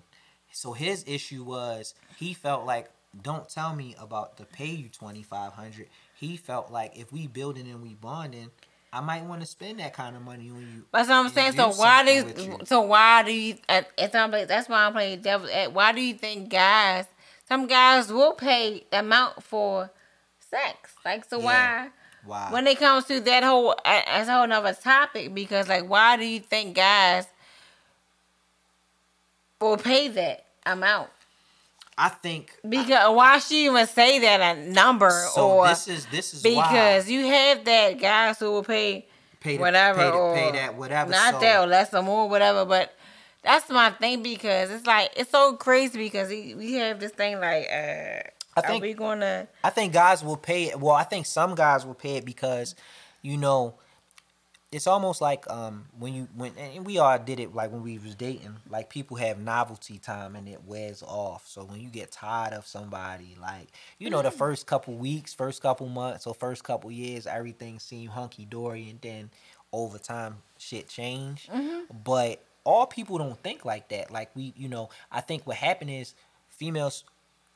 So 0.53 0.73
his 0.73 1.05
issue 1.07 1.45
was 1.45 1.95
he 2.19 2.35
felt 2.35 2.65
like 2.67 2.91
don't 3.23 3.49
tell 3.49 3.75
me 3.75 3.95
about 4.01 4.37
the 4.37 4.45
pay 4.45 4.67
you 4.67 4.89
twenty 4.89 5.23
five 5.23 5.53
hundred. 5.53 5.89
He 6.15 6.37
felt 6.37 6.71
like 6.73 6.99
if 6.99 7.13
we 7.13 7.27
building 7.27 7.69
and 7.69 7.81
we 7.83 7.95
bonding, 7.95 8.51
I 8.93 9.01
might 9.01 9.25
want 9.25 9.41
to 9.43 9.47
spend 9.47 9.79
that 9.81 9.93
kind 9.93 10.17
of 10.17 10.23
money 10.23 10.51
on 10.51 10.61
you. 10.61 10.85
That's 10.93 11.09
what 11.09 11.15
I'm 11.17 11.29
saying. 11.29 11.53
So 11.53 11.69
why 11.71 12.05
do 12.05 12.19
something 12.21 12.49
with 12.51 12.61
you. 12.61 12.67
so 12.67 12.81
why 12.81 13.23
do 13.23 13.33
you? 13.33 13.57
uh, 13.69 13.83
It's 13.97 14.15
not 14.15 14.31
like 14.31 14.49
that's 14.49 14.69
why 14.69 14.87
I'm 14.87 14.93
playing 14.93 15.21
devil. 15.21 15.49
uh, 15.53 15.71
Why 15.71 15.93
do 15.93 16.01
you 16.01 16.15
think 16.15 16.49
guys? 16.51 17.05
Some 17.49 17.67
guys 17.67 18.13
will 18.13 18.35
pay 18.35 18.85
the 18.91 18.99
amount 19.01 19.43
for 19.43 19.91
sex. 20.39 20.93
Like 21.05 21.25
so 21.25 21.39
Yeah. 21.39 21.45
why? 21.45 21.89
Wow. 22.27 22.49
When 22.53 22.67
it 22.67 22.79
comes 22.79 23.07
to 23.07 23.21
that 23.21 23.43
whole, 23.43 23.75
as 23.85 24.29
a 24.29 24.33
whole 24.33 24.43
another 24.43 24.75
topic, 24.75 25.33
because 25.33 25.69
like, 25.69 25.89
why 25.89 26.17
do 26.19 26.27
you 26.27 26.41
think 26.41 26.77
guys 26.77 27.27
will 29.61 29.77
pay 29.77 30.09
that 30.09 30.45
amount? 30.67 31.09
I 31.97 32.11
think 32.11 32.53
Because 32.69 33.13
why 33.17 33.39
should 33.41 33.57
you 33.57 33.71
even 33.73 33.87
say 33.89 34.21
that 34.21 34.57
a 34.57 34.71
number 34.71 35.11
so. 35.35 35.51
or 35.51 35.67
this 35.69 35.89
is 35.89 36.07
this 36.07 36.33
is 36.35 36.43
because 36.43 37.07
why. 37.07 37.11
you 37.13 37.27
have 37.27 37.65
that 37.65 37.99
guys 37.99 38.39
who 38.39 38.53
will 38.53 38.63
pay 38.63 39.07
pay 39.41 39.57
the, 39.57 39.63
whatever 39.63 39.99
pay, 39.99 40.11
the- 40.11 40.17
or 40.17 40.35
pay 40.35 40.51
that 40.53 40.75
whatever. 40.77 41.11
not 41.11 41.35
so, 41.35 41.41
that 41.41 41.61
or 41.61 41.67
less 41.67 41.93
or 41.93 42.03
more 42.03 42.29
whatever 42.29 42.65
but 42.65 42.95
that's 43.43 43.69
my 43.71 43.91
thing 43.91 44.23
because 44.23 44.71
it's 44.71 44.87
like 44.87 45.11
it's 45.17 45.31
so 45.31 45.55
crazy 45.55 45.99
because 45.99 46.29
we, 46.29 46.75
have 46.75 47.01
this 47.01 47.13
thing 47.13 47.41
like 47.41 47.67
uh 47.71 47.75
I 48.57 48.61
are 48.61 48.63
think- 48.63 48.83
we 48.83 48.95
gonna 48.95 49.49
I 49.63 49.71
think 49.71 49.93
guys 49.93 50.25
will 50.25 50.37
pay 50.37 50.65
it. 50.65 50.81
Well, 50.81 50.95
I 50.95 51.05
think 51.05 51.27
some 51.27 51.55
guys 51.55 51.87
will 51.87 51.95
pay 51.95 52.17
it 52.17 52.25
because, 52.25 52.75
you 53.23 53.37
know, 53.37 53.75
it's 54.71 54.87
almost 54.87 55.21
like 55.23 55.49
um 55.51 55.87
when 55.99 56.13
you 56.13 56.29
when 56.35 56.53
and 56.59 56.85
we 56.85 56.99
all 56.99 57.19
did 57.19 57.41
it 57.41 57.55
like 57.55 57.71
when 57.73 57.83
we 57.83 57.99
was 57.99 58.15
dating. 58.17 58.57
Like 58.69 58.91
people 58.91 59.17
have 59.17 59.39
novelty 59.39 59.99
time 59.99 60.35
and 60.35 60.49
it 60.49 60.65
wears 60.67 61.03
off. 61.03 61.47
So 61.49 61.65
when 61.65 61.81
you 61.81 61.89
get 61.89 62.11
tired 62.11 62.53
of 62.53 62.67
somebody, 62.67 63.37
like 63.41 63.69
you 63.99 64.11
know, 64.11 64.23
the 64.23 64.31
first 64.33 64.67
couple 64.67 64.95
weeks, 64.95 65.33
first 65.33 65.63
couple 65.63 65.89
months, 65.89 66.27
or 66.27 66.35
first 66.35 66.65
couple 66.65 66.91
years, 66.91 67.27
everything 67.27 67.79
seemed 67.79 68.11
hunky 68.11 68.45
dory, 68.45 68.91
and 68.91 69.01
then 69.01 69.31
over 69.73 69.99
time, 69.99 70.39
shit 70.59 70.89
change. 70.89 71.49
But 72.05 72.43
all 72.69 72.85
people 72.87 73.17
don't 73.17 73.43
think 73.43 73.65
like 73.65 73.89
that. 73.89 74.11
Like 74.11 74.29
we, 74.37 74.53
you 74.55 74.69
know, 74.69 74.91
I 75.11 75.23
think 75.23 75.47
what 75.47 75.57
happened 75.57 75.91
is 75.91 76.13
females 76.51 77.03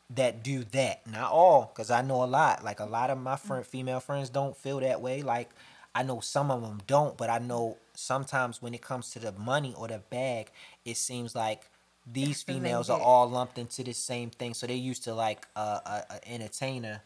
that 0.08 0.42
do 0.42 0.64
that. 0.72 1.06
Not 1.06 1.30
all, 1.30 1.70
because 1.72 1.90
I 1.90 2.00
know 2.00 2.24
a 2.24 2.30
lot. 2.40 2.64
Like 2.64 2.80
a 2.80 2.86
lot 2.86 3.10
of 3.10 3.18
my 3.18 3.36
friend, 3.36 3.64
female 3.66 4.00
friends 4.00 4.30
don't 4.30 4.56
feel 4.56 4.80
that 4.80 5.02
way. 5.02 5.20
Like 5.20 5.50
I 5.94 6.02
know 6.02 6.20
some 6.20 6.50
of 6.50 6.62
them 6.62 6.80
don't, 6.86 7.14
but 7.18 7.28
I 7.28 7.38
know 7.38 7.76
sometimes 7.92 8.62
when 8.62 8.72
it 8.72 8.80
comes 8.80 9.10
to 9.10 9.18
the 9.18 9.32
money 9.32 9.74
or 9.76 9.86
the 9.86 9.98
bag, 10.08 10.50
it 10.86 10.96
seems 10.96 11.34
like 11.34 11.68
these 12.10 12.42
females 12.42 12.88
are 12.88 12.98
all 12.98 13.28
lumped 13.28 13.58
into 13.58 13.84
the 13.84 13.92
same 13.92 14.30
thing. 14.30 14.54
So 14.54 14.66
they 14.66 14.76
used 14.76 15.04
to 15.04 15.14
like 15.14 15.46
a, 15.54 15.60
a, 15.60 16.04
a 16.08 16.32
entertainer 16.32 17.02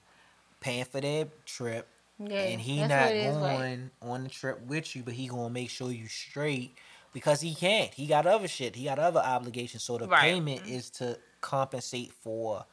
paying 0.60 0.84
for 0.84 1.00
their 1.00 1.26
trip, 1.44 1.88
yeah 2.18 2.40
and 2.40 2.60
he 2.60 2.86
not 2.86 3.10
is, 3.12 3.36
like, 3.36 3.58
going 3.58 3.90
on 4.00 4.22
the 4.22 4.30
trip 4.30 4.64
with 4.66 4.94
you, 4.94 5.02
but 5.02 5.14
he 5.14 5.26
gonna 5.26 5.50
make 5.50 5.70
sure 5.70 5.90
you 5.90 6.06
straight 6.06 6.76
because 7.16 7.40
he 7.40 7.54
can't. 7.54 7.94
He 7.94 8.06
got 8.06 8.26
other 8.26 8.46
shit. 8.46 8.76
He 8.76 8.84
got 8.84 8.98
other 8.98 9.20
obligations. 9.20 9.82
So 9.82 9.96
the 9.96 10.06
Right. 10.06 10.20
payment 10.20 10.66
is 10.66 10.90
to 11.00 11.18
compensate 11.40 12.12
for 12.12 12.66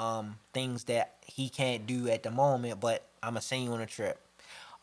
um 0.00 0.36
things 0.52 0.82
that 0.84 1.14
he 1.24 1.48
can't 1.48 1.86
do 1.86 2.08
at 2.08 2.24
the 2.24 2.32
moment. 2.32 2.80
But 2.80 3.06
I'ma 3.22 3.38
send 3.38 3.62
you 3.66 3.72
on 3.72 3.80
a 3.80 3.86
trip. 3.86 4.20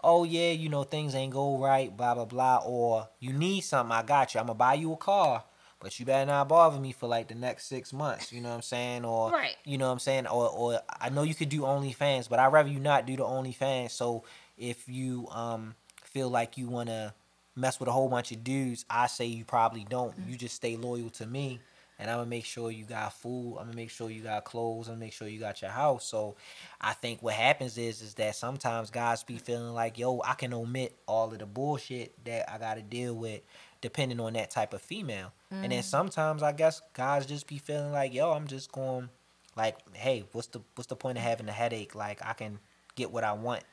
Oh 0.01 0.23
yeah, 0.23 0.51
you 0.51 0.69
know 0.69 0.83
things 0.85 1.13
ain't 1.13 1.33
go 1.33 1.57
right. 1.57 1.95
Blah 1.95 2.13
blah 2.15 2.23
blah. 2.23 2.61
Or 2.65 3.09
you 3.19 3.33
need 3.33 3.61
something. 3.65 3.91
I 3.91 4.01
got 4.01 4.33
you. 4.33 4.39
I'ma 4.39 4.53
buy 4.53 4.75
you 4.75 4.93
a 4.93 4.97
car. 4.97 5.43
But 5.81 5.99
you 5.99 6.05
better 6.05 6.25
not 6.27 6.47
bother 6.47 6.79
me 6.79 6.93
for 6.93 7.07
like 7.09 7.27
the 7.27 7.35
next 7.35 7.65
six 7.65 7.91
months. 7.91 8.31
You 8.31 8.39
know 8.39 8.47
what 8.49 8.55
I'm 8.55 8.61
saying? 8.61 9.03
Or 9.03 9.31
Right. 9.31 9.57
you 9.65 9.77
know 9.77 9.87
what 9.87 9.91
I'm 9.93 9.99
saying? 9.99 10.27
Or 10.27 10.47
or 10.49 10.79
I 11.01 11.09
know 11.09 11.23
you 11.23 11.35
could 11.35 11.49
do 11.49 11.63
OnlyFans, 11.63 12.29
but 12.29 12.39
I'd 12.39 12.53
rather 12.53 12.69
you 12.69 12.79
not 12.79 13.05
do 13.05 13.17
the 13.17 13.25
OnlyFans. 13.25 13.91
So 13.91 14.23
if 14.57 14.87
you 14.87 15.27
um 15.31 15.75
feel 16.05 16.29
like 16.29 16.57
you 16.57 16.69
wanna 16.69 17.13
mess 17.55 17.79
with 17.79 17.89
a 17.89 17.91
whole 17.91 18.09
bunch 18.09 18.31
of 18.31 18.43
dudes, 18.43 18.85
I 18.89 19.07
say 19.07 19.25
you 19.25 19.45
probably 19.45 19.85
don't. 19.89 20.13
You 20.27 20.37
just 20.37 20.55
stay 20.55 20.77
loyal 20.77 21.09
to 21.11 21.25
me 21.25 21.59
and 22.01 22.09
I'm 22.09 22.17
gonna 22.17 22.29
make 22.29 22.45
sure 22.45 22.71
you 22.71 22.83
got 22.83 23.13
food. 23.13 23.57
I'm 23.59 23.65
gonna 23.65 23.75
make 23.75 23.91
sure 23.91 24.09
you 24.09 24.23
got 24.23 24.43
clothes. 24.43 24.87
I'm 24.87 24.95
gonna 24.95 25.05
make 25.05 25.13
sure 25.13 25.27
you 25.27 25.39
got 25.39 25.61
your 25.61 25.69
house. 25.69 26.03
So 26.03 26.35
I 26.81 26.93
think 26.93 27.21
what 27.21 27.35
happens 27.35 27.77
is 27.77 28.01
is 28.01 28.15
that 28.15 28.35
sometimes 28.35 28.89
guys 28.89 29.23
be 29.23 29.37
feeling 29.37 29.73
like, 29.75 29.99
yo, 29.99 30.19
I 30.25 30.33
can 30.33 30.51
omit 30.51 30.95
all 31.05 31.31
of 31.31 31.37
the 31.37 31.45
bullshit 31.45 32.13
that 32.25 32.51
I 32.51 32.57
gotta 32.57 32.81
deal 32.81 33.13
with 33.13 33.41
depending 33.81 34.19
on 34.19 34.33
that 34.33 34.49
type 34.49 34.73
of 34.73 34.81
female. 34.81 35.31
Mm. 35.53 35.63
And 35.63 35.71
then 35.71 35.83
sometimes 35.83 36.41
I 36.41 36.53
guess 36.53 36.81
guys 36.93 37.27
just 37.27 37.45
be 37.45 37.59
feeling 37.59 37.91
like, 37.91 38.15
yo, 38.15 38.31
I'm 38.31 38.47
just 38.47 38.71
going 38.71 39.09
like, 39.55 39.77
hey, 39.93 40.25
what's 40.31 40.47
the 40.47 40.61
what's 40.73 40.87
the 40.87 40.95
point 40.95 41.19
of 41.19 41.23
having 41.23 41.47
a 41.49 41.53
headache? 41.53 41.93
Like 41.93 42.25
I 42.25 42.33
can 42.33 42.57
get 42.95 43.11
what 43.11 43.23
I 43.23 43.33
want. 43.33 43.63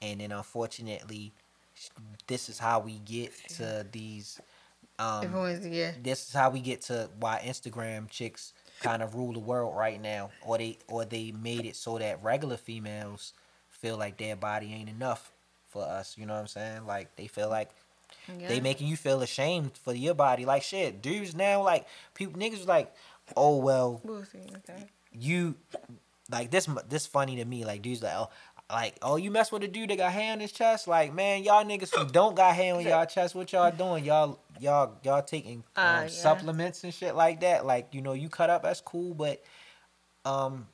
And 0.00 0.22
then 0.22 0.32
unfortunately, 0.32 1.32
this 2.26 2.48
is 2.48 2.58
how 2.58 2.80
we 2.80 2.98
get 2.98 3.32
to 3.56 3.86
these 3.90 4.40
um, 4.98 5.24
yeah. 5.62 5.92
This 6.02 6.28
is 6.28 6.34
how 6.34 6.50
we 6.50 6.60
get 6.60 6.82
to 6.82 7.10
why 7.18 7.42
Instagram 7.44 8.08
chicks 8.08 8.52
kind 8.80 9.02
of 9.02 9.14
rule 9.14 9.32
the 9.32 9.40
world 9.40 9.76
right 9.76 10.00
now, 10.00 10.30
or 10.42 10.58
they 10.58 10.78
or 10.86 11.04
they 11.04 11.32
made 11.32 11.66
it 11.66 11.74
so 11.74 11.98
that 11.98 12.22
regular 12.22 12.56
females 12.56 13.32
feel 13.68 13.96
like 13.96 14.18
their 14.18 14.36
body 14.36 14.72
ain't 14.72 14.88
enough 14.88 15.32
for 15.68 15.82
us. 15.82 16.16
You 16.16 16.26
know 16.26 16.34
what 16.34 16.40
I'm 16.40 16.46
saying? 16.46 16.86
Like 16.86 17.14
they 17.16 17.26
feel 17.26 17.50
like 17.50 17.70
yeah. 18.38 18.46
they 18.46 18.60
making 18.60 18.86
you 18.86 18.96
feel 18.96 19.20
ashamed 19.20 19.72
for 19.76 19.92
your 19.92 20.14
body. 20.14 20.44
Like 20.44 20.62
shit, 20.62 21.02
dudes 21.02 21.34
now 21.34 21.62
like 21.62 21.86
people 22.14 22.40
niggas 22.40 22.66
like, 22.66 22.94
oh 23.36 23.56
well, 23.56 24.00
okay. 24.08 24.86
you 25.12 25.56
like 26.30 26.52
this. 26.52 26.68
This 26.88 27.04
funny 27.04 27.36
to 27.36 27.44
me. 27.44 27.64
Like 27.64 27.82
dudes 27.82 28.02
like, 28.02 28.14
oh 28.14 28.30
like, 28.74 28.96
oh, 29.02 29.14
you 29.14 29.30
mess 29.30 29.52
with 29.52 29.62
a 29.62 29.68
dude 29.68 29.90
that 29.90 29.98
got 29.98 30.12
hair 30.12 30.32
on 30.32 30.40
his 30.40 30.50
chest? 30.50 30.88
Like, 30.88 31.14
man, 31.14 31.44
y'all 31.44 31.64
niggas 31.64 31.94
who 31.94 32.04
don't 32.06 32.34
got 32.34 32.56
hair 32.56 32.74
on 32.74 32.82
y'all 32.82 33.06
chest, 33.06 33.36
what 33.36 33.52
y'all 33.52 33.70
doing? 33.70 34.04
Y'all, 34.04 34.40
y'all, 34.58 34.96
y'all 35.04 35.22
taking 35.22 35.62
uh, 35.76 35.80
um, 35.80 35.86
uh, 35.86 36.00
yeah. 36.02 36.08
supplements 36.08 36.82
and 36.82 36.92
shit 36.92 37.14
like 37.14 37.40
that. 37.42 37.64
Like, 37.64 37.86
you 37.92 38.02
know, 38.02 38.14
you 38.14 38.28
cut 38.28 38.50
up, 38.50 38.64
that's 38.64 38.80
cool, 38.80 39.14
but, 39.14 39.40
um, 40.24 40.66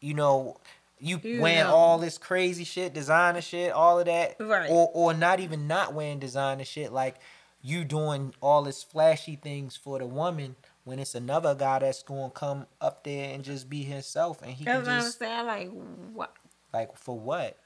you 0.00 0.14
know, 0.14 0.58
you, 1.00 1.20
you 1.24 1.40
wearing 1.40 1.64
know. 1.64 1.74
all 1.74 1.98
this 1.98 2.16
crazy 2.16 2.62
shit, 2.62 2.94
designer 2.94 3.40
shit, 3.40 3.72
all 3.72 3.98
of 3.98 4.06
that, 4.06 4.36
right? 4.38 4.70
Or, 4.70 4.88
or 4.94 5.12
not 5.12 5.40
even 5.40 5.66
not 5.66 5.92
wearing 5.92 6.20
designer 6.20 6.64
shit, 6.64 6.92
like 6.92 7.16
you 7.60 7.84
doing 7.84 8.34
all 8.40 8.62
this 8.62 8.84
flashy 8.84 9.34
things 9.34 9.76
for 9.76 9.98
the 9.98 10.06
woman 10.06 10.54
when 10.84 11.00
it's 11.00 11.14
another 11.14 11.54
guy 11.54 11.80
that's 11.80 12.02
gonna 12.02 12.30
come 12.30 12.66
up 12.80 13.04
there 13.04 13.34
and 13.34 13.44
just 13.44 13.68
be 13.68 13.82
himself 13.82 14.42
and 14.42 14.52
he 14.52 14.64
can 14.64 14.80
just 14.80 14.88
understand 14.88 15.46
like 15.46 15.70
what 16.14 16.34
like 16.72 16.96
for 16.96 17.18
what? 17.18 17.56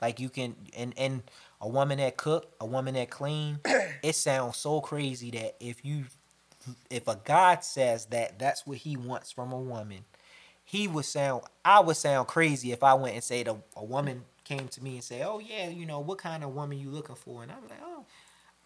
Like 0.00 0.20
you 0.20 0.28
can 0.28 0.54
and 0.76 0.94
and 0.96 1.22
a 1.60 1.68
woman 1.68 1.98
that 1.98 2.16
cook, 2.16 2.54
a 2.60 2.66
woman 2.66 2.94
that 2.94 3.10
clean, 3.10 3.60
it 4.02 4.14
sounds 4.14 4.56
so 4.56 4.80
crazy 4.80 5.30
that 5.32 5.56
if 5.60 5.84
you 5.84 6.04
if 6.90 7.08
a 7.08 7.16
God 7.24 7.64
says 7.64 8.06
that 8.06 8.38
that's 8.38 8.66
what 8.66 8.78
he 8.78 8.96
wants 8.96 9.32
from 9.32 9.52
a 9.52 9.58
woman, 9.58 10.04
he 10.64 10.88
would 10.88 11.04
sound 11.04 11.42
I 11.64 11.80
would 11.80 11.96
sound 11.96 12.28
crazy 12.28 12.72
if 12.72 12.82
I 12.82 12.94
went 12.94 13.14
and 13.14 13.24
said 13.24 13.48
a, 13.48 13.56
a 13.76 13.84
woman 13.84 14.24
came 14.44 14.68
to 14.68 14.82
me 14.82 14.94
and 14.96 15.04
say, 15.04 15.22
"Oh 15.22 15.38
yeah, 15.38 15.68
you 15.68 15.86
know, 15.86 16.00
what 16.00 16.18
kind 16.18 16.44
of 16.44 16.54
woman 16.54 16.78
you 16.78 16.90
looking 16.90 17.16
for?" 17.16 17.42
And 17.42 17.50
I'm 17.50 17.62
like, 17.68 17.80
"Oh, 17.82 18.04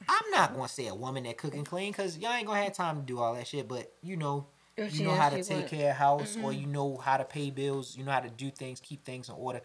I'm 0.08 0.30
not 0.30 0.54
going 0.54 0.66
to 0.66 0.72
say 0.72 0.88
a 0.88 0.94
woman 0.94 1.24
that 1.24 1.36
cook 1.36 1.54
and 1.54 1.66
clean 1.66 1.92
cuz 1.92 2.18
y'all 2.18 2.32
ain't 2.32 2.46
going 2.46 2.58
to 2.58 2.64
have 2.64 2.74
time 2.74 2.96
to 2.96 3.02
do 3.02 3.18
all 3.18 3.34
that 3.34 3.46
shit, 3.46 3.68
but 3.68 3.92
you 4.02 4.16
know, 4.16 4.46
you 4.88 5.04
know 5.04 5.14
how 5.14 5.28
to 5.30 5.42
take 5.42 5.68
care 5.68 5.90
of 5.90 5.96
house 5.96 6.36
mm-hmm. 6.36 6.44
or 6.44 6.52
you 6.52 6.66
know 6.66 6.96
how 6.96 7.16
to 7.16 7.24
pay 7.24 7.50
bills, 7.50 7.96
you 7.96 8.04
know 8.04 8.12
how 8.12 8.20
to 8.20 8.30
do 8.30 8.50
things, 8.50 8.80
keep 8.80 9.04
things 9.04 9.28
in 9.28 9.34
order. 9.36 9.60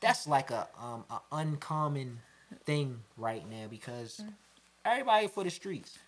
That's 0.00 0.26
like 0.26 0.50
a 0.50 0.68
um 0.80 1.04
a 1.10 1.20
uncommon 1.32 2.20
thing 2.64 3.00
right 3.16 3.48
now 3.48 3.66
because 3.68 4.20
mm. 4.22 4.32
everybody 4.84 5.28
for 5.28 5.44
the 5.44 5.50
streets. 5.50 5.98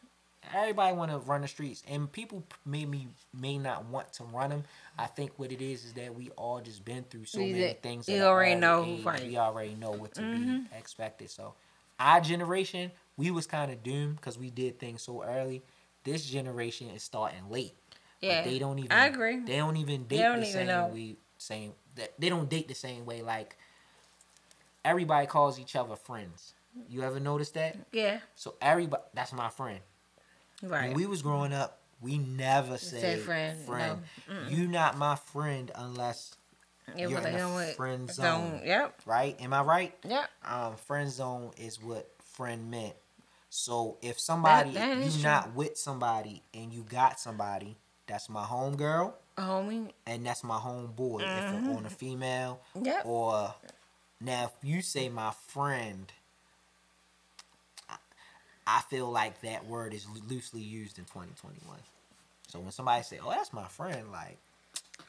Everybody 0.54 0.96
want 0.96 1.10
to 1.10 1.18
run 1.18 1.40
the 1.40 1.48
streets, 1.48 1.82
and 1.88 2.10
people 2.12 2.44
maybe 2.64 3.08
may 3.34 3.58
not 3.58 3.86
want 3.86 4.12
to 4.12 4.22
run 4.22 4.50
them. 4.50 4.62
I 4.96 5.06
think 5.06 5.32
what 5.38 5.50
it 5.50 5.60
is 5.60 5.84
is 5.84 5.92
that 5.94 6.14
we 6.14 6.30
all 6.36 6.60
just 6.60 6.84
been 6.84 7.02
through 7.02 7.24
so 7.24 7.40
we 7.40 7.52
many 7.52 7.72
things. 7.74 8.08
You 8.08 8.22
already 8.22 8.54
know, 8.54 8.84
age, 8.86 9.04
right? 9.04 9.26
We 9.26 9.36
already 9.38 9.74
know 9.74 9.90
what 9.90 10.14
to 10.14 10.20
mm-hmm. 10.20 10.58
be 10.58 10.66
expected. 10.78 11.30
So, 11.30 11.54
our 11.98 12.20
generation, 12.20 12.92
we 13.16 13.32
was 13.32 13.48
kind 13.48 13.72
of 13.72 13.82
doomed 13.82 14.16
because 14.16 14.38
we 14.38 14.50
did 14.50 14.78
things 14.78 15.02
so 15.02 15.24
early. 15.24 15.64
This 16.04 16.24
generation 16.24 16.90
is 16.90 17.02
starting 17.02 17.50
late. 17.50 17.74
Yeah, 18.20 18.42
they 18.42 18.58
don't 18.58 18.78
even. 18.78 18.92
I 18.92 19.06
agree. 19.06 19.40
They 19.40 19.56
don't 19.56 19.76
even 19.76 20.04
date 20.04 20.18
don't 20.18 20.40
the 20.40 20.46
same 20.46 20.66
know. 20.66 20.90
we 20.92 21.16
same. 21.38 21.72
That 21.96 22.12
they 22.18 22.28
don't 22.28 22.48
date 22.48 22.68
the 22.68 22.74
same 22.74 23.06
way. 23.06 23.22
Like 23.22 23.56
everybody 24.84 25.26
calls 25.26 25.58
each 25.58 25.76
other 25.76 25.96
friends. 25.96 26.54
You 26.88 27.02
ever 27.02 27.20
notice 27.20 27.50
that? 27.50 27.76
Yeah. 27.92 28.20
So 28.34 28.54
everybody, 28.60 29.02
that's 29.14 29.32
my 29.32 29.48
friend. 29.48 29.80
Right. 30.62 30.88
When 30.88 30.96
we 30.96 31.06
was 31.06 31.22
growing 31.22 31.52
up, 31.52 31.80
we 32.00 32.18
never 32.18 32.78
said 32.78 33.00
Say 33.00 33.16
friend. 33.16 33.58
friend. 33.64 34.02
No. 34.28 34.48
You 34.48 34.68
not 34.68 34.96
my 34.98 35.16
friend 35.16 35.70
unless 35.74 36.34
you're 36.96 37.18
in 37.18 37.34
a 37.34 37.72
friend 37.74 38.10
zone. 38.10 38.60
Yep. 38.64 39.02
Right? 39.06 39.36
Am 39.40 39.52
I 39.52 39.62
right? 39.62 39.94
Yep. 40.06 40.30
Um, 40.44 40.76
friend 40.76 41.10
zone 41.10 41.50
is 41.56 41.82
what 41.82 42.10
friend 42.34 42.70
meant. 42.70 42.94
So 43.48 43.96
if 44.02 44.20
somebody 44.20 44.72
that, 44.72 44.98
that 44.98 45.10
you 45.10 45.22
not 45.22 45.54
with 45.54 45.78
somebody 45.78 46.42
and 46.52 46.72
you 46.72 46.82
got 46.82 47.18
somebody, 47.18 47.76
that's 48.06 48.28
my 48.28 48.44
home 48.44 48.76
girl. 48.76 49.16
Homie. 49.36 49.90
And 50.06 50.24
that's 50.24 50.44
my 50.44 50.56
home 50.56 50.92
boy. 50.96 51.22
Mm-hmm. 51.22 51.70
If 51.70 51.76
on 51.76 51.86
a 51.86 51.90
female. 51.90 52.60
Yep. 52.80 53.06
Or 53.06 53.54
now 54.20 54.44
if 54.44 54.68
you 54.68 54.80
say 54.82 55.08
my 55.08 55.32
friend, 55.48 56.10
I, 57.90 57.96
I 58.66 58.80
feel 58.82 59.10
like 59.10 59.42
that 59.42 59.66
word 59.66 59.92
is 59.92 60.06
loosely 60.28 60.62
used 60.62 60.98
in 60.98 61.04
2021. 61.04 61.78
So 62.48 62.60
when 62.60 62.70
somebody 62.70 63.02
say, 63.02 63.18
"Oh, 63.22 63.30
that's 63.30 63.52
my 63.52 63.66
friend," 63.66 64.12
like, 64.12 64.38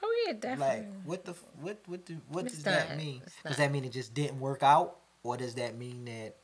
oh 0.01 0.25
yeah, 0.25 0.33
definitely. 0.33 0.77
Like, 0.77 0.88
what 1.05 1.25
the 1.25 1.33
what 1.62 1.77
what 1.86 2.05
do, 2.05 2.17
what 2.29 2.45
it's 2.45 2.55
does 2.55 2.65
not, 2.65 2.73
that 2.73 2.97
mean? 2.97 3.21
Does 3.45 3.57
that 3.57 3.71
mean 3.71 3.86
it 3.86 3.91
just 3.91 4.13
didn't 4.13 4.39
work 4.39 4.63
out, 4.63 4.97
or 5.23 5.38
does 5.38 5.53
that 5.55 5.77
mean 5.77 6.05
that 6.05 6.36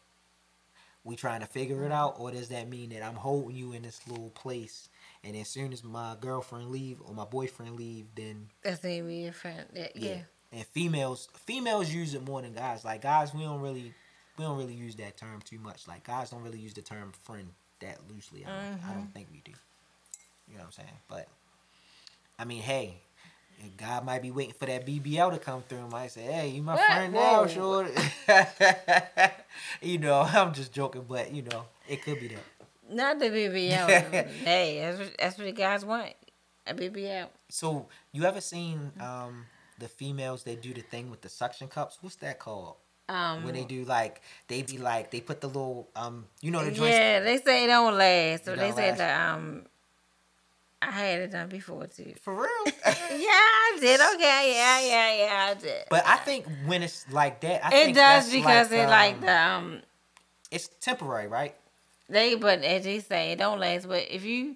we 1.03 1.15
trying 1.15 1.41
to 1.41 1.47
figure 1.47 1.83
it 1.85 1.91
out, 1.91 2.15
or 2.19 2.31
does 2.31 2.49
that 2.49 2.69
mean 2.69 2.91
that 2.91 3.03
I'm 3.03 3.15
holding 3.15 3.57
you 3.57 3.73
in 3.73 3.81
this 3.81 3.99
little 4.07 4.29
place 4.29 4.87
and 5.23 5.35
as 5.37 5.47
soon 5.47 5.71
as 5.73 5.83
my 5.83 6.15
girlfriend 6.19 6.69
leave 6.69 7.01
or 7.05 7.13
my 7.13 7.25
boyfriend 7.25 7.75
leave, 7.75 8.07
then 8.15 8.47
that's 8.63 8.81
gonna 8.81 9.03
be 9.03 9.17
your 9.17 9.33
friend. 9.33 9.65
Yeah. 9.73 9.87
yeah. 9.95 10.17
And 10.51 10.65
females, 10.67 11.29
females 11.45 11.91
use 11.91 12.13
it 12.13 12.23
more 12.23 12.41
than 12.41 12.53
guys. 12.53 12.85
Like 12.85 13.01
guys, 13.01 13.33
we 13.33 13.43
don't 13.43 13.61
really, 13.61 13.93
we 14.37 14.43
don't 14.43 14.57
really 14.57 14.73
use 14.73 14.95
that 14.95 15.17
term 15.17 15.41
too 15.41 15.59
much. 15.59 15.87
Like 15.87 16.03
guys 16.03 16.29
don't 16.29 16.43
really 16.43 16.59
use 16.59 16.73
the 16.73 16.81
term 16.81 17.11
friend 17.23 17.47
that 17.79 17.99
loosely. 18.09 18.45
I 18.45 18.49
don't, 18.49 18.59
mm-hmm. 18.59 18.89
I 18.89 18.93
don't 18.93 19.13
think 19.13 19.27
we 19.31 19.41
do. 19.43 19.51
You 20.47 20.55
know 20.55 20.61
what 20.61 20.65
I'm 20.65 20.71
saying? 20.71 20.97
But 21.07 21.27
I 22.37 22.45
mean, 22.45 22.61
hey, 22.61 22.97
God 23.77 24.05
might 24.05 24.21
be 24.21 24.31
waiting 24.31 24.53
for 24.53 24.65
that 24.65 24.85
BBL 24.85 25.31
to 25.31 25.39
come 25.39 25.63
through. 25.63 25.79
And 25.79 25.91
might 25.91 26.11
say, 26.11 26.23
"Hey, 26.23 26.49
you 26.49 26.61
my 26.61 26.75
what? 26.75 26.85
friend 26.85 27.13
now, 27.13 27.47
sure." 27.47 27.87
you 29.81 29.97
know, 29.97 30.21
I'm 30.33 30.53
just 30.53 30.73
joking, 30.73 31.05
but 31.07 31.31
you 31.33 31.43
know, 31.43 31.65
it 31.87 32.03
could 32.03 32.19
be 32.19 32.29
that. 32.29 32.43
Not 32.93 33.19
the 33.19 33.25
BBL. 33.25 34.11
hey, 34.43 34.79
that's 34.79 34.99
what, 34.99 35.15
that's 35.17 35.37
what 35.37 35.45
the 35.45 35.51
guys 35.51 35.85
want. 35.85 36.13
A 36.65 36.73
BBL. 36.73 37.27
So 37.49 37.87
you 38.11 38.23
ever 38.23 38.41
seen 38.41 38.91
um, 38.99 39.45
the 39.79 39.87
females 39.87 40.43
that 40.43 40.61
do 40.61 40.73
the 40.73 40.81
thing 40.81 41.09
with 41.09 41.21
the 41.21 41.29
suction 41.29 41.67
cups? 41.67 41.97
What's 42.01 42.15
that 42.17 42.39
called? 42.39 42.75
Um, 43.09 43.43
when 43.43 43.53
they 43.53 43.65
do 43.65 43.83
like 43.83 44.21
they 44.47 44.61
be 44.61 44.77
like 44.77 45.11
they 45.11 45.19
put 45.19 45.41
the 45.41 45.47
little 45.47 45.89
um 45.93 46.25
you 46.41 46.51
know 46.51 46.63
the 46.63 46.71
joints. 46.71 46.95
Yeah, 46.95 47.19
they 47.19 47.37
say 47.37 47.65
it 47.65 47.67
don't 47.67 47.97
last. 47.97 48.45
So 48.45 48.55
they 48.55 48.71
say 48.71 48.91
the 48.91 49.19
um 49.19 49.65
I 50.81 50.91
had 50.91 51.21
it 51.21 51.31
done 51.31 51.49
before 51.49 51.87
too. 51.87 52.13
For 52.21 52.33
real? 52.33 52.49
yeah, 52.85 52.91
I 52.91 53.77
did. 53.79 53.99
Okay, 54.15 54.53
yeah, 54.55 54.79
yeah, 54.81 55.25
yeah, 55.25 55.51
I 55.51 55.53
did. 55.53 55.85
But 55.89 56.05
I 56.05 56.17
think 56.17 56.45
when 56.65 56.83
it's 56.83 57.11
like 57.11 57.41
that, 57.41 57.65
I 57.65 57.75
it 57.75 57.93
does 57.93 58.31
because 58.31 58.71
like, 58.71 58.79
it 58.79 58.83
um, 58.83 58.89
like 58.89 59.21
the 59.21 59.37
um. 59.37 59.81
It's 60.51 60.69
temporary, 60.79 61.27
right? 61.27 61.55
They 62.09 62.35
but 62.35 62.63
as 62.63 62.83
they 62.83 62.99
say, 62.99 63.31
it 63.31 63.39
don't 63.39 63.59
last. 63.59 63.87
But 63.87 64.07
if 64.09 64.23
you 64.23 64.55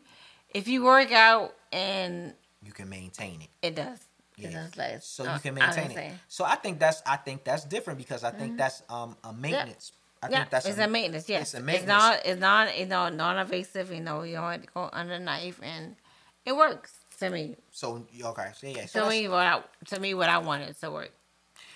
if 0.53 0.67
you 0.67 0.83
work 0.83 1.12
out 1.12 1.53
and 1.71 2.33
you 2.63 2.71
can 2.71 2.89
maintain 2.89 3.41
it, 3.41 3.49
it 3.62 3.75
does. 3.75 3.99
Yeah. 4.36 4.49
It 4.49 4.53
does 4.53 4.77
last. 4.77 5.15
So 5.15 5.23
you 5.23 5.39
can 5.39 5.55
maintain 5.55 5.91
it. 5.91 6.13
So 6.27 6.45
I 6.45 6.55
think 6.55 6.79
that's 6.79 7.01
I 7.05 7.17
think 7.17 7.43
that's 7.43 7.65
different 7.65 7.97
because 7.97 8.23
I 8.23 8.31
think 8.31 8.51
mm-hmm. 8.51 8.57
that's 8.57 8.83
um 8.89 9.15
a 9.23 9.33
maintenance. 9.33 9.91
Yep. 9.93 9.97
I 10.19 10.29
yeah, 10.29 10.38
think 10.39 10.49
that's 10.49 10.65
it's 10.65 10.79
a, 10.79 10.83
a 10.83 10.88
maintenance. 10.88 11.29
Yes, 11.29 11.41
it's 11.41 11.53
a 11.53 11.60
maintenance. 11.62 11.81
It's 11.81 11.88
not. 11.88 12.25
It's 12.25 12.41
not. 12.41 12.67
It's 12.69 12.89
not 12.89 13.13
non-invasive. 13.13 13.91
You 13.91 14.01
know, 14.01 14.23
you 14.23 14.36
don't 14.36 14.51
have 14.51 14.62
to 14.62 14.67
go 14.73 14.89
under 14.91 15.19
knife, 15.19 15.60
and 15.62 15.95
it 16.43 16.55
works 16.55 16.93
to 17.19 17.29
me. 17.29 17.55
So 17.71 18.05
okay, 18.23 18.49
so 18.55 18.67
yeah. 18.67 18.86
So 18.88 19.03
to 19.03 19.10
me, 19.10 19.27
what 19.27 19.45
I, 19.45 19.62
to 19.86 19.99
me, 19.99 20.13
what 20.13 20.29
I 20.29 20.39
wanted 20.39 20.79
to 20.79 20.91
work. 20.91 21.12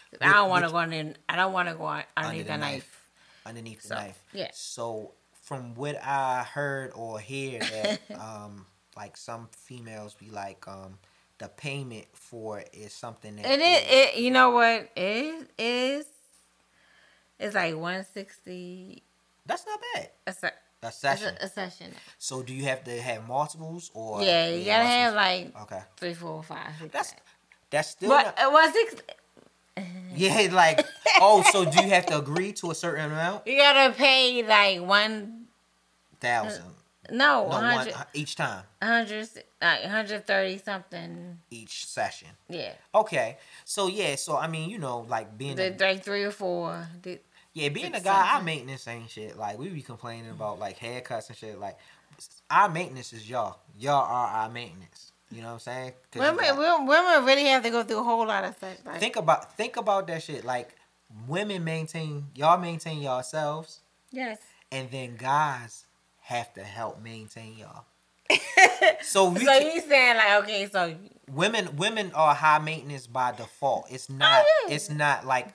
Which, 0.09 0.21
I 0.21 0.33
don't 0.33 0.49
want 0.49 0.65
to 0.65 0.71
go 0.71 0.79
in. 0.79 1.15
I 1.29 1.35
don't 1.35 1.53
want 1.53 1.69
to 1.69 1.75
go 1.75 1.85
underneath 1.85 2.15
under 2.17 2.43
the, 2.43 2.57
knife. 2.57 2.59
knife. 2.59 3.09
Underneath 3.45 3.87
the 3.87 3.95
knife. 3.95 4.23
Yeah. 4.33 4.49
So 4.53 5.11
from 5.51 5.75
what 5.75 6.01
I 6.01 6.43
heard 6.43 6.93
or 6.95 7.19
hear 7.19 7.59
that 7.59 7.99
um 8.17 8.65
like 8.95 9.17
some 9.17 9.49
females 9.51 10.13
be 10.13 10.29
like 10.29 10.65
um 10.65 10.97
the 11.39 11.49
payment 11.49 12.05
for 12.13 12.59
it 12.59 12.69
is 12.71 12.93
something 12.93 13.35
that 13.35 13.45
is 13.45 13.59
it 13.59 13.91
it 13.91 14.15
you 14.23 14.31
know 14.31 14.51
what 14.51 14.89
it 14.95 15.49
is 15.57 16.05
it's 17.37 17.53
like 17.53 17.75
160 17.75 19.03
that's 19.45 19.65
not 19.65 19.77
bad 19.93 20.09
that's 20.25 20.41
a, 20.43 20.51
A 20.83 20.91
session. 20.93 21.35
a, 21.41 21.45
a 21.45 21.49
session. 21.49 21.91
So 22.17 22.41
do 22.43 22.53
you 22.53 22.63
have 22.63 22.85
to 22.85 23.01
have 23.01 23.27
multiples 23.27 23.91
or? 23.93 24.21
Yeah, 24.23 24.47
you 24.51 24.63
gotta 24.65 24.85
have 24.85 25.15
like 25.15 25.53
Okay, 25.63 25.81
three, 25.97 26.13
four, 26.13 26.41
five. 26.43 26.71
that's 26.93 27.09
seven. 27.09 27.23
that's 27.69 27.89
still. 27.89 28.09
But 28.09 28.23
not- 28.23 28.39
uh, 28.39 28.49
well, 28.53 28.71
six. 28.71 28.95
yeah, 30.15 30.47
like 30.53 30.85
oh, 31.19 31.41
so 31.51 31.65
do 31.65 31.81
you 31.83 31.89
have 31.89 32.05
to 32.07 32.17
agree 32.23 32.53
to 32.53 32.71
a 32.71 32.75
certain 32.75 33.05
amount? 33.11 33.45
You 33.47 33.57
gotta 33.57 33.93
pay 33.93 34.43
like 34.47 34.81
one. 34.87 35.40
Thousand. 36.21 36.61
Uh, 36.63 36.65
no, 37.09 37.17
No, 37.17 37.43
one 37.43 37.63
hundred, 37.63 37.93
uh, 37.95 38.03
each 38.13 38.35
time, 38.35 38.63
hundred, 38.81 39.27
like 39.61 39.83
hundred 39.85 40.27
thirty 40.27 40.57
something. 40.59 41.39
each 41.49 41.85
session. 41.87 42.27
Yeah, 42.47 42.73
Okay, 42.93 43.37
so 43.65 43.87
yeah, 43.87 44.15
so 44.15 44.37
I 44.37 44.47
mean, 44.47 44.69
you 44.69 44.77
know, 44.77 44.99
like 45.09 45.35
being 45.37 45.55
the, 45.55 45.75
a, 45.75 45.77
like 45.79 46.03
three 46.03 46.23
or 46.23 46.31
four. 46.31 46.87
The, 47.01 47.19
yeah, 47.53 47.69
being 47.69 47.93
a 47.95 47.99
guy, 47.99 48.35
our 48.35 48.41
maintenance 48.43 48.87
ain't 48.87 49.09
shit. 49.09 49.35
Like 49.37 49.57
we 49.57 49.69
be 49.69 49.81
complaining 49.81 50.29
about 50.29 50.59
like 50.59 50.79
haircuts 50.79 51.27
and 51.29 51.37
shit. 51.37 51.59
Like 51.59 51.77
our 52.49 52.69
maintenance 52.69 53.13
is 53.13 53.27
y'all. 53.29 53.59
Y'all 53.77 54.05
are 54.05 54.27
our 54.27 54.49
maintenance. 54.49 55.11
You 55.31 55.41
know 55.41 55.47
what 55.47 55.53
I'm 55.53 55.59
saying? 55.59 55.91
'Cause 56.11 56.21
you 56.21 56.21
women, 56.21 56.45
got- 56.45 56.57
women, 56.57 56.85
women 56.87 57.25
really 57.25 57.45
have 57.45 57.63
to 57.63 57.69
go 57.71 57.83
through 57.83 57.99
a 57.99 58.03
whole 58.03 58.25
lot 58.27 58.43
of 58.43 58.55
stuff. 58.55 58.77
Like, 58.85 58.99
think 58.99 59.15
about 59.15 59.57
think 59.57 59.75
about 59.75 60.05
that 60.07 60.21
shit. 60.21 60.45
Like 60.45 60.75
women 61.27 61.63
maintain 61.63 62.27
y'all 62.35 62.57
maintain 62.59 63.01
yourselves, 63.01 63.79
yes. 64.11 64.37
and 64.71 64.89
then 64.91 65.15
guys 65.17 65.85
have 66.31 66.53
to 66.53 66.63
help 66.63 67.01
maintain 67.01 67.57
y'all. 67.57 67.85
so 69.01 69.29
we 69.29 69.43
So 69.43 69.53
you 69.53 69.81
saying 69.81 70.15
like 70.15 70.43
okay, 70.43 70.69
so 70.71 70.95
women 71.29 71.75
women 71.75 72.11
are 72.13 72.33
high 72.33 72.59
maintenance 72.59 73.07
by 73.07 73.33
default. 73.33 73.87
It's 73.89 74.09
oh, 74.09 74.15
not 74.15 74.43
Oh, 74.45 74.65
yeah. 74.67 74.75
it's 74.75 74.89
not 74.89 75.25
like 75.25 75.53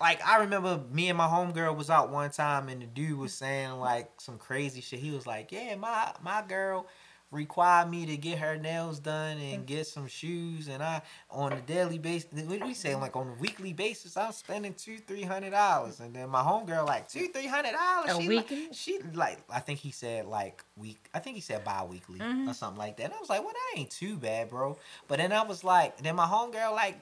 like 0.00 0.26
I 0.26 0.38
remember 0.38 0.80
me 0.90 1.08
and 1.08 1.18
my 1.18 1.26
homegirl 1.26 1.76
was 1.76 1.90
out 1.90 2.10
one 2.10 2.30
time 2.30 2.68
and 2.68 2.80
the 2.80 2.86
dude 2.86 3.18
was 3.18 3.34
saying 3.34 3.72
like 3.72 4.10
some 4.20 4.38
crazy 4.38 4.80
shit. 4.80 5.00
He 5.00 5.10
was 5.10 5.26
like, 5.26 5.52
Yeah, 5.52 5.74
my 5.74 6.12
my 6.22 6.42
girl 6.46 6.86
required 7.30 7.90
me 7.90 8.06
to 8.06 8.16
get 8.16 8.38
her 8.38 8.56
nails 8.56 8.98
done 8.98 9.36
and 9.38 9.66
get 9.66 9.86
some 9.86 10.06
shoes 10.06 10.66
and 10.68 10.82
I 10.82 11.02
on 11.30 11.52
a 11.52 11.60
daily 11.60 11.98
basis 11.98 12.30
what 12.46 12.64
we 12.64 12.72
say 12.72 12.94
like 12.94 13.16
on 13.16 13.28
a 13.28 13.32
weekly 13.40 13.74
basis 13.74 14.16
I'm 14.16 14.32
spending 14.32 14.72
two 14.72 14.96
three 14.98 15.24
hundred 15.24 15.50
dollars 15.50 16.00
and 16.00 16.14
then 16.14 16.30
my 16.30 16.40
homegirl 16.40 16.86
like 16.86 17.06
two 17.06 17.28
three 17.28 17.46
hundred 17.46 17.72
dollars 17.72 18.16
A 18.16 18.22
she 18.22 18.28
weekly? 18.28 18.62
like, 18.64 18.74
she 18.74 18.98
like 19.12 19.38
I 19.50 19.60
think 19.60 19.78
he 19.78 19.90
said 19.90 20.24
like 20.24 20.64
week 20.78 20.98
I 21.12 21.18
think 21.18 21.34
he 21.36 21.42
said 21.42 21.64
bi-weekly 21.64 22.18
Mm-hmm. 22.20 22.48
or 22.48 22.54
something 22.54 22.78
like 22.78 22.96
that 22.96 23.04
and 23.04 23.12
I 23.14 23.20
was 23.20 23.28
like 23.28 23.42
well 23.44 23.52
that 23.52 23.78
ain't 23.78 23.90
too 23.90 24.16
bad 24.16 24.48
bro 24.48 24.78
but 25.06 25.18
then 25.18 25.30
I 25.32 25.42
was 25.42 25.62
like 25.62 25.98
then 26.02 26.16
my 26.16 26.24
homegirl 26.26 26.72
like 26.72 26.96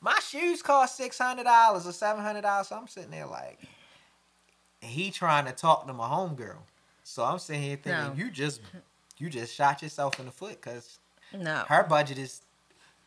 my 0.00 0.18
shoes 0.20 0.62
cost 0.62 0.96
six 0.96 1.18
hundred 1.18 1.44
dollars 1.44 1.88
or 1.88 1.92
seven 1.92 2.22
hundred 2.22 2.42
dollars 2.42 2.68
so 2.68 2.76
I'm 2.76 2.86
sitting 2.86 3.10
there 3.10 3.26
like 3.26 3.58
and 4.80 4.92
he 4.92 5.10
trying 5.10 5.46
to 5.46 5.52
talk 5.52 5.88
to 5.88 5.92
my 5.92 6.08
homegirl 6.08 6.58
so 7.02 7.24
I'm 7.24 7.40
sitting 7.40 7.62
here 7.62 7.76
thinking 7.82 8.04
No. 8.04 8.14
you 8.14 8.30
just 8.30 8.60
you 9.20 9.30
just 9.30 9.54
shot 9.54 9.82
yourself 9.82 10.18
in 10.18 10.26
the 10.26 10.32
foot 10.32 10.60
because 10.60 10.98
no. 11.36 11.64
her 11.68 11.84
budget 11.84 12.18
is 12.18 12.42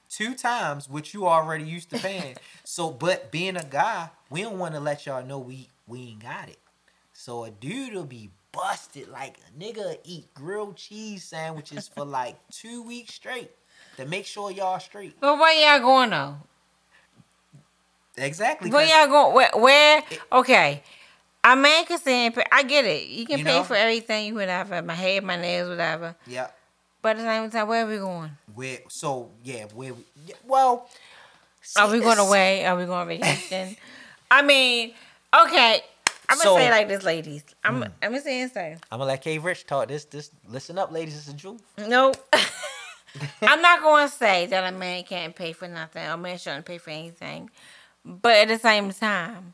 two 0.09 0.36
times 0.36 0.88
what 0.89 1.14
you 1.14 1.28
already 1.28 1.64
used 1.64 1.89
to 1.89 1.99
paying. 1.99 2.36
so, 2.64 2.91
but 2.91 3.32
being 3.32 3.57
a 3.57 3.64
guy, 3.64 4.09
we 4.30 4.41
don't 4.41 4.59
want 4.59 4.74
to 4.76 4.80
let 4.80 5.05
y'all 5.05 5.26
know 5.26 5.39
we 5.39 5.70
we 5.88 6.01
ain't 6.01 6.24
got 6.24 6.49
it. 6.49 6.59
So 7.14 7.43
a 7.43 7.51
dude 7.51 7.93
will 7.93 8.05
be 8.05 8.32
busted 8.51 9.09
like 9.09 9.38
a 9.38 9.59
nigga 9.59 9.97
eat 10.03 10.34
grilled 10.34 10.78
cheese 10.78 11.24
sandwiches 11.24 11.88
for 11.88 12.05
like 12.05 12.38
two 12.49 12.84
weeks 12.84 13.14
straight 13.14 13.51
to 13.97 14.05
make 14.05 14.26
sure 14.26 14.51
y'all 14.51 14.80
straight. 14.80 15.20
But 15.20 15.38
where 15.38 15.53
y'all 15.53 15.82
going 15.82 16.11
though? 16.11 16.36
Exactly. 18.18 18.70
Where 18.70 18.86
y'all 18.86 19.07
going? 19.07 19.36
Where? 19.36 19.49
where 19.55 20.03
okay. 20.32 20.84
A 21.43 21.55
man 21.55 21.85
can 21.85 21.99
say, 21.99 22.29
pay- 22.29 22.45
I 22.51 22.63
get 22.63 22.85
it. 22.85 23.07
You 23.07 23.25
can 23.25 23.39
You 23.39 23.45
pay 23.45 23.57
know? 23.57 23.63
for 23.63 23.75
everything, 23.75 24.27
you 24.27 24.35
whatever. 24.35 24.81
My 24.81 24.93
hair, 24.93 25.21
my 25.21 25.35
nails, 25.35 25.69
whatever. 25.69 26.15
yeah. 26.25 26.47
But 27.01 27.17
at 27.17 27.17
the 27.17 27.23
same 27.23 27.49
time, 27.49 27.67
where 27.67 27.85
are 27.85 27.89
we 27.89 27.97
going? 27.97 28.31
Where 28.55 28.79
so 28.87 29.29
yeah, 29.43 29.65
where 29.73 29.93
we, 29.93 30.03
well 30.47 30.89
Are 31.77 31.91
we 31.91 31.99
going 31.99 32.17
away? 32.17 32.65
Are 32.65 32.77
we 32.77 32.85
going 32.85 32.97
on 33.01 33.07
vacation? 33.07 33.75
I 34.31 34.41
mean, 34.41 34.93
okay. 35.37 35.81
I'm 36.29 36.37
gonna 36.37 36.49
So- 36.49 36.55
say 36.57 36.67
it 36.67 36.71
like 36.71 36.87
this, 36.87 37.03
ladies. 37.03 37.43
I'm 37.63 37.77
hmm. 37.77 37.83
I'm 38.01 38.11
gonna 38.11 38.21
say 38.21 38.47
say. 38.47 38.77
I'm 38.89 38.99
gonna 38.99 39.09
let 39.09 39.21
K 39.21 39.37
Rich 39.37 39.67
talk. 39.67 39.89
This 39.89 40.05
this 40.05 40.31
listen 40.47 40.77
up, 40.77 40.93
ladies. 40.93 41.17
It's 41.17 41.27
a 41.27 41.35
truth. 41.35 41.61
Nope. 41.77 42.15
I'm 43.41 43.61
not 43.61 43.81
going 43.81 44.07
to 44.07 44.13
say 44.13 44.45
that 44.47 44.73
a 44.73 44.75
man 44.75 45.03
can't 45.03 45.35
pay 45.35 45.53
for 45.53 45.67
nothing. 45.67 46.05
A 46.05 46.17
man 46.17 46.37
shouldn't 46.37 46.65
pay 46.65 46.77
for 46.77 46.89
anything. 46.89 47.49
But 48.03 48.37
at 48.37 48.47
the 48.47 48.57
same 48.57 48.91
time, 48.91 49.53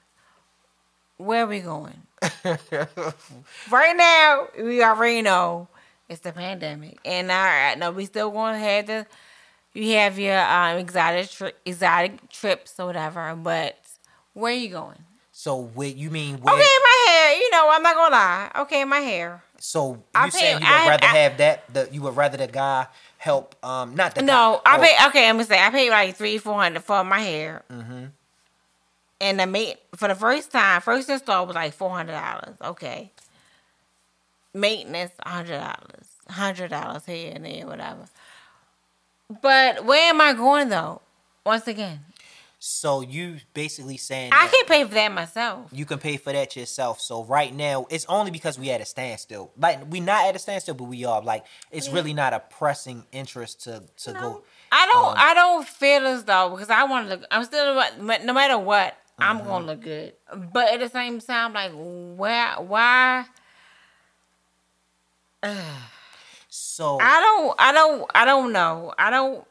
where 1.19 1.43
are 1.43 1.47
we 1.47 1.59
going? 1.59 2.01
right 3.71 3.95
now, 3.95 4.47
we 4.57 4.83
already 4.83 5.21
know 5.21 5.67
it's 6.07 6.21
the 6.21 6.31
pandemic, 6.33 6.97
and 7.05 7.31
I 7.31 7.75
know 7.75 7.91
we 7.91 8.05
still 8.05 8.31
going 8.31 8.53
to 8.55 8.59
have 8.59 8.87
the 8.87 9.05
you 9.73 9.93
have 9.97 10.17
your 10.17 10.39
um, 10.39 10.77
exotic 10.77 11.29
tri- 11.29 11.53
exotic 11.65 12.29
trips 12.29 12.79
or 12.79 12.87
whatever. 12.87 13.35
But 13.35 13.77
where 14.33 14.51
are 14.51 14.55
you 14.55 14.69
going? 14.69 14.97
So 15.31 15.61
where 15.61 15.87
you 15.87 16.09
mean 16.09 16.37
where? 16.41 16.53
Okay, 16.55 16.63
my 16.83 17.05
hair. 17.07 17.37
You 17.39 17.51
know, 17.51 17.69
I'm 17.71 17.83
not 17.83 17.95
gonna 17.95 18.15
lie. 18.15 18.51
Okay, 18.63 18.83
my 18.83 18.99
hair. 18.99 19.43
So 19.59 20.03
you 20.23 20.31
saying 20.31 20.55
you 20.55 20.65
would 20.65 20.73
I- 20.73 20.87
rather 20.89 21.05
I- 21.05 21.17
have 21.17 21.37
that? 21.37 21.73
The 21.73 21.87
you 21.91 22.01
would 22.01 22.15
rather 22.15 22.37
the 22.37 22.47
guy 22.47 22.87
help? 23.17 23.55
Um, 23.63 23.95
not 23.95 24.15
the 24.15 24.21
No, 24.23 24.61
guy, 24.65 24.75
I 24.75 24.79
pay. 24.79 25.07
Okay, 25.07 25.29
I'm 25.29 25.35
gonna 25.35 25.45
say 25.45 25.63
I 25.63 25.69
paid 25.69 25.89
like 25.91 26.15
three, 26.15 26.37
four 26.39 26.55
hundred 26.55 26.83
for 26.83 27.03
my 27.03 27.19
hair, 27.19 27.63
Mm-hmm. 27.71 28.05
And 29.21 29.39
the 29.39 29.47
mate 29.47 29.77
for 29.95 30.07
the 30.07 30.15
first 30.15 30.51
time, 30.51 30.81
first 30.81 31.09
install 31.09 31.45
was 31.45 31.55
like 31.55 31.73
four 31.73 31.89
hundred 31.91 32.13
dollars. 32.13 32.55
Okay, 32.63 33.11
maintenance 34.53 35.11
hundred 35.23 35.57
dollars, 35.59 36.07
hundred 36.29 36.69
dollars 36.69 37.05
here 37.05 37.31
and 37.35 37.45
there, 37.45 37.65
whatever. 37.67 38.07
But 39.41 39.85
where 39.85 40.09
am 40.09 40.21
I 40.21 40.33
going 40.33 40.69
though? 40.69 41.01
Once 41.45 41.67
again, 41.67 41.99
So 42.59 43.01
you 43.01 43.37
basically 43.53 43.97
saying 43.97 44.31
I 44.33 44.47
can 44.47 44.65
pay 44.65 44.83
for 44.83 44.93
that 44.95 45.11
myself. 45.11 45.69
you 45.71 45.85
can 45.85 45.99
pay 45.99 46.17
for 46.17 46.33
that 46.33 46.55
yourself. 46.55 46.99
So 46.99 47.23
right 47.23 47.53
now, 47.55 47.85
it's 47.89 48.05
only 48.09 48.31
because 48.31 48.59
we 48.59 48.69
at 48.71 48.81
a 48.81 48.85
standstill. 48.85 49.51
Like 49.57 49.79
we 49.89 49.99
not 49.99 50.27
at 50.27 50.35
a 50.35 50.39
standstill, 50.39 50.75
but 50.75 50.85
we 50.85 51.05
are. 51.05 51.21
Like 51.21 51.45
it's 51.71 51.89
really 51.89 52.13
not 52.13 52.33
a 52.33 52.39
pressing 52.39 53.05
interest 53.11 53.63
to 53.63 53.83
to 54.03 54.13
go. 54.13 54.43
I 54.71 54.87
don't. 54.91 55.07
Um, 55.07 55.15
I 55.17 55.33
don't 55.33 55.67
feel 55.67 56.05
as 56.07 56.23
though 56.25 56.49
because 56.51 56.69
I 56.69 56.83
want 56.83 57.09
to. 57.09 57.33
I'm 57.33 57.43
still. 57.45 57.73
No 58.01 58.33
matter 58.33 58.57
what, 58.57 58.95
I'm 59.21 59.43
Mm-hmm. 59.43 59.43
gonna 59.43 59.65
look 59.65 59.81
good. 59.81 60.13
But 60.53 60.73
at 60.73 60.79
the 60.79 60.89
same 60.89 61.19
time, 61.19 61.53
like 61.53 61.71
where, 61.73 62.53
why? 62.55 63.25
So 66.49 66.87
I 66.99 67.19
don't. 67.21 67.55
I 67.59 67.71
don't. 67.71 68.11
I 68.13 68.25
don't 68.25 68.51
know. 68.53 68.93
I 68.97 69.09
don't. 69.09 69.45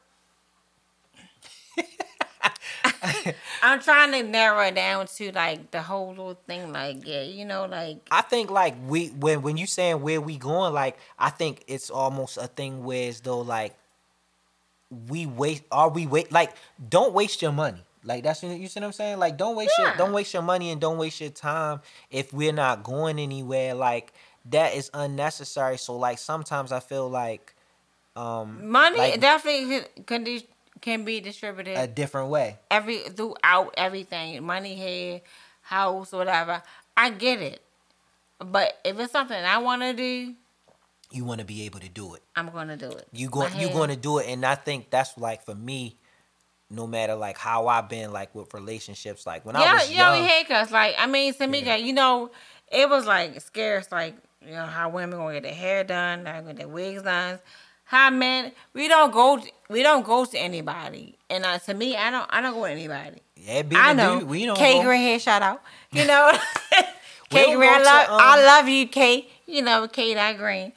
I'm 3.62 3.80
trying 3.80 4.12
to 4.12 4.22
narrow 4.22 4.60
it 4.66 4.74
down 4.74 5.06
to 5.06 5.32
like 5.32 5.70
the 5.70 5.82
whole 5.82 6.08
little 6.10 6.34
thing. 6.46 6.72
Like 6.72 7.06
yeah, 7.06 7.22
you 7.22 7.44
know, 7.44 7.66
like 7.66 8.10
I 8.10 8.22
think 8.22 8.50
like 8.50 8.74
we 8.86 9.08
when 9.08 9.42
when 9.42 9.56
you 9.56 9.66
saying 9.66 10.00
where 10.02 10.20
we 10.20 10.36
going, 10.36 10.72
like 10.74 10.98
I 11.18 11.30
think 11.30 11.64
it's 11.66 11.90
almost 11.90 12.36
a 12.38 12.46
thing 12.46 12.84
where 12.84 13.08
as 13.08 13.20
though 13.20 13.40
like 13.40 13.74
we 15.08 15.26
waste 15.26 15.62
are 15.70 15.88
we 15.88 16.06
wait 16.06 16.32
like 16.32 16.54
don't 16.88 17.12
waste 17.12 17.42
your 17.42 17.52
money. 17.52 17.82
Like 18.04 18.22
that's 18.22 18.42
you 18.42 18.66
see 18.68 18.80
what 18.80 18.86
I'm 18.86 18.92
saying? 18.92 19.18
Like 19.18 19.36
don't 19.36 19.56
waste 19.56 19.72
your 19.78 19.94
don't 19.96 20.12
waste 20.12 20.32
your 20.34 20.42
money 20.42 20.70
and 20.70 20.80
don't 20.80 20.98
waste 20.98 21.20
your 21.20 21.30
time 21.30 21.80
if 22.10 22.32
we're 22.32 22.52
not 22.52 22.82
going 22.82 23.18
anywhere. 23.18 23.74
Like 23.74 24.12
that 24.46 24.74
is 24.74 24.90
unnecessary. 24.94 25.78
So 25.78 25.96
like 25.96 26.18
sometimes 26.18 26.72
I 26.72 26.80
feel 26.80 27.08
like 27.08 27.54
um 28.16 28.70
money 28.70 28.98
like 28.98 29.20
definitely 29.20 29.82
can- 30.06 30.42
can 30.80 31.04
be 31.04 31.20
distributed 31.20 31.76
a 31.76 31.86
different 31.88 32.28
way. 32.30 32.56
every 32.70 32.98
throughout 33.00 33.74
everything. 33.76 34.42
Money 34.44 34.74
here, 34.76 35.20
house, 35.62 36.12
whatever. 36.12 36.62
I 36.96 37.10
get 37.10 37.40
it, 37.42 37.60
but 38.38 38.78
if 38.84 38.98
it's 38.98 39.12
something 39.12 39.36
I 39.36 39.58
want 39.58 39.82
to 39.82 39.92
do, 39.92 40.34
You 41.10 41.24
want 41.24 41.40
to 41.40 41.46
be 41.46 41.62
able 41.64 41.80
to 41.80 41.88
do 41.88 42.14
it. 42.14 42.22
I'm 42.36 42.50
gonna 42.50 42.76
do 42.76 42.90
it. 42.90 43.08
you 43.12 43.28
go 43.28 43.42
you 43.46 43.48
hair- 43.68 43.72
going 43.72 43.90
to 43.90 43.96
do 43.96 44.18
it 44.18 44.26
and 44.28 44.44
i 44.44 44.54
think 44.54 44.90
that's 44.90 45.16
like 45.18 45.42
for 45.44 45.54
me 45.54 45.96
no 46.70 46.86
matter 46.86 47.14
like 47.14 47.38
how 47.38 47.66
i've 47.66 47.88
been 47.88 48.12
like 48.12 48.34
with 48.34 48.52
relationships 48.54 49.26
like 49.26 49.44
when 49.44 49.56
i 49.56 49.60
Yeah, 49.60 49.74
was 49.74 49.90
you 49.90 49.96
know, 49.96 50.12
young 50.14 50.28
haircuts. 50.28 50.70
Like, 50.70 50.94
I 50.98 51.06
mean, 51.06 51.32
Samika, 51.34 51.82
you 51.82 51.92
know, 51.92 52.30
it 52.70 52.88
was 52.88 53.06
like 53.06 53.40
scarce. 53.40 53.90
Like, 53.90 54.14
you 54.44 54.52
know, 54.52 54.66
how 54.66 54.88
women 54.90 55.18
gonna 55.18 55.34
get 55.34 55.42
their 55.44 55.54
hair 55.54 55.84
done, 55.84 56.24
gonna 56.24 56.42
get 56.42 56.56
their 56.56 56.68
wigs 56.68 57.02
done. 57.02 57.38
How 57.84 58.10
men, 58.10 58.52
we 58.74 58.86
don't 58.86 59.12
go, 59.12 59.38
to, 59.38 59.50
we 59.70 59.82
don't 59.82 60.04
go 60.04 60.26
to 60.26 60.38
anybody. 60.38 61.16
And 61.30 61.44
uh, 61.44 61.58
to 61.60 61.72
me, 61.74 61.96
I 61.96 62.10
don't, 62.10 62.26
I 62.28 62.42
don't 62.42 62.52
go 62.52 62.66
to 62.66 62.70
anybody. 62.70 63.22
yeah 63.36 63.62
I 63.74 63.94
know. 63.94 64.20
dude, 64.20 64.28
we 64.28 64.44
don't 64.44 64.58
Kate 64.58 64.82
Green 64.82 65.00
hair 65.00 65.18
shout 65.18 65.42
out. 65.42 65.62
You 65.92 66.06
know, 66.06 66.32
We 66.70 66.84
Kate 67.30 67.56
Green, 67.56 67.70
I 67.70 67.78
go 67.78 67.78
to, 67.78 67.84
love, 67.84 68.06
I 68.10 68.38
um, 68.40 68.44
love 68.46 68.68
you, 68.68 68.86
Kate. 68.88 69.30
You 69.46 69.62
know, 69.62 69.88
Kate 69.88 70.18
I 70.18 70.34
Green. 70.34 70.72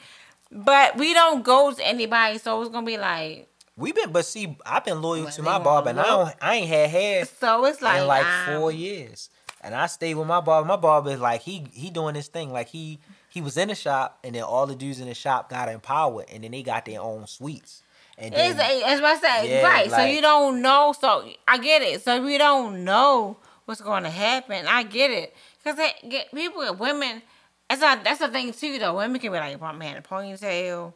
But 0.54 0.98
we 0.98 1.14
don't 1.14 1.44
go 1.44 1.72
to 1.74 1.86
anybody, 1.86 2.38
so 2.38 2.62
it's 2.62 2.72
gonna 2.72 2.86
be 2.86 2.98
like, 2.98 3.48
we 3.78 3.92
been 3.92 4.12
but 4.12 4.26
see 4.26 4.58
i've 4.66 4.84
been 4.86 5.02
loyal 5.02 5.24
Well, 5.24 5.32
to 5.34 5.42
my 5.44 5.60
barber 5.60 5.90
and 5.90 6.00
i 6.00 6.04
don't 6.06 6.36
i 6.42 6.56
ain't 6.56 6.68
had 6.68 6.90
hair 6.90 7.26
so 7.26 7.66
it's 7.66 7.82
like, 7.82 8.02
in 8.02 8.08
like 8.08 8.26
um, 8.26 8.46
four 8.60 8.72
years 8.72 9.30
and 9.62 9.74
i 9.74 9.88
stayed 9.88 10.16
with 10.16 10.28
my 10.28 10.42
barber 10.42 10.68
my 10.68 10.76
barber 10.76 11.12
is 11.12 11.20
like 11.20 11.42
he 11.42 11.66
he 11.72 11.90
doing 11.90 12.14
this 12.16 12.28
thing 12.28 12.52
like 12.52 12.68
he 12.68 13.00
he 13.32 13.40
was 13.40 13.56
in 13.56 13.70
the 13.70 13.76
shop, 13.76 14.20
and 14.26 14.36
then 14.36 14.44
all 14.44 14.68
the 14.68 14.76
dudes 14.76 15.00
in 15.00 15.08
the 15.08 15.14
shop 15.14 15.50
got 15.50 15.70
empowered, 15.70 16.26
and 16.30 16.44
then 16.44 16.52
they 16.52 16.64
got 16.64 16.84
their 16.84 17.00
own 17.00 17.28
suites. 17.28 17.82
And 18.18 18.34
then, 18.34 18.58
It's, 18.60 19.02
what 19.02 19.18
I 19.18 19.20
said, 19.20 19.46
Yeah, 19.50 19.64
right? 19.64 19.90
so 19.90 20.04
you 20.04 20.22
don't 20.22 20.62
know. 20.62 20.94
So 21.00 21.24
I 21.48 21.58
get 21.58 21.82
it. 21.82 22.04
So 22.04 22.22
we 22.22 22.38
don't 22.38 22.84
know 22.84 23.38
what's 23.64 23.80
going 23.80 24.04
to 24.04 24.10
happen. 24.10 24.66
I 24.68 24.84
get 24.84 25.12
it 25.12 25.34
because 25.64 25.80
get 26.10 26.30
people, 26.34 26.76
women. 26.76 27.22
That's 27.70 27.80
not, 27.80 28.04
that's 28.04 28.20
the 28.20 28.28
thing 28.28 28.52
too, 28.52 28.78
though. 28.80 28.98
Women 28.98 29.22
can 29.22 29.32
be 29.32 29.40
like, 29.40 29.58
"Put 29.58 29.78
man 29.78 29.96
a 29.96 30.02
ponytail, 30.02 30.92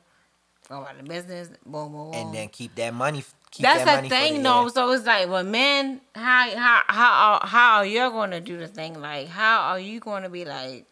go 0.67 0.81
about 0.81 0.97
the 0.97 1.03
business, 1.03 1.49
boom, 1.65 1.91
boom, 1.91 2.11
boom." 2.11 2.13
and 2.13 2.33
then 2.33 2.47
keep 2.49 2.75
that 2.75 2.93
money. 2.93 3.23
Keep 3.51 3.63
that's 3.63 3.85
that 3.85 4.03
the 4.03 4.09
thing, 4.09 4.43
though. 4.43 4.63
yeah. 4.63 4.67
So 4.67 4.91
it's 4.91 5.05
like, 5.05 5.29
well, 5.29 5.43
men, 5.43 6.01
how 6.13 6.49
how 6.57 6.81
how 6.87 7.39
how 7.43 7.75
are 7.77 7.85
you 7.85 8.09
going 8.09 8.31
to 8.31 8.41
do 8.41 8.57
the 8.57 8.67
thing? 8.67 8.99
Like, 8.99 9.27
how 9.27 9.69
are 9.69 9.79
you 9.79 9.99
going 10.01 10.23
to 10.23 10.29
be 10.29 10.43
like, 10.43 10.85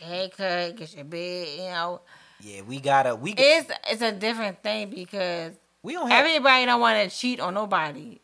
haircut, 0.00 0.76
get 0.76 0.94
your 0.94 1.04
bed, 1.04 1.48
you 1.56 1.64
know? 1.64 2.00
Yeah, 2.42 2.60
we 2.62 2.80
gotta. 2.80 3.16
We 3.16 3.32
It's 3.36 3.70
it's 3.88 4.02
a 4.02 4.12
different 4.12 4.62
thing 4.62 4.90
because 4.90 5.54
we 5.82 5.94
don't 5.94 6.10
have. 6.10 6.24
everybody 6.26 6.66
don't 6.66 6.80
want 6.80 7.10
to 7.10 7.16
cheat 7.16 7.40
on 7.40 7.54
nobody. 7.54 8.20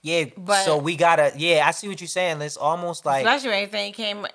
yeah, 0.00 0.24
but- 0.36 0.64
so 0.64 0.78
we 0.78 0.96
gotta. 0.96 1.32
Yeah, 1.36 1.64
I 1.66 1.72
see 1.72 1.88
what 1.88 2.00
you're 2.00 2.08
saying. 2.08 2.40
It's 2.40 2.56
almost 2.56 3.04
like 3.04 3.26
Especially 3.26 3.50
when 3.50 3.62
everything 3.64 3.92
came, 3.92 4.26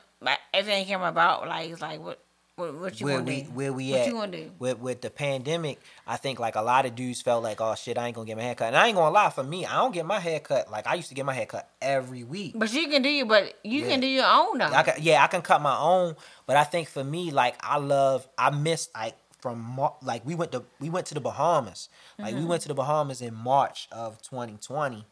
everything 0.53 0.85
came 0.85 1.01
about. 1.01 1.47
Like 1.47 1.71
it's 1.71 1.81
like 1.81 1.99
what, 1.99 2.19
what, 2.55 2.73
what 2.75 2.99
you 2.99 3.07
where 3.07 3.21
we 3.21 3.41
do? 3.41 3.49
where 3.51 3.73
we 3.73 3.91
what 3.91 4.01
at 4.01 4.07
you 4.07 4.13
gonna 4.13 4.31
do? 4.31 4.51
with 4.59 4.77
with 4.79 5.01
the 5.01 5.09
pandemic. 5.09 5.79
I 6.05 6.17
think 6.17 6.39
like 6.39 6.55
a 6.55 6.61
lot 6.61 6.85
of 6.85 6.93
dudes 6.95 7.21
felt 7.21 7.43
like, 7.43 7.59
oh 7.59 7.73
shit, 7.73 7.97
I 7.97 8.07
ain't 8.07 8.15
gonna 8.15 8.27
get 8.27 8.37
my 8.37 8.43
hair 8.43 8.53
cut. 8.53 8.67
And 8.67 8.77
I 8.77 8.87
ain't 8.87 8.95
gonna 8.95 9.13
lie, 9.13 9.31
for 9.31 9.43
me, 9.43 9.65
I 9.65 9.77
don't 9.77 9.93
get 9.93 10.05
my 10.05 10.19
hair 10.19 10.39
cut. 10.39 10.69
Like 10.69 10.85
I 10.85 10.93
used 10.93 11.09
to 11.09 11.15
get 11.15 11.25
my 11.25 11.33
hair 11.33 11.47
cut 11.47 11.67
every 11.81 12.23
week. 12.23 12.53
But 12.55 12.71
you 12.71 12.87
can 12.89 13.01
do 13.01 13.09
you, 13.09 13.25
but 13.25 13.55
you 13.63 13.81
Yeah. 13.81 13.87
can 13.89 13.99
do 14.01 14.07
your 14.07 14.27
own 14.27 14.59
though. 14.59 14.65
I 14.65 14.83
can, 14.83 15.01
yeah, 15.01 15.23
I 15.23 15.27
can 15.27 15.41
cut 15.41 15.61
my 15.61 15.77
own, 15.77 16.15
but 16.45 16.55
I 16.55 16.63
think 16.63 16.89
for 16.89 17.03
me, 17.03 17.31
like 17.31 17.55
I 17.61 17.77
love, 17.77 18.27
I 18.37 18.51
miss 18.51 18.89
like 18.93 19.15
from 19.41 19.79
like 20.03 20.23
we 20.25 20.35
went 20.35 20.51
to 20.51 20.63
we 20.79 20.91
went 20.91 21.07
to 21.07 21.15
the 21.15 21.21
Bahamas, 21.21 21.89
like 22.19 22.33
we 22.33 22.41
mm-hmm. 22.41 22.49
went 22.49 22.61
to 22.61 22.67
the 22.67 22.75
Bahamas 22.75 23.21
in 23.21 23.33
March 23.33 23.87
of 23.91 24.21
2020, 24.21 25.05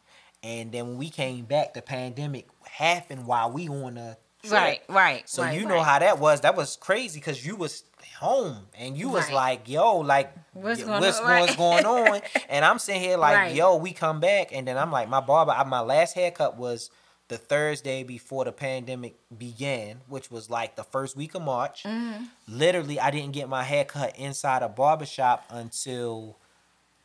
and 0.44 0.70
then 0.70 0.86
when 0.88 0.96
we 0.96 1.10
came 1.10 1.44
back, 1.44 1.74
the 1.74 1.82
pandemic 1.82 2.48
happened 2.64 3.26
while 3.26 3.50
we 3.50 3.68
on 3.68 3.98
a 3.98 4.16
trip. 4.48 4.60
right, 4.60 4.80
right. 4.88 5.28
So 5.28 5.42
right, 5.42 5.58
you 5.58 5.66
know 5.66 5.76
right. 5.76 5.84
how 5.84 5.98
that 6.00 6.18
was. 6.18 6.40
That 6.42 6.56
was 6.56 6.76
crazy 6.76 7.20
because 7.20 7.44
you 7.44 7.56
was 7.56 7.84
home 8.18 8.66
and 8.78 8.96
you 8.96 9.08
was 9.08 9.24
Right. 9.26 9.34
like, 9.34 9.68
yo, 9.68 9.98
like 9.98 10.32
What's 10.52 10.80
y- 10.80 10.86
going 10.86 11.00
what's, 11.00 11.18
on? 11.20 11.40
What's 11.40 11.56
going 11.56 11.84
on? 11.86 12.20
And 12.48 12.64
I'm 12.64 12.78
sitting 12.78 13.00
here 13.00 13.16
like, 13.16 13.54
yo, 13.56 13.76
we 13.76 13.92
come 13.92 14.20
back, 14.20 14.50
and 14.52 14.66
then 14.68 14.76
I'm 14.78 14.92
like, 14.92 15.08
my 15.08 15.20
barber, 15.20 15.52
I- 15.52 15.64
my 15.64 15.80
last 15.80 16.14
haircut 16.14 16.56
was 16.56 16.90
the 17.28 17.38
Thursday 17.38 18.02
before 18.02 18.44
the 18.44 18.52
pandemic 18.52 19.16
began, 19.36 20.02
which 20.06 20.30
was 20.30 20.50
like 20.50 20.76
the 20.76 20.84
first 20.84 21.16
week 21.16 21.34
of 21.34 21.42
March. 21.42 21.82
Mm-hmm. 21.84 22.24
Literally, 22.48 23.00
I 23.00 23.10
didn't 23.10 23.32
get 23.32 23.48
my 23.48 23.62
haircut 23.64 24.16
inside 24.18 24.62
a 24.62 24.68
barbershop 24.68 25.44
until 25.48 26.36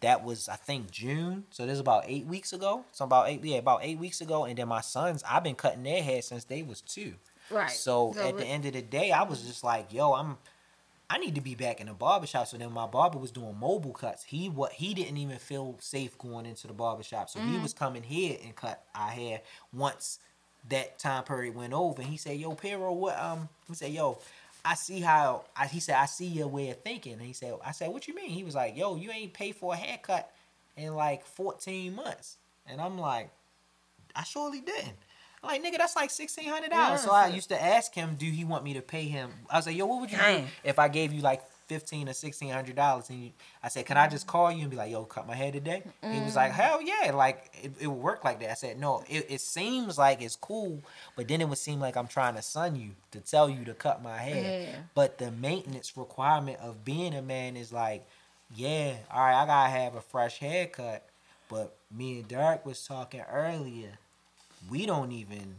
that 0.02 0.24
was 0.24 0.48
I 0.50 0.56
think 0.56 0.92
June. 0.92 1.46
So 1.50 1.66
this 1.66 1.74
is 1.76 1.80
about 1.80 2.04
eight 2.08 2.26
weeks 2.26 2.54
ago. 2.54 2.86
So 2.92 3.06
about 3.06 3.30
eight 3.30 3.44
yeah, 3.44 3.58
about 3.58 3.80
eight 3.84 3.98
weeks 3.98 4.22
ago. 4.22 4.46
And 4.46 4.58
then 4.58 4.68
my 4.68 4.82
sons, 4.82 5.24
I've 5.30 5.44
been 5.44 5.56
cutting 5.56 5.84
their 5.84 6.04
hair 6.04 6.22
since 6.22 6.44
they 6.44 6.64
was 6.64 6.82
two. 6.82 7.14
Right. 7.50 7.72
So, 7.72 8.14
So 8.16 8.22
at 8.28 8.36
we- 8.36 8.42
the 8.42 8.48
end 8.48 8.66
of 8.66 8.74
the 8.74 8.82
day, 8.82 9.12
I 9.12 9.24
was 9.24 9.42
just 9.42 9.64
like, 9.64 9.94
yo, 9.94 10.14
I'm 10.14 10.38
I 11.10 11.18
need 11.20 11.36
to 11.36 11.42
be 11.42 11.56
back 11.56 11.80
in 11.80 11.88
the 11.88 11.94
barbershop. 11.94 12.48
So 12.48 12.58
then 12.58 12.74
my 12.74 12.86
barber 12.86 13.18
was 13.18 13.32
doing 13.32 13.58
mobile 13.58 13.94
cuts. 13.94 14.26
He 14.26 14.50
what 14.50 14.74
he 14.74 14.94
didn't 14.94 15.16
even 15.18 15.38
feel 15.38 15.78
safe 15.80 16.18
going 16.18 16.46
into 16.46 16.68
the 16.68 16.74
barbershop. 16.74 17.30
So 17.30 17.40
Mm-hmm. 17.40 17.50
he 17.50 17.58
was 17.60 17.74
coming 17.74 18.04
here 18.04 18.38
and 18.44 18.56
cut 18.56 18.84
our 18.94 19.10
hair 19.10 19.42
once 19.74 20.20
that 20.70 21.00
time 21.00 21.24
period 21.24 21.56
went 21.56 21.72
over. 21.72 22.02
And 22.02 22.12
he 22.12 22.18
said, 22.18 22.38
Yo, 22.38 22.52
Pero, 22.56 22.92
what 22.92 23.18
um 23.18 23.48
he 23.70 23.74
said, 23.74 23.92
Yo, 23.94 24.20
I 24.68 24.74
see 24.76 25.00
how 25.00 25.46
I, 25.56 25.68
he 25.68 25.80
said, 25.80 25.96
I 25.96 26.06
see 26.06 26.26
your 26.26 26.48
way 26.50 26.70
of 26.70 26.82
thinking. 26.82 27.14
And 27.14 27.22
he 27.22 27.34
said, 27.34 27.54
I 27.66 27.72
said, 27.72 27.90
What 27.90 28.08
you 28.08 28.14
mean? 28.14 28.30
He 28.30 28.44
was 28.44 28.54
like, 28.56 28.76
Yo, 28.76 28.96
you 28.98 29.12
ain't 29.12 29.34
paid 29.34 29.56
for 29.56 29.74
a 29.74 29.78
haircut 29.78 30.30
in 30.76 30.94
like 30.94 31.26
14 31.26 31.96
months. 31.96 32.38
And 32.68 32.82
I'm 32.82 32.98
like, 33.00 33.30
I 34.14 34.24
surely 34.24 34.60
didn't. 34.60 34.98
I'm 35.42 35.50
like, 35.50 35.64
nigga, 35.64 35.78
that's 35.78 35.96
like 35.96 36.10
sixteen 36.10 36.50
hundred 36.50 36.72
dollars. 36.72 37.02
So 37.02 37.12
I 37.12 37.28
used 37.28 37.50
to 37.50 37.64
ask 37.64 37.94
him, 37.94 38.16
do 38.18 38.26
he 38.26 38.44
want 38.44 38.64
me 38.64 38.74
to 38.74 38.82
pay 38.82 39.04
him? 39.04 39.32
I 39.50 39.58
was 39.58 39.68
like, 39.68 39.78
yo, 39.78 39.86
what 39.86 40.02
would 40.02 40.12
you 40.12 40.18
do 40.18 40.24
if 40.64 40.80
I 40.80 40.88
gave 40.88 41.14
you 41.14 41.22
like 41.22 41.44
fifteen 41.68 42.10
or 42.10 42.14
sixteen 42.14 42.52
hundred 42.52 42.76
dollars? 42.76 43.10
And 43.10 43.24
you, 43.24 43.32
I 43.64 43.70
said, 43.70 43.86
can 43.86 43.98
I 43.98 44.08
just 44.08 44.28
call 44.28 44.52
you 44.52 44.62
and 44.62 44.70
be 44.70 44.78
like, 44.78 44.92
yo, 44.92 45.04
cut 45.06 45.28
my 45.28 45.36
hair 45.36 45.52
today? 45.52 45.84
He 46.02 46.20
was 46.22 46.36
like, 46.36 46.52
mm. 46.52 46.56
hell 46.56 46.82
yeah, 46.82 47.12
like 47.12 47.52
it, 47.62 47.72
it 47.80 47.88
would 47.88 48.02
work 48.02 48.24
like 48.24 48.40
that. 48.40 48.52
I 48.52 48.54
said, 48.56 48.80
no, 48.80 49.04
it, 49.10 49.28
it 49.30 49.42
seems 49.42 49.98
like 49.98 50.22
it's 50.22 50.36
cool, 50.36 50.80
but 51.16 51.28
then 51.28 51.42
it 51.42 51.50
would 51.50 51.58
seem 51.58 51.80
like 51.80 51.96
I'm 51.96 52.08
trying 52.08 52.36
to 52.36 52.42
son 52.42 52.76
you 52.76 52.92
to 53.12 53.20
tell 53.20 53.50
you 53.50 53.64
to 53.66 53.74
cut 53.74 54.02
my 54.02 54.18
hair. 54.18 54.62
Yeah. 54.62 54.76
But 54.96 55.18
the 55.18 55.32
maintenance 55.32 55.96
requirement 55.96 56.60
of 56.62 56.84
being 56.84 57.14
a 57.14 57.22
man 57.22 57.56
is 57.58 57.72
like, 57.72 58.06
yeah, 58.56 58.96
all 59.12 59.22
right, 59.22 59.44
I 59.44 59.46
gotta 59.46 59.70
have 59.70 59.96
a 59.96 60.02
fresh 60.02 60.40
haircut. 60.40 61.08
But 61.50 61.76
me 61.96 62.20
and 62.20 62.28
Derek 62.28 62.66
was 62.66 62.86
talking 62.86 63.22
earlier 63.32 63.98
we 64.70 64.86
don't 64.86 65.12
even 65.12 65.56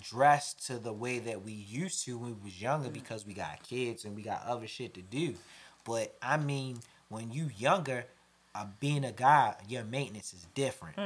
dress 0.00 0.54
to 0.66 0.78
the 0.78 0.92
way 0.92 1.18
that 1.18 1.44
we 1.44 1.52
used 1.52 2.04
to 2.04 2.18
when 2.18 2.36
we 2.36 2.44
was 2.44 2.60
younger 2.60 2.90
because 2.90 3.26
we 3.26 3.34
got 3.34 3.62
kids 3.62 4.04
and 4.04 4.14
we 4.14 4.22
got 4.22 4.44
other 4.46 4.66
shit 4.66 4.94
to 4.94 5.02
do. 5.02 5.34
But 5.84 6.16
I 6.22 6.36
mean, 6.36 6.78
when 7.08 7.30
you 7.32 7.50
younger, 7.56 8.04
uh, 8.54 8.66
being 8.80 9.04
a 9.04 9.12
guy, 9.12 9.54
your 9.68 9.84
maintenance 9.84 10.32
is 10.32 10.46
different. 10.54 10.96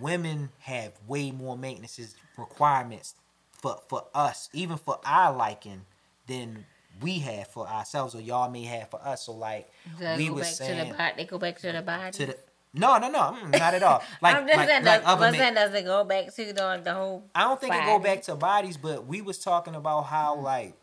Women 0.00 0.50
have 0.60 0.92
way 1.06 1.30
more 1.30 1.56
maintenance 1.56 2.14
requirements 2.36 3.14
for 3.52 3.80
for 3.88 4.04
us, 4.14 4.48
even 4.52 4.76
for 4.76 4.98
our 5.04 5.34
liking, 5.34 5.82
than 6.26 6.64
we 7.00 7.20
have 7.20 7.48
for 7.48 7.66
ourselves 7.66 8.14
or 8.14 8.20
y'all 8.20 8.50
may 8.50 8.64
have 8.64 8.90
for 8.90 9.00
us. 9.02 9.26
So 9.26 9.32
like 9.32 9.70
we 10.16 10.28
go 10.28 10.34
was 10.34 10.42
back 10.42 10.50
to 10.50 10.56
saying 10.56 10.88
the 10.88 10.94
body. 10.94 11.14
They 11.16 11.24
go 11.24 11.38
back 11.38 11.58
to 11.60 11.72
the 11.72 11.82
body. 11.82 12.12
to 12.12 12.26
the 12.26 12.36
no 12.74 12.98
no 12.98 13.10
no 13.10 13.36
mm, 13.38 13.58
not 13.58 13.74
at 13.74 13.82
all. 13.82 14.02
Like 14.22 14.36
I'm 14.36 14.46
just 14.46 14.56
like, 14.56 14.68
saying, 14.68 14.84
like 14.84 15.02
that, 15.02 15.04
other 15.04 15.30
men- 15.30 15.54
doesn't 15.54 15.84
go 15.84 16.04
back 16.04 16.34
to 16.34 16.44
the, 16.52 16.80
the 16.82 16.94
whole. 16.94 17.24
I 17.34 17.42
don't 17.42 17.60
think 17.60 17.74
it 17.74 17.84
go 17.84 17.98
back 17.98 18.22
to 18.22 18.34
bodies, 18.34 18.76
but 18.76 19.06
we 19.06 19.20
was 19.20 19.38
talking 19.38 19.74
about 19.74 20.02
how 20.02 20.36
like 20.36 20.74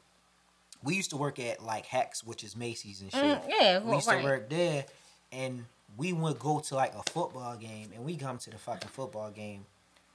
we 0.83 0.95
used 0.95 1.09
to 1.11 1.17
work 1.17 1.39
at 1.39 1.63
like 1.63 1.85
Hecht's, 1.85 2.23
which 2.23 2.43
is 2.43 2.55
Macy's 2.55 3.01
and 3.01 3.11
shit. 3.11 3.23
Mm, 3.23 3.41
yeah, 3.47 3.79
we 3.79 3.95
used 3.95 4.07
right. 4.07 4.19
to 4.19 4.23
work 4.23 4.49
there, 4.49 4.85
and 5.31 5.65
we 5.97 6.13
would 6.13 6.39
go 6.39 6.59
to 6.59 6.75
like 6.75 6.93
a 6.93 7.03
football 7.09 7.55
game, 7.57 7.89
and 7.93 8.05
we 8.05 8.15
come 8.15 8.37
to 8.37 8.49
the 8.49 8.57
fucking 8.57 8.89
football 8.89 9.31
game. 9.31 9.65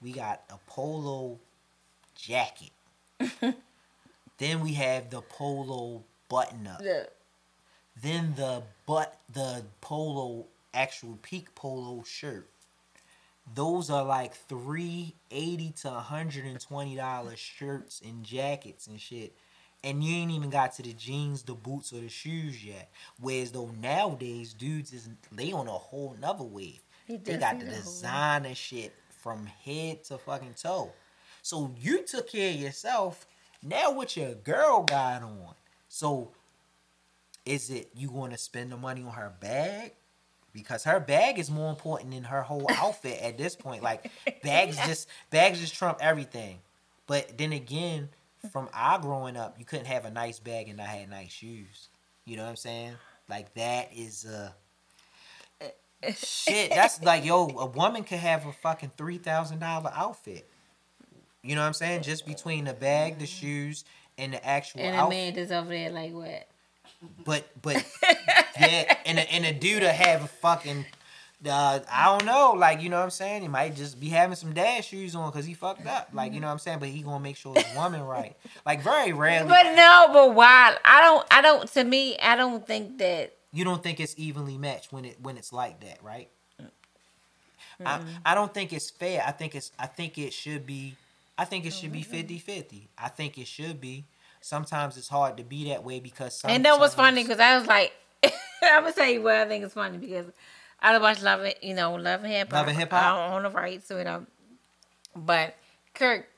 We 0.01 0.13
got 0.13 0.43
a 0.51 0.59
polo 0.67 1.39
jacket. 2.15 2.71
then 4.39 4.61
we 4.61 4.75
have 4.75 5.11
the 5.11 5.23
polo 5.23 6.05
button 6.29 6.67
up. 6.67 6.81
Look, 6.81 7.11
Then 8.01 8.35
the 8.37 8.63
but 8.87 9.19
the 9.33 9.65
polo 9.81 10.47
actual 10.75 11.19
peak 11.23 11.55
polo 11.55 12.03
shirt. 12.05 12.49
Those 13.55 13.91
are 13.91 14.05
like 14.05 14.35
three 14.35 15.15
eighty 15.31 15.73
to 15.83 15.91
hundred 15.91 16.47
and 16.47 16.61
twenty 16.61 16.97
dollars 16.97 17.39
shirts 17.39 18.01
and 18.05 18.25
jackets 18.25 18.87
and 18.87 19.01
shit. 19.01 19.35
And 19.83 20.03
you 20.03 20.17
ain't 20.17 20.31
even 20.31 20.49
got 20.49 20.73
to 20.77 20.83
the 20.83 20.95
jeans, 20.95 21.43
the 21.43 21.53
boots, 21.53 21.93
or 21.93 22.01
the 22.01 22.09
shoes 22.09 22.65
yet. 22.65 22.91
Whereas 23.21 23.53
though 23.53 23.71
nowadays 23.81 24.55
dudes 24.55 24.95
is 24.95 25.11
they 25.31 25.53
on 25.53 25.69
a 25.69 25.73
whole 25.73 26.17
nother 26.19 26.45
wave. 26.45 26.81
They 27.07 27.37
got 27.37 27.61
the 27.61 27.67
designer 27.67 28.55
shit 28.55 28.95
from 29.21 29.47
head 29.47 30.05
to 30.05 30.17
fucking 30.17 30.55
toe. 30.61 30.93
So 31.43 31.75
you 31.79 32.03
took 32.05 32.31
care 32.31 32.51
of 32.51 32.57
yourself. 32.57 33.27
Now 33.63 33.93
what 33.93 34.17
your 34.17 34.35
girl 34.35 34.85
got 34.85 35.23
on? 35.23 35.55
So 35.89 36.31
is 37.45 37.69
it 37.69 37.91
you 37.95 38.11
going 38.11 38.31
to 38.31 38.39
spend 38.39 38.73
the 38.73 38.79
money 38.79 39.03
on 39.03 39.13
her 39.13 39.35
bag? 39.39 39.93
Because 40.55 40.85
her 40.85 41.01
bag 41.01 41.39
is 41.39 41.51
more 41.51 41.69
important 41.69 42.13
than 42.13 42.25
her 42.25 42.43
whole 42.43 42.67
outfit 42.71 43.21
at 43.21 43.37
this 43.37 43.57
point. 43.57 43.83
Like 43.83 44.11
bags 44.43 44.77
just 44.87 45.09
bags 45.31 45.61
just 45.61 45.75
trump 45.75 45.99
everything. 46.01 46.59
But 47.07 47.37
then 47.37 47.53
again, 47.53 48.09
from 48.51 48.69
our 48.73 48.99
growing 48.99 49.37
up, 49.37 49.57
you 49.59 49.65
couldn't 49.65 49.87
have 49.87 50.05
a 50.05 50.11
nice 50.11 50.39
bag 50.39 50.69
and 50.69 50.79
not 50.79 50.87
had 50.87 51.11
nice 51.11 51.33
shoes. 51.33 51.89
You 52.25 52.37
know 52.37 52.45
what 52.45 52.51
I'm 52.51 52.57
saying? 52.57 52.95
Like 53.29 53.53
that 53.55 53.91
is 53.95 54.25
uh 54.27 54.51
shit. 56.17 56.71
That's 56.71 57.03
like 57.03 57.25
yo, 57.25 57.49
a 57.49 57.67
woman 57.67 58.05
could 58.05 58.19
have 58.19 58.47
a 58.47 58.53
fucking 58.53 58.93
three 58.97 59.19
thousand 59.19 59.59
dollar 59.59 59.93
outfit. 59.95 60.49
You 61.43 61.55
know 61.55 61.61
what 61.61 61.67
I'm 61.67 61.75
saying? 61.75 62.03
Just 62.03 62.27
between 62.27 62.65
the 62.65 62.73
bag, 62.73 63.19
the 63.19 63.27
shoes, 63.27 63.85
and 64.17 64.33
the 64.33 64.47
actual 64.47 64.81
and 64.81 64.97
a 64.97 64.99
outfit. 64.99 65.19
man 65.19 65.35
just 65.35 65.53
over 65.53 65.69
there 65.69 65.91
like 65.91 66.13
what? 66.13 66.47
But 67.25 67.45
but 67.61 67.85
yeah, 68.61 68.97
and 69.05 69.19
a, 69.19 69.33
and 69.33 69.45
a 69.45 69.53
dude 69.53 69.83
to 69.83 69.93
have 69.93 70.25
a 70.25 70.27
fucking 70.27 70.87
uh, 71.47 71.81
I 71.91 72.07
don't 72.07 72.25
know, 72.25 72.53
like 72.53 72.81
you 72.81 72.89
know 72.89 72.97
what 72.97 73.05
I'm 73.05 73.11
saying. 73.11 73.43
He 73.43 73.49
might 73.49 73.77
just 73.77 74.01
be 74.01 74.09
having 74.09 74.37
some 74.37 74.55
dad 74.55 74.85
shoes 74.85 75.15
on 75.15 75.31
because 75.31 75.45
he 75.45 75.55
fucked 75.55 75.87
up, 75.87 76.09
like 76.13 76.33
you 76.33 76.41
know 76.41 76.47
what 76.47 76.55
I'm 76.55 76.59
saying. 76.59 76.79
But 76.79 76.89
he 76.89 77.03
gonna 77.03 77.21
make 77.21 77.37
sure 77.37 77.55
his 77.55 77.77
woman 77.77 78.03
right. 78.03 78.37
Like 78.65 78.83
very 78.83 79.13
rarely, 79.13 79.49
But 79.49 79.75
no, 79.75 80.09
but 80.13 80.35
why? 80.35 80.77
I 80.85 81.01
don't. 81.03 81.27
I 81.31 81.43
don't. 81.43 81.69
To 81.73 81.85
me, 81.85 82.17
I 82.19 82.37
don't 82.37 82.67
think 82.67 82.99
that. 82.99 83.35
you 83.53 83.65
don't 83.65 83.83
think 83.83 84.01
it's 84.01 84.15
evenly 84.17 84.57
matched 84.57 84.93
when 84.93 85.05
it 85.05 85.19
when 85.21 85.37
it's 85.37 85.53
like 85.53 85.81
that, 85.81 86.03
right? 86.03 86.29
I, 87.85 88.01
I 88.25 88.35
don't 88.35 88.55
think 88.55 88.73
it's 88.73 88.89
fair. 88.89 89.23
I 89.27 89.33
think 89.33 89.55
it's 89.55 89.73
I 89.79 89.87
think 89.87 90.17
it 90.17 90.33
should 90.33 90.65
be 90.65 90.95
I 91.37 91.45
think 91.45 91.67
it 91.67 91.73
should 91.73 91.91
be 91.93 92.05
50-50. 92.05 92.87
I 92.97 93.09
think 93.09 93.39
it 93.39 93.49
should 93.49 93.81
be. 93.81 94.05
Sometimes 94.55 94.99
it's 94.99 95.09
hard 95.09 95.39
to 95.39 95.43
be 95.43 95.71
that 95.71 95.83
way 95.85 96.01
because 96.01 96.35
sometimes, 96.39 96.57
And 96.57 96.65
that 96.67 96.79
was 96.79 96.95
funny 96.95 97.23
because 97.23 97.41
I 97.41 97.57
was 97.57 97.67
like, 97.67 97.95
I'm 98.63 98.83
gonna 98.83 98.93
tell 98.93 99.09
you 99.09 99.23
what 99.23 99.37
I 99.37 99.47
think 99.49 99.65
is 99.65 99.73
funny 99.73 99.97
because 99.97 100.27
I 100.83 100.99
watch 100.99 101.23
Love 101.23 101.41
and 101.41 101.55
you 101.63 101.73
know 101.75 101.95
Love 101.95 102.25
and 102.25 102.31
Hip 102.31 102.49
Hop, 102.51 102.59
Love 102.59 102.69
and 102.69 102.77
Hip 102.77 102.91
Hop? 102.91 103.31
on 103.33 103.43
the 103.45 103.49
right, 103.49 103.83
so 103.83 103.95
you 103.99 104.03
um, 104.03 104.07
know. 104.07 104.27
But 105.17 105.55
Kirk, 105.95 106.29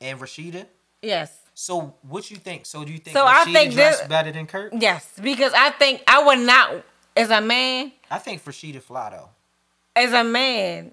and 0.00 0.18
Rasheeda. 0.18 0.66
yes, 1.02 1.38
So 1.54 1.94
what 2.02 2.28
you 2.32 2.36
think? 2.36 2.66
So 2.66 2.84
do 2.84 2.90
you 2.90 2.98
think 2.98 3.16
So 3.16 3.24
I 3.24 3.44
think 3.44 3.74
dressed 3.74 4.00
this- 4.00 4.08
better 4.08 4.32
than 4.32 4.48
Kirk? 4.48 4.72
yes, 4.76 5.08
because 5.22 5.52
I 5.54 5.70
think 5.70 6.02
I 6.08 6.24
would 6.24 6.40
not 6.40 6.82
as 7.16 7.30
a 7.30 7.40
man, 7.40 7.92
I 8.10 8.18
think 8.18 8.44
Rasheeda 8.44 8.82
fly 8.82 9.10
though. 9.10 9.28
as 9.94 10.12
a 10.12 10.24
man. 10.24 10.90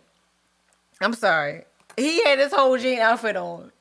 I'm 1.02 1.14
sorry, 1.14 1.64
he 1.98 2.24
had 2.26 2.38
this 2.38 2.54
whole 2.54 2.78
jean 2.78 3.00
outfit 3.00 3.36
on. 3.38 3.72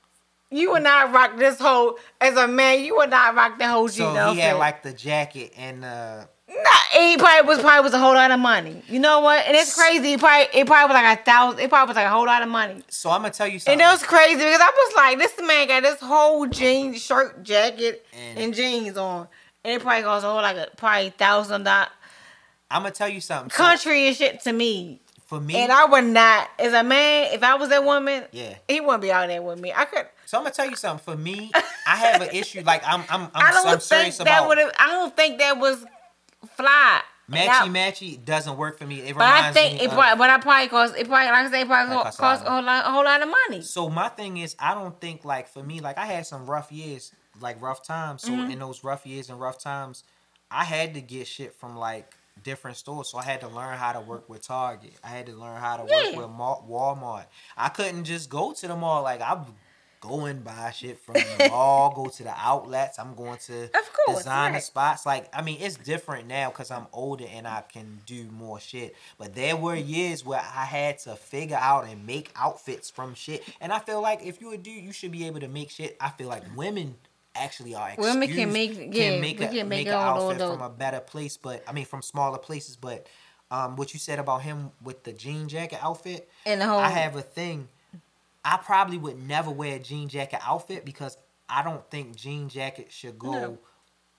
You 0.51 0.71
would 0.73 0.83
not 0.85 1.13
rock 1.13 1.37
this 1.39 1.59
whole 1.59 1.99
as 2.21 2.37
a 2.37 2.47
man. 2.47 2.85
You 2.85 2.97
would 2.97 3.11
not 3.11 3.35
rock 3.35 3.59
the 3.59 3.67
whole 3.69 3.89
jean 3.89 4.15
So 4.15 4.17
outfit. 4.17 4.35
he 4.37 4.41
had 4.43 4.57
like 4.57 4.83
the 4.83 4.93
jacket 4.93 5.53
and 5.57 5.85
uh 5.85 6.25
Nah, 6.49 6.99
he 7.01 7.17
probably 7.17 7.49
was 7.49 7.59
probably 7.59 7.83
was 7.83 7.93
a 7.93 7.99
whole 7.99 8.15
lot 8.15 8.31
of 8.31 8.39
money. 8.39 8.81
You 8.87 9.01
know 9.01 9.19
what? 9.21 9.45
And 9.47 9.57
it's 9.57 9.75
crazy. 9.75 10.13
It 10.13 10.21
probably 10.21 10.47
it 10.59 10.67
probably 10.67 10.95
was 10.95 11.03
like 11.03 11.19
a 11.19 11.23
thousand. 11.25 11.59
It 11.61 11.69
probably 11.69 11.91
was 11.91 11.97
like 11.97 12.07
a 12.07 12.11
whole 12.11 12.25
lot 12.27 12.43
of 12.43 12.49
money. 12.49 12.83
so 12.89 13.11
I'm 13.11 13.23
gonna 13.23 13.35
tell 13.35 13.49
you 13.49 13.59
something. 13.59 13.73
And 13.81 13.81
it 13.81 13.93
was 13.93 14.05
crazy 14.05 14.37
because 14.37 14.61
I 14.61 14.71
was 14.71 14.95
like, 14.95 15.19
this 15.19 15.35
man 15.45 15.67
got 15.67 15.83
this 15.83 16.01
whole 16.01 16.47
jeans, 16.47 17.03
shirt, 17.03 17.43
jacket, 17.43 18.07
And- 18.13 18.39
and, 18.39 18.55
jeans 18.55 18.97
on, 18.97 19.27
and 19.65 19.75
it 19.75 19.83
probably 19.83 20.05
cost 20.05 20.25
a 20.25 20.29
whole 20.29 20.37
like 20.37 20.57
a 20.57 20.69
probably 20.77 21.11
thousand 21.11 21.65
dollar 21.65 21.89
I'm 22.71 22.83
gonna 22.83 22.95
tell 22.95 23.09
you 23.09 23.21
something. 23.21 23.51
So, 23.51 23.57
country 23.57 24.07
and 24.07 24.17
shit 24.17 24.41
to 24.43 24.53
me. 24.53 25.01
For 25.27 25.41
me, 25.41 25.57
And 25.57 25.71
I 25.73 25.85
would 25.85 26.05
not, 26.05 26.49
as 26.59 26.73
a 26.73 26.83
man, 26.83 27.33
if 27.35 27.43
I 27.43 27.55
was 27.57 27.69
that 27.71 27.85
woman, 27.85 28.25
Yeah. 28.33 28.55
he 28.69 28.81
wouldn't 28.81 29.03
be 29.03 29.11
out 29.13 29.27
there 29.29 29.43
with 29.43 29.59
me. 29.61 29.73
I 29.75 29.85
could. 29.85 30.07
so 30.25 30.39
I'm 30.39 30.45
gonna 30.45 30.55
tell 30.55 30.69
you 30.71 30.77
something. 30.77 31.05
For 31.15 31.21
me, 31.21 31.51
I 31.87 31.97
have 31.97 32.23
an 32.23 32.31
issue. 32.35 32.63
Like 32.65 32.83
I'm 32.87 33.03
I'm 33.11 33.23
I'm, 33.23 33.31
I 33.35 33.51
don't 33.53 33.67
I'm 33.67 33.73
think 33.79 33.83
serious 33.83 34.19
that 34.19 34.23
about 34.27 34.49
would. 34.49 34.59
have 34.59 34.73
I 34.79 34.87
don't 34.93 35.15
think 35.17 35.39
that 35.39 35.59
was 35.59 35.85
fly. 36.57 37.01
Matchy 37.29 37.49
I- 37.49 37.69
matchy 37.69 38.25
doesn't 38.25 38.57
work 38.57 38.79
for 38.79 38.87
me. 38.87 39.01
It 39.01 39.15
But 39.17 39.25
I 39.25 39.53
think 39.53 39.75
me 39.75 39.81
it 39.81 39.89
of- 39.89 39.95
probably, 39.95 40.17
but 40.19 40.31
I 40.31 40.39
probably 40.39 40.69
cost 40.69 40.95
it 40.97 41.09
probably 41.09 41.27
like 41.27 41.47
I 41.47 41.51
say 41.51 41.61
it 41.63 41.67
probably 41.67 41.97
That 41.97 42.17
cost, 42.17 42.45
a 42.45 42.47
a 42.47 42.51
whole 42.53 42.63
lot, 42.63 42.87
a 42.87 42.91
whole 42.93 43.05
lot 43.05 43.21
of 43.23 43.29
money. 43.29 43.63
So 43.63 43.89
my 43.89 44.09
thing 44.09 44.37
is, 44.37 44.55
I 44.61 44.75
don't 44.75 44.99
think 45.01 45.25
like 45.25 45.49
for 45.49 45.63
me, 45.63 45.81
like 45.81 45.99
I 45.99 46.07
had 46.07 46.25
some 46.25 46.47
rough 46.47 46.71
years, 46.71 47.11
like 47.41 47.61
rough 47.61 47.83
times. 47.83 48.23
So 48.23 48.31
Mm-hmm. 48.31 48.53
in 48.53 48.59
those 48.61 48.85
rough 48.85 49.05
years 49.07 49.29
and 49.29 49.41
rough 49.41 49.59
times, 49.59 50.05
I 50.53 50.63
had 50.63 50.95
to 50.95 51.01
get 51.01 51.27
shit 51.27 51.53
from 51.57 51.77
like 51.77 52.15
different 52.43 52.77
stores. 52.77 53.09
So 53.09 53.19
I 53.19 53.23
had 53.25 53.41
to 53.41 53.49
learn 53.49 53.77
how 53.77 53.93
to 53.93 54.01
work 54.01 54.29
with 54.29 54.47
Target. 54.47 54.93
I 55.03 55.09
had 55.09 55.27
to 55.27 55.33
learn 55.33 55.61
how 55.61 55.77
to 55.77 55.83
work 55.83 55.91
Yeah. 56.13 56.17
with 56.17 56.27
Walmart. 56.27 57.27
I 57.57 57.69
couldn't 57.69 58.05
just 58.05 58.31
go 58.31 58.53
to 58.53 58.69
the 58.69 58.77
mall. 58.77 59.03
Like 59.03 59.21
I'm 59.23 59.45
going 60.01 60.39
buy 60.41 60.71
shit 60.71 61.01
from 61.01 61.15
the 61.15 61.49
mall, 61.51 61.93
go 61.93 62.07
to 62.09 62.23
the 62.23 62.33
outlets. 62.37 62.99
I'm 62.99 63.15
going 63.15 63.39
to 63.47 63.65
Of 63.65 63.93
course, 63.93 64.19
designer 64.19 64.55
right. 64.55 64.63
spots. 64.63 65.07
Like 65.07 65.29
I 65.35 65.43
mean, 65.43 65.59
it's 65.61 65.77
different 65.77 66.29
now 66.29 66.51
because 66.51 66.71
I'm 66.71 66.87
older 66.93 67.25
and 67.29 67.49
I 67.49 67.63
can 67.63 68.01
do 68.07 68.25
more 68.31 68.61
shit. 68.61 68.95
But 69.19 69.35
there 69.35 69.57
were 69.57 69.75
years 69.75 70.25
where 70.25 70.39
I 70.41 70.65
had 70.65 70.99
to 71.01 71.17
figure 71.17 71.59
out 71.61 71.87
and 71.89 72.07
make 72.07 72.31
outfits 72.37 72.91
from 72.91 73.15
shit. 73.15 73.43
And 73.61 73.73
I 73.73 73.79
feel 73.81 74.01
like 74.01 74.25
if 74.25 74.41
you 74.41 74.53
a 74.53 74.57
dude, 74.59 74.85
you 74.85 74.93
should 74.93 75.11
be 75.13 75.27
able 75.27 75.41
to 75.41 75.49
make 75.49 75.71
shit. 75.71 75.97
I 76.01 76.11
feel 76.11 76.29
like 76.29 76.45
women 76.55 76.95
actually 77.41 77.75
are 77.75 77.93
Women 77.99 78.29
can 78.29 78.53
make- 78.53 78.95
yeah, 78.95 79.21
make 79.21 79.39
we 79.39 79.45
a, 79.47 79.49
can 79.49 79.69
make 79.69 79.87
make 79.87 79.87
an 79.89 79.95
outfit 79.95 80.39
from 80.39 80.61
a 80.63 80.69
better 80.71 81.01
place. 81.01 81.37
But 81.37 81.63
I 81.69 81.73
mean, 81.73 81.85
from 81.85 82.03
smaller 82.03 82.39
places. 82.39 82.77
But 82.77 83.07
um, 83.51 83.77
what 83.77 83.93
you 83.95 84.01
said 84.01 84.19
about 84.19 84.43
him 84.43 84.71
with 84.83 85.05
the 85.05 85.13
jean 85.13 85.49
jacket 85.49 85.79
outfit, 85.83 86.29
And 86.45 86.61
the 86.61 86.67
whole 86.67 86.79
I 86.79 86.89
have 86.89 87.17
a 87.17 87.23
thing. 87.23 87.69
I 88.45 88.59
probably 88.59 88.97
would 88.99 89.19
never 89.27 89.51
wear 89.51 89.77
a 89.77 89.79
jean 89.81 90.09
jacket 90.09 90.41
outfit 90.47 90.85
because 90.85 91.17
I 91.49 91.63
don't 91.65 91.89
think 91.91 92.15
jean 92.17 92.49
jacket 92.49 92.93
should 92.93 93.19
go 93.19 93.33
No. 93.33 93.59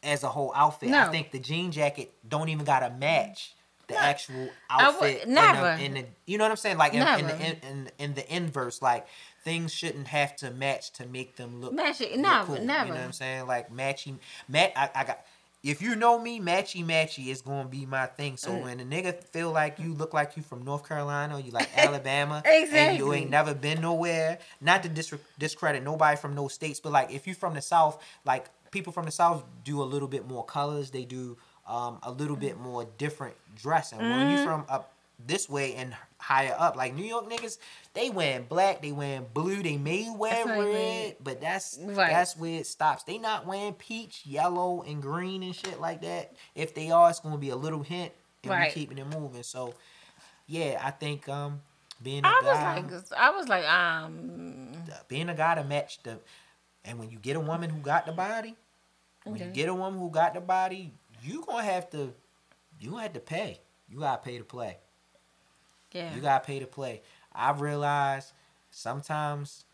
as 0.04 0.24
a 0.24 0.28
whole 0.30 0.52
outfit. 0.56 0.92
I 0.92 1.10
think 1.12 1.32
the 1.32 1.40
jean 1.40 1.72
jacket 1.72 2.14
don't 2.28 2.50
even 2.50 2.66
gotta 2.66 2.90
match 2.90 3.56
the 3.88 3.94
No. 3.94 4.00
actual 4.00 4.50
outfit. 4.70 5.24
in 5.24 5.30
the- 5.30 5.36
never. 5.36 5.70
In 5.82 5.94
the, 5.96 6.06
you 6.26 6.38
know 6.38 6.44
what 6.44 6.52
I'm 6.52 6.58
saying? 6.58 6.78
Like 6.78 6.94
in, 6.94 7.02
in, 7.08 7.28
the, 7.28 7.36
in, 7.36 7.56
in, 7.70 7.92
in 8.00 8.14
the 8.16 8.36
inverse, 8.36 8.82
like 8.82 9.08
things 9.44 9.74
shouldn't 9.74 10.08
have 10.08 10.36
to 10.38 10.52
match 10.52 10.92
to 10.94 11.06
make 11.06 11.38
them 11.38 11.62
look 11.62 11.74
Match 11.74 12.02
it- 12.02 12.12
look 12.12 12.20
never, 12.20 12.46
cool. 12.48 12.58
You 12.60 12.66
know 12.66 12.78
what 12.86 12.98
I'm 12.98 13.14
saying? 13.14 13.48
Like 13.48 13.72
matchy, 13.74 14.16
mat. 14.50 14.74
I, 14.76 14.90
I 14.94 15.04
got. 15.06 15.26
If 15.64 15.82
you 15.82 15.96
know 15.96 16.20
me, 16.20 16.40
matchy 16.40 16.86
matchy 16.86 17.28
is 17.28 17.42
gonna 17.42 17.68
be 17.68 17.86
my 17.86 18.06
thing. 18.06 18.38
So 18.38 18.52
Mm. 18.52 18.62
when 18.64 18.80
a 18.80 18.84
nigga 18.86 19.22
feel 19.24 19.52
like 19.52 19.80
you 19.80 19.94
look 19.94 20.14
like 20.14 20.38
you 20.38 20.44
from 20.44 20.64
North 20.64 20.88
Carolina 20.88 21.36
or 21.38 21.40
you 21.40 21.52
like 21.52 21.70
Alabama, 21.78 22.42
exactly. 22.46 22.78
and 22.80 22.98
you 23.00 23.12
ain't 23.14 23.30
never 23.30 23.54
been 23.56 23.82
nowhere. 23.82 24.38
Not 24.62 24.84
to 24.84 24.90
dis- 24.90 25.14
discredit 25.40 25.84
nobody 25.84 26.16
from 26.16 26.36
those 26.36 26.54
states, 26.54 26.80
but 26.80 26.92
like 26.92 27.12
if 27.12 27.26
you 27.26 27.34
from 27.34 27.54
the 27.56 27.62
South, 27.62 28.02
like 28.24 28.46
people 28.72 28.94
from 28.94 29.06
the 29.06 29.12
South 29.12 29.44
do 29.64 29.82
a 29.82 29.86
little 29.86 30.08
bit 30.08 30.28
more 30.28 30.46
colors. 30.46 30.92
They 30.92 31.06
do 31.06 31.38
um, 31.68 32.00
a 32.04 32.12
little 32.12 32.36
bit 32.36 32.58
more 32.60 32.86
different 32.98 33.36
dressing. 33.56 34.00
When 34.00 34.10
Mm-hmm. 34.10 34.32
you 34.32 34.38
from 34.38 34.66
up 34.70 34.94
this 35.26 35.50
way 35.50 35.74
and 35.76 35.96
higher 36.20 36.56
up, 36.58 36.76
like 36.76 36.94
New 36.94 37.04
York 37.06 37.30
niggas, 37.30 37.58
they 37.94 38.10
wearing 38.10 38.44
black, 38.44 38.82
they 38.82 38.92
wearing 38.92 39.26
blue, 39.34 39.62
they 39.64 39.78
may 39.78 40.10
wear 40.10 40.46
That's 40.46 40.60
red, 40.60 41.16
but 41.24 41.42
that's 41.42 41.78
Right. 41.78 42.10
that's 42.10 42.38
where 42.38 42.60
it 42.60 42.68
stops. 42.68 43.04
They 43.04 43.18
not 43.18 43.46
wearing 43.46 43.74
peach, 43.74 44.22
yellow, 44.26 44.84
and 44.84 45.02
green 45.02 45.44
and 45.44 45.56
shit 45.56 45.80
like 45.80 46.02
that. 46.02 46.34
If 46.56 46.74
they 46.76 46.92
are, 46.92 47.10
it's 47.10 47.20
gonna 47.20 47.38
be 47.38 47.50
a 47.50 47.56
little 47.56 47.82
hint, 47.84 48.12
and 48.44 48.52
Right. 48.52 48.68
we 48.68 48.74
keeping 48.74 48.98
it 49.00 49.08
moving. 49.08 49.44
So, 49.44 49.74
yeah, 50.48 50.80
I 50.84 50.92
think 50.92 51.28
um 51.28 51.62
being 52.02 52.24
a 52.24 52.28
I 52.28 52.40
was 52.42 53.12
like, 53.12 53.20
I 53.20 53.30
was 53.32 53.48
like, 53.50 53.66
um, 53.68 54.72
being 55.08 55.30
a 55.30 55.34
guy 55.34 55.56
to 55.56 55.64
match 55.64 56.02
the, 56.04 56.20
and 56.86 57.00
when 57.00 57.10
you 57.10 57.18
get 57.18 57.36
a 57.36 57.40
woman 57.40 57.70
who 57.72 57.80
got 57.80 58.06
the 58.06 58.12
body, 58.12 58.56
when 59.24 59.40
you 59.42 59.48
get 59.52 59.68
a 59.70 59.74
woman 59.74 60.00
who 60.00 60.10
got 60.12 60.34
the 60.36 60.42
body, 60.42 60.94
you 61.28 61.44
gonna 61.46 61.64
have 61.64 61.90
to, 61.92 62.14
you 62.80 62.92
gonna 62.92 63.04
have 63.04 63.14
to 63.14 63.20
pay. 63.20 63.60
You 63.90 64.00
gotta 64.00 64.22
pay 64.22 64.38
to 64.38 64.44
play. 64.44 64.78
yeah, 65.92 66.14
You 66.14 66.22
gotta 66.22 66.46
pay 66.46 66.60
to 66.60 66.68
play. 66.68 67.02
I 67.34 67.52
realize 67.52 68.34
sometimes 68.72 69.66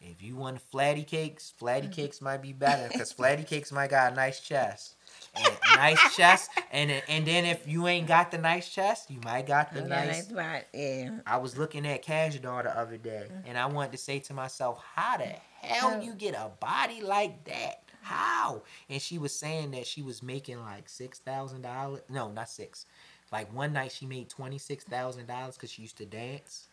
if 0.00 0.22
you 0.22 0.36
want 0.36 0.60
flatty 0.60 1.04
cakes, 1.04 1.52
flatty 1.56 1.86
mm-hmm. 1.86 1.94
cakes 1.94 2.20
might 2.20 2.42
be 2.42 2.52
better 2.52 2.88
because 2.88 3.12
flatty 3.18 3.44
cakes 3.44 3.72
might 3.72 3.90
got 3.90 4.12
a 4.12 4.16
nice 4.16 4.40
chest. 4.40 4.94
And 5.34 5.56
nice 5.74 6.16
chest, 6.16 6.50
and 6.70 6.90
and 6.90 7.26
then 7.26 7.44
if 7.44 7.66
you 7.68 7.86
ain't 7.86 8.06
got 8.06 8.30
the 8.30 8.38
nice 8.38 8.68
chest, 8.70 9.10
you 9.10 9.20
might 9.22 9.46
got 9.46 9.72
the 9.72 9.80
yeah, 9.80 9.86
nice 9.86 10.32
right, 10.32 10.64
yeah. 10.72 11.18
I 11.26 11.36
was 11.36 11.58
looking 11.58 11.86
at 11.86 12.02
Kash 12.02 12.36
Doll 12.38 12.62
the 12.62 12.78
other 12.78 12.96
day, 12.96 13.26
mm. 13.30 13.42
and 13.46 13.58
I 13.58 13.66
wanted 13.66 13.92
to 13.92 13.98
say 13.98 14.18
to 14.20 14.34
myself, 14.34 14.82
"How 14.94 15.18
the 15.18 15.34
hell 15.60 16.02
you 16.02 16.14
get 16.14 16.34
a 16.34 16.50
body 16.60 17.02
like 17.02 17.44
that? 17.44 17.82
How?" 18.06 18.62
And 18.88 19.00
she 19.02 19.18
was 19.18 19.34
saying 19.34 19.72
that 19.72 19.86
she 19.86 20.02
was 20.02 20.22
making 20.22 20.60
like 20.60 20.88
six 20.88 21.18
thousand 21.18 21.62
dollars. 21.62 22.02
No, 22.08 22.30
not 22.30 22.48
six. 22.48 22.86
Like 23.32 23.52
one 23.52 23.72
night 23.72 23.92
she 23.92 24.06
made 24.06 24.28
twenty 24.28 24.58
six 24.58 24.84
thousand 24.84 25.26
dollars 25.26 25.54
because 25.56 25.70
she 25.70 25.82
used 25.82 25.98
to 25.98 26.06
dance 26.06 26.68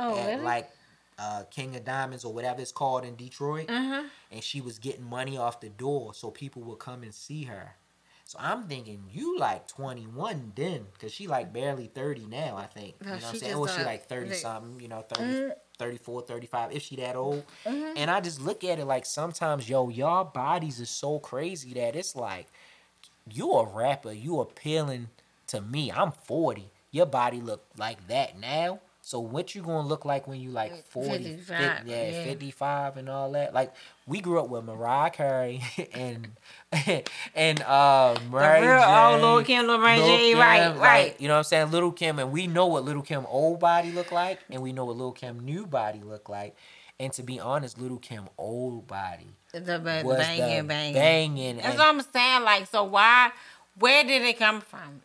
Oh, 0.00 0.16
at 0.18 0.26
really? 0.26 0.42
like 0.42 0.70
uh, 1.18 1.42
King 1.50 1.74
of 1.76 1.84
Diamonds 1.84 2.24
or 2.24 2.32
whatever 2.32 2.60
it's 2.60 2.72
called 2.72 3.04
in 3.04 3.16
Detroit, 3.16 3.68
uh-huh. 3.68 4.04
and 4.30 4.42
she 4.42 4.60
was 4.60 4.78
getting 4.78 5.02
money 5.04 5.36
off 5.36 5.60
the 5.60 5.68
door 5.68 6.14
so 6.14 6.30
people 6.30 6.62
would 6.62 6.78
come 6.78 7.02
and 7.02 7.12
see 7.12 7.42
her. 7.44 7.74
So 8.24 8.38
I'm 8.40 8.64
thinking 8.64 9.04
you 9.10 9.38
like 9.38 9.66
21 9.66 10.52
then, 10.54 10.86
cause 11.00 11.10
she 11.12 11.26
like 11.26 11.52
barely 11.52 11.86
30 11.86 12.26
now, 12.26 12.56
I 12.56 12.66
think. 12.66 12.94
You 13.00 13.06
know 13.06 13.12
what 13.16 13.24
I'm 13.24 13.36
saying? 13.36 13.54
Or 13.54 13.68
she 13.68 13.82
like 13.82 14.06
30 14.06 14.28
they- 14.28 14.34
something, 14.36 14.80
you 14.80 14.86
know, 14.88 15.00
30, 15.00 15.22
Mhm. 15.24 15.52
34, 15.78 16.22
35, 16.22 16.72
if 16.72 16.82
she 16.82 16.96
that 16.96 17.16
old. 17.16 17.44
Mhm. 17.64 17.92
And 17.96 18.10
I 18.10 18.20
just 18.20 18.40
look 18.40 18.64
at 18.64 18.78
it 18.78 18.84
like 18.84 19.06
sometimes, 19.06 19.68
yo, 19.68 19.88
y'all 19.88 20.24
bodies 20.24 20.80
are 20.80 20.86
so 20.86 21.18
crazy 21.18 21.72
that 21.74 21.96
it's 21.96 22.16
like, 22.16 22.46
you 23.30 23.52
a 23.52 23.66
rapper, 23.66 24.12
you 24.12 24.40
appealing 24.40 25.08
to 25.48 25.60
me. 25.60 25.92
I'm 25.92 26.12
40. 26.12 26.70
Your 26.90 27.06
body 27.06 27.40
look 27.40 27.64
like 27.76 28.08
that 28.08 28.38
now. 28.38 28.80
So 29.08 29.20
what 29.20 29.54
you 29.54 29.62
gonna 29.62 29.88
look 29.88 30.04
like 30.04 30.28
when 30.28 30.38
you 30.38 30.50
like 30.50 30.86
40, 30.90 31.38
50, 31.38 31.54
yeah, 31.54 31.80
yeah. 31.86 32.24
55 32.24 32.98
and 32.98 33.08
all 33.08 33.32
that? 33.32 33.54
Like 33.54 33.72
we 34.06 34.20
grew 34.20 34.38
up 34.38 34.50
with 34.50 34.64
Mariah 34.64 35.08
Carey 35.08 35.62
and 35.94 36.28
and 37.34 37.62
uh 37.62 38.18
Mary 38.30 38.66
real 38.66 38.78
J, 38.78 38.84
old 38.84 39.22
Lil' 39.22 39.44
Kim, 39.44 39.66
Lil' 39.66 39.78
Mary 39.78 39.98
Lil' 39.98 40.08
J, 40.08 40.30
Kim, 40.32 40.38
right, 40.38 40.68
like, 40.68 40.78
right. 40.78 41.16
you 41.18 41.26
know 41.26 41.32
what 41.32 41.38
I'm 41.38 41.44
saying? 41.44 41.70
Little 41.70 41.90
Kim 41.90 42.18
and 42.18 42.30
we 42.30 42.46
know 42.46 42.66
what 42.66 42.84
Little 42.84 43.00
Kim 43.00 43.24
old 43.30 43.60
body 43.60 43.92
look 43.92 44.12
like 44.12 44.40
and 44.50 44.60
we 44.60 44.74
know 44.74 44.84
what 44.84 44.96
Little 44.98 45.12
Kim 45.12 45.40
new 45.40 45.64
body 45.64 46.02
look 46.04 46.28
like. 46.28 46.54
And 47.00 47.10
to 47.14 47.22
be 47.22 47.40
honest, 47.40 47.80
Little 47.80 47.96
Kim 47.96 48.24
old 48.36 48.86
body 48.88 49.28
The 49.52 49.60
banging, 49.82 50.58
the 50.58 50.64
banging. 50.64 50.92
banging. 50.92 51.56
That's 51.56 51.68
and- 51.68 51.78
what 51.78 51.86
I'm 51.88 52.00
saying. 52.02 52.42
Like, 52.42 52.66
so 52.66 52.84
why? 52.84 53.30
Where 53.78 54.04
did 54.04 54.20
it 54.20 54.38
come 54.38 54.60
from? 54.60 55.00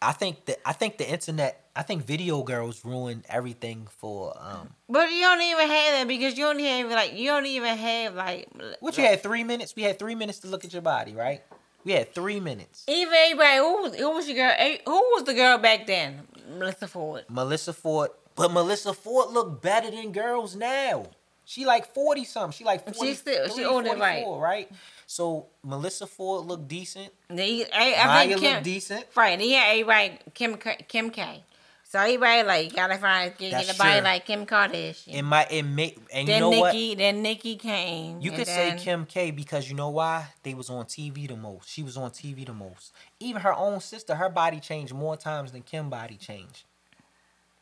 I 0.00 0.12
think 0.12 0.44
that 0.44 0.58
I 0.64 0.72
think 0.72 0.98
the 0.98 1.10
internet, 1.10 1.65
I 1.76 1.82
think 1.82 2.04
video 2.06 2.42
girls 2.42 2.84
ruined 2.84 3.24
everything 3.28 3.86
for 3.98 4.34
um. 4.40 4.70
But 4.88 5.10
you 5.12 5.20
don't 5.20 5.42
even 5.42 5.68
have 5.68 5.92
that 5.94 6.08
because 6.08 6.38
you 6.38 6.44
don't 6.44 6.58
have 6.58 6.90
like 6.90 7.14
you 7.14 7.28
don't 7.28 7.46
even 7.46 7.76
have 7.76 8.14
like 8.14 8.48
What 8.80 8.96
you 8.96 9.04
had 9.04 9.22
three 9.22 9.44
minutes? 9.44 9.76
We 9.76 9.82
had 9.82 9.98
three 9.98 10.14
minutes 10.14 10.38
to 10.40 10.46
look 10.48 10.64
at 10.64 10.72
your 10.72 10.82
body, 10.82 11.12
right? 11.14 11.42
We 11.84 11.92
had 11.92 12.14
three 12.14 12.40
minutes. 12.40 12.84
even 12.88 13.12
everybody 13.14 13.58
who 13.58 13.82
was 13.82 13.94
who 13.96 14.10
was 14.10 14.26
your 14.28 14.36
girl? 14.36 14.54
eh, 14.58 14.78
Who 14.86 14.92
was 15.14 15.24
the 15.24 15.34
girl 15.34 15.58
back 15.58 15.86
then? 15.86 16.22
Melyssa 16.58 16.88
Ford. 16.88 17.24
Melyssa 17.30 17.74
Ford, 17.74 18.10
but 18.34 18.50
Melyssa 18.50 18.94
Ford 18.96 19.30
looked 19.32 19.62
better 19.62 19.90
than 19.90 20.12
girls 20.12 20.56
now. 20.56 21.06
She 21.44 21.64
like 21.64 21.92
forty 21.94 22.24
something. 22.24 22.56
She 22.56 22.64
like 22.64 22.82
40, 22.92 22.98
She 23.10 23.14
still- 23.14 23.48
she 23.54 23.64
older, 23.64 23.90
right. 23.90 24.24
44, 24.24 24.40
right? 24.40 24.68
So 25.06 25.46
Melyssa 25.64 26.08
Ford 26.08 26.44
looked 26.46 26.66
decent. 26.66 27.12
They, 27.28 27.64
I, 27.72 27.94
I 27.94 28.06
Maya 28.06 28.18
think 28.28 28.30
looked 28.40 28.54
Kim, 28.54 28.62
decent. 28.64 29.04
right? 29.14 29.38
They 29.38 29.50
had 29.50 29.70
everybody 29.70 30.18
Kim 30.34 30.56
Kim 30.88 31.10
K. 31.10 31.44
So 31.88 32.00
everybody 32.00 32.42
like 32.42 32.64
you 32.70 32.76
gotta 32.76 32.98
find 32.98 33.36
get, 33.38 33.52
That's 33.52 33.66
get 33.68 33.76
a 33.76 33.78
body 33.78 33.92
true. 33.98 34.00
like 34.04 34.26
Kim 34.26 34.44
Kardashian. 34.44 35.14
It 35.14 35.22
might 35.22 35.52
it 35.52 35.62
may 35.62 35.94
and 36.12 36.26
then 36.26 36.34
you 36.34 36.40
know 36.40 36.50
what? 36.60 36.74
Nikki, 36.74 36.94
then 36.96 37.22
Nikki 37.22 37.54
came. 37.56 38.20
You 38.20 38.32
could 38.32 38.46
say 38.48 38.70
then- 38.70 38.78
Kim 38.78 39.06
K 39.06 39.30
because 39.30 39.68
you 39.68 39.76
know 39.76 39.90
why? 39.90 40.26
They 40.42 40.52
was 40.54 40.68
on 40.68 40.84
TV 40.86 41.28
the 41.28 41.36
most. 41.36 41.68
She 41.68 41.84
was 41.84 41.96
on 41.96 42.10
TV 42.10 42.44
the 42.44 42.52
most. 42.52 42.92
Even 43.20 43.42
her 43.42 43.54
own 43.54 43.80
sister, 43.80 44.16
her 44.16 44.28
body 44.28 44.58
changed 44.58 44.92
more 44.92 45.16
times 45.16 45.52
than 45.52 45.62
Kim 45.62 45.88
body 45.88 46.16
changed. 46.16 46.64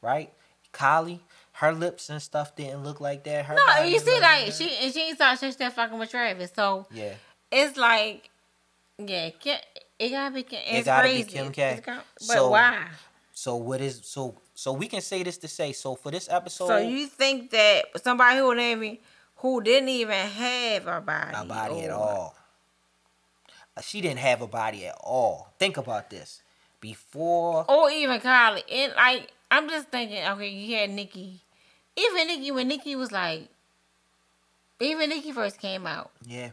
Right? 0.00 0.32
Kylie, 0.72 1.20
her 1.52 1.72
lips 1.72 2.08
and 2.08 2.20
stuff 2.20 2.56
didn't 2.56 2.82
look 2.82 3.00
like 3.00 3.24
that. 3.24 3.44
Her 3.44 3.54
No, 3.54 3.82
you 3.84 3.98
see, 4.00 4.20
like 4.20 4.44
like 4.46 4.52
she 4.52 4.74
and 4.82 4.92
she 4.92 5.02
ain't 5.02 5.18
thought 5.18 5.38
she 5.38 5.52
still 5.52 5.70
fucking 5.70 5.98
with 5.98 6.10
Travis. 6.10 6.50
So 6.56 6.86
Yeah. 6.90 7.12
it's 7.52 7.76
like, 7.76 8.30
yeah, 8.98 9.30
Kim, 9.38 9.58
it 9.98 10.08
gotta 10.08 10.34
be 10.34 10.42
Kim. 10.44 10.60
It's 10.66 10.86
gotta 10.86 11.08
be. 11.08 11.22
Kim 11.24 11.52
K. 11.52 11.72
It's 11.76 11.86
got- 11.86 12.04
but 12.20 12.22
So- 12.26 12.48
why? 12.50 12.86
So 13.44 13.56
what 13.56 13.82
is 13.82 14.00
so 14.04 14.40
so 14.54 14.72
we 14.72 14.88
can 14.88 15.02
say 15.02 15.22
this 15.22 15.36
to 15.44 15.48
say 15.48 15.72
so 15.72 15.96
for 15.96 16.10
this 16.10 16.30
episode 16.30 16.66
So 16.66 16.78
you 16.78 17.06
think 17.06 17.50
that 17.50 17.84
somebody 18.02 18.38
who 18.38 18.54
didn't 18.54 18.80
even 18.80 18.98
who 19.36 19.60
didn't 19.60 19.90
even 19.90 20.16
have 20.16 20.86
a 20.86 21.02
body, 21.02 21.36
a 21.36 21.44
body 21.44 21.80
at 21.82 21.90
all. 21.90 22.34
Uh, 23.76 23.82
She 23.82 24.00
didn't 24.00 24.20
have 24.20 24.40
a 24.40 24.46
body 24.46 24.86
at 24.86 24.96
all. 24.98 25.52
Think 25.58 25.76
about 25.76 26.08
this. 26.08 26.40
Before 26.80 27.66
or 27.68 27.90
even 27.90 28.18
Kylie, 28.18 28.62
and 28.72 28.94
like 28.96 29.30
I'm 29.50 29.68
just 29.68 29.88
thinking, 29.88 30.24
okay, 30.26 30.48
you 30.48 30.76
had 30.78 30.88
Nikki, 30.88 31.42
even 31.96 32.26
Nikki 32.26 32.50
when 32.50 32.66
Nikki 32.66 32.96
was 32.96 33.12
like, 33.12 33.48
even 34.80 35.10
Nikki 35.10 35.32
first 35.32 35.58
came 35.58 35.86
out, 35.86 36.12
yeah, 36.26 36.52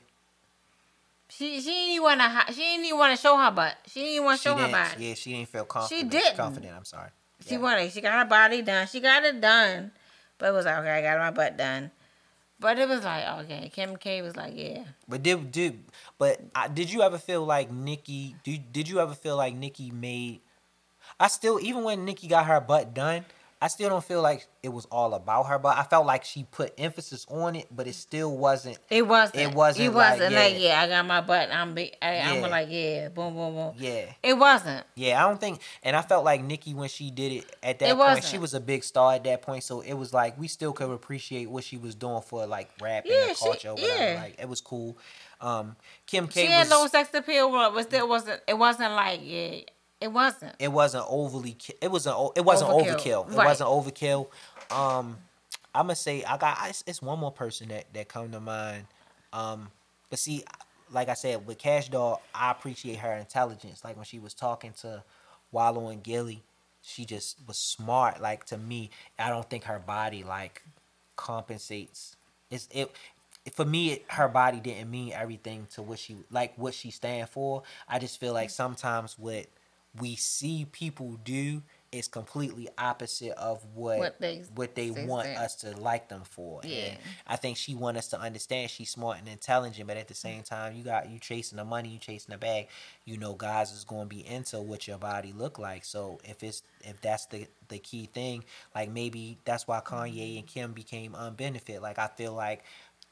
she 1.31 1.61
she 1.61 1.69
didn't 1.69 1.91
even 1.91 2.03
want 2.03 2.19
to 2.19 2.53
she 2.53 2.61
didn't 2.61 2.85
even 2.85 2.99
want 2.99 3.15
to 3.15 3.21
show 3.21 3.37
her 3.37 3.51
butt. 3.51 3.77
She 3.87 4.01
didn't 4.01 4.13
even 4.13 4.25
want 4.25 4.39
to 4.39 4.43
show 4.43 4.55
her 4.55 4.67
didn't. 4.67 4.71
body. 4.71 5.05
Yeah, 5.05 5.13
she 5.13 5.33
didn't 5.33 5.49
feel 5.49 5.65
confident. 5.65 6.11
She 6.13 6.19
didn't. 6.19 6.37
Confident. 6.37 6.73
I'm 6.75 6.85
sorry. 6.85 7.09
She 7.47 7.55
Yeah. 7.55 7.61
wanted, 7.61 7.91
she 7.91 8.01
got 8.01 8.13
her 8.19 8.25
body 8.25 8.61
done. 8.61 8.87
She 8.87 8.99
got 8.99 9.23
it 9.23 9.41
done. 9.41 9.91
But 10.37 10.49
it 10.49 10.51
was 10.51 10.65
like, 10.65 10.77
okay, 10.79 10.91
I 10.91 11.01
got 11.01 11.17
my 11.19 11.31
butt 11.31 11.57
done. 11.57 11.91
But 12.59 12.77
it 12.77 12.87
was 12.87 13.03
like, 13.03 13.27
okay, 13.45 13.71
Kim 13.73 13.97
K 13.97 14.21
was 14.21 14.35
like, 14.35 14.53
yeah. 14.55 14.83
But 15.07 15.23
did 15.23 15.51
did 15.51 15.83
but 16.19 16.39
I, 16.53 16.67
did 16.67 16.91
you 16.91 17.01
ever 17.01 17.17
feel 17.17 17.43
like 17.43 17.71
Nikki? 17.71 18.35
Did 18.43 18.71
did 18.71 18.87
you 18.87 18.99
ever 18.99 19.15
feel 19.15 19.35
like 19.37 19.55
Nikki 19.55 19.89
made? 19.89 20.41
I 21.19 21.27
still 21.27 21.59
even 21.59 21.83
when 21.83 22.05
Nikki 22.05 22.27
got 22.27 22.45
her 22.45 22.59
butt 22.59 22.93
done, 22.93 23.25
I 23.63 23.67
still 23.67 23.89
don't 23.89 24.03
feel 24.03 24.23
like 24.23 24.47
it 24.63 24.69
was 24.69 24.85
all 24.85 25.13
about 25.13 25.43
her. 25.43 25.59
But 25.59 25.77
I 25.77 25.83
felt 25.83 26.07
like 26.07 26.23
she 26.23 26.45
put 26.45 26.73
emphasis 26.79 27.27
on 27.29 27.55
it, 27.55 27.67
but 27.69 27.85
it 27.87 27.93
still 27.93 28.35
wasn't. 28.35 28.79
It 28.89 29.07
wasn't. 29.07 29.35
It 29.37 29.53
wasn't 29.53 29.85
It 29.85 29.89
like, 29.93 30.11
wasn't 30.13 30.33
like, 30.33 30.53
yeah. 30.53 30.59
yeah, 30.59 30.81
I 30.81 30.87
got 30.87 31.05
my 31.05 31.21
butt. 31.21 31.49
I'm 31.51 31.75
big. 31.75 31.95
I, 32.01 32.17
I'm 32.21 32.41
like, 32.49 32.67
yeah, 32.71 33.09
boom, 33.09 33.35
boom, 33.35 33.53
boom. 33.53 33.73
Yeah, 33.77 34.05
It 34.23 34.33
wasn't. 34.33 34.83
yeah. 34.95 35.23
I 35.23 35.27
don't 35.29 35.39
think, 35.39 35.61
and 35.83 35.95
I 35.95 36.01
felt 36.01 36.25
like 36.25 36.43
Nikki 36.43 36.73
when 36.73 36.89
she 36.89 37.11
did 37.11 37.31
it 37.33 37.55
at 37.61 37.77
that 37.79 37.85
It 37.85 37.89
point, 37.89 37.99
wasn't. 37.99 38.25
she 38.25 38.37
was 38.39 38.53
a 38.55 38.59
big 38.59 38.83
star 38.83 39.13
at 39.13 39.23
that 39.25 39.43
point. 39.43 39.63
So 39.63 39.81
it 39.81 39.93
was 39.93 40.11
like 40.11 40.39
we 40.39 40.47
still 40.47 40.73
could 40.73 40.89
appreciate 40.89 41.47
what 41.49 41.63
she 41.63 41.77
was 41.77 41.93
doing 41.93 42.21
for 42.23 42.47
like 42.47 42.69
rap 42.81 43.03
Yeah, 43.05 43.27
and 43.27 43.37
she- 43.37 43.45
culture. 43.45 43.69
or 43.69 43.75
whatever. 43.75 44.03
yeah. 44.03 44.21
Like 44.23 44.39
it 44.39 44.49
was 44.49 44.59
cool. 44.61 44.97
Um, 45.39 45.75
Kim 46.07 46.27
K 46.27 46.45
She 46.45 46.51
had 46.51 46.61
was. 46.61 46.69
no 46.69 46.87
sex 46.87 47.09
appeal, 47.13 47.49
but 47.51 47.81
still 47.83 48.07
wasn't. 48.07 48.41
It 48.47 48.57
wasn't 48.57 48.93
like, 48.93 49.19
yeah, 49.23 49.59
it 50.01 50.11
wasn't. 50.11 50.55
it 50.59 50.67
wasn't 50.69 51.05
overly 51.07 51.55
it 51.81 51.91
wasn't 51.91 52.15
it 52.35 52.43
wasn't 52.43 52.71
Overkill. 52.71 52.95
overkill, 52.97 53.27
it 53.31 53.35
Right. 53.37 53.45
wasn't 53.45 53.69
overkill. 53.69 54.27
Um 54.71 55.17
i'm 55.73 55.85
gonna 55.85 55.95
say 55.95 56.23
i 56.25 56.35
got 56.37 56.57
it's, 56.67 56.83
it's 56.85 57.01
one 57.01 57.17
more 57.19 57.31
person 57.31 57.69
that 57.69 57.85
that 57.93 58.07
come 58.09 58.31
to 58.31 58.39
mind. 58.39 58.85
Um 59.31 59.69
but 60.09 60.19
see 60.19 60.43
like 60.91 61.07
i 61.07 61.13
said 61.13 61.45
with 61.47 61.57
Kash 61.57 61.87
Doll 61.89 62.21
i 62.35 62.51
appreciate 62.51 62.97
her 62.99 63.13
intelligence. 63.13 63.83
Like 63.83 63.95
when 63.95 64.05
she 64.05 64.19
was 64.19 64.33
talking 64.33 64.73
to 64.81 65.03
Wallo 65.51 65.87
and 65.89 66.03
Gillie 66.03 66.43
she 66.81 67.05
just 67.05 67.37
was 67.47 67.57
smart. 67.57 68.19
Like 68.21 68.45
to 68.47 68.57
me 68.57 68.89
i 69.19 69.29
don't 69.29 69.49
think 69.49 69.65
her 69.65 69.79
body 69.79 70.23
like 70.23 70.61
compensates. 71.15 72.15
It's 72.49 72.67
it 72.71 72.91
for 73.53 73.65
me 73.65 73.91
it, 73.93 74.05
her 74.09 74.27
body 74.27 74.59
didn't 74.59 74.89
mean 74.91 75.13
everything 75.13 75.67
to 75.73 75.81
what 75.81 75.99
she 75.99 76.15
like 76.31 76.57
what 76.57 76.73
she 76.73 76.91
stand 76.91 77.29
for. 77.29 77.63
I 77.87 77.99
just 77.99 78.19
feel 78.19 78.33
like 78.33 78.49
sometimes 78.49 79.17
what 79.17 79.45
we 79.99 80.15
see 80.15 80.65
people 80.71 81.19
do 81.23 81.61
is 81.91 82.07
completely 82.07 82.69
opposite 82.77 83.33
of 83.33 83.65
what 83.75 83.99
What 83.99 84.21
they- 84.21 84.39
what 84.55 84.75
they 84.75 84.91
want 84.91 85.27
us 85.27 85.55
to 85.57 85.75
like 85.75 86.07
them 86.07 86.23
for. 86.23 86.61
Yeah. 86.63 86.83
And 86.83 86.97
I 87.27 87.35
think 87.35 87.57
she 87.57 87.75
want 87.75 87.97
us 87.97 88.07
to 88.09 88.19
understand 88.19 88.71
she's 88.71 88.91
smart 88.91 89.19
and 89.19 89.27
intelligent, 89.27 89.87
but 89.87 89.97
at 89.97 90.07
the 90.07 90.13
same 90.13 90.43
time, 90.43 90.73
you 90.73 90.85
got 90.85 91.09
you 91.09 91.19
chasing 91.19 91.57
the 91.57 91.65
money, 91.65 91.89
you 91.89 91.99
chasing 91.99 92.31
the 92.31 92.37
bag. 92.37 92.69
You 93.03 93.17
know, 93.17 93.33
guys 93.33 93.73
is 93.73 93.83
going 93.83 94.07
to 94.07 94.15
be 94.15 94.25
into 94.25 94.61
what 94.61 94.87
your 94.87 94.97
body 94.97 95.33
look 95.33 95.59
like. 95.59 95.83
So 95.83 96.21
if 96.23 96.43
it's 96.43 96.63
if 96.81 97.01
that's 97.01 97.25
the 97.25 97.47
the 97.67 97.79
key 97.79 98.05
thing, 98.05 98.45
like 98.73 98.89
maybe 98.89 99.37
that's 99.43 99.67
why 99.67 99.81
Kanye 99.81 100.13
mm-hmm. 100.13 100.37
and 100.39 100.47
Kim 100.47 100.71
became 100.71 101.11
unbenefit. 101.11 101.81
Like 101.81 101.99
I 101.99 102.07
feel 102.07 102.33
like 102.33 102.63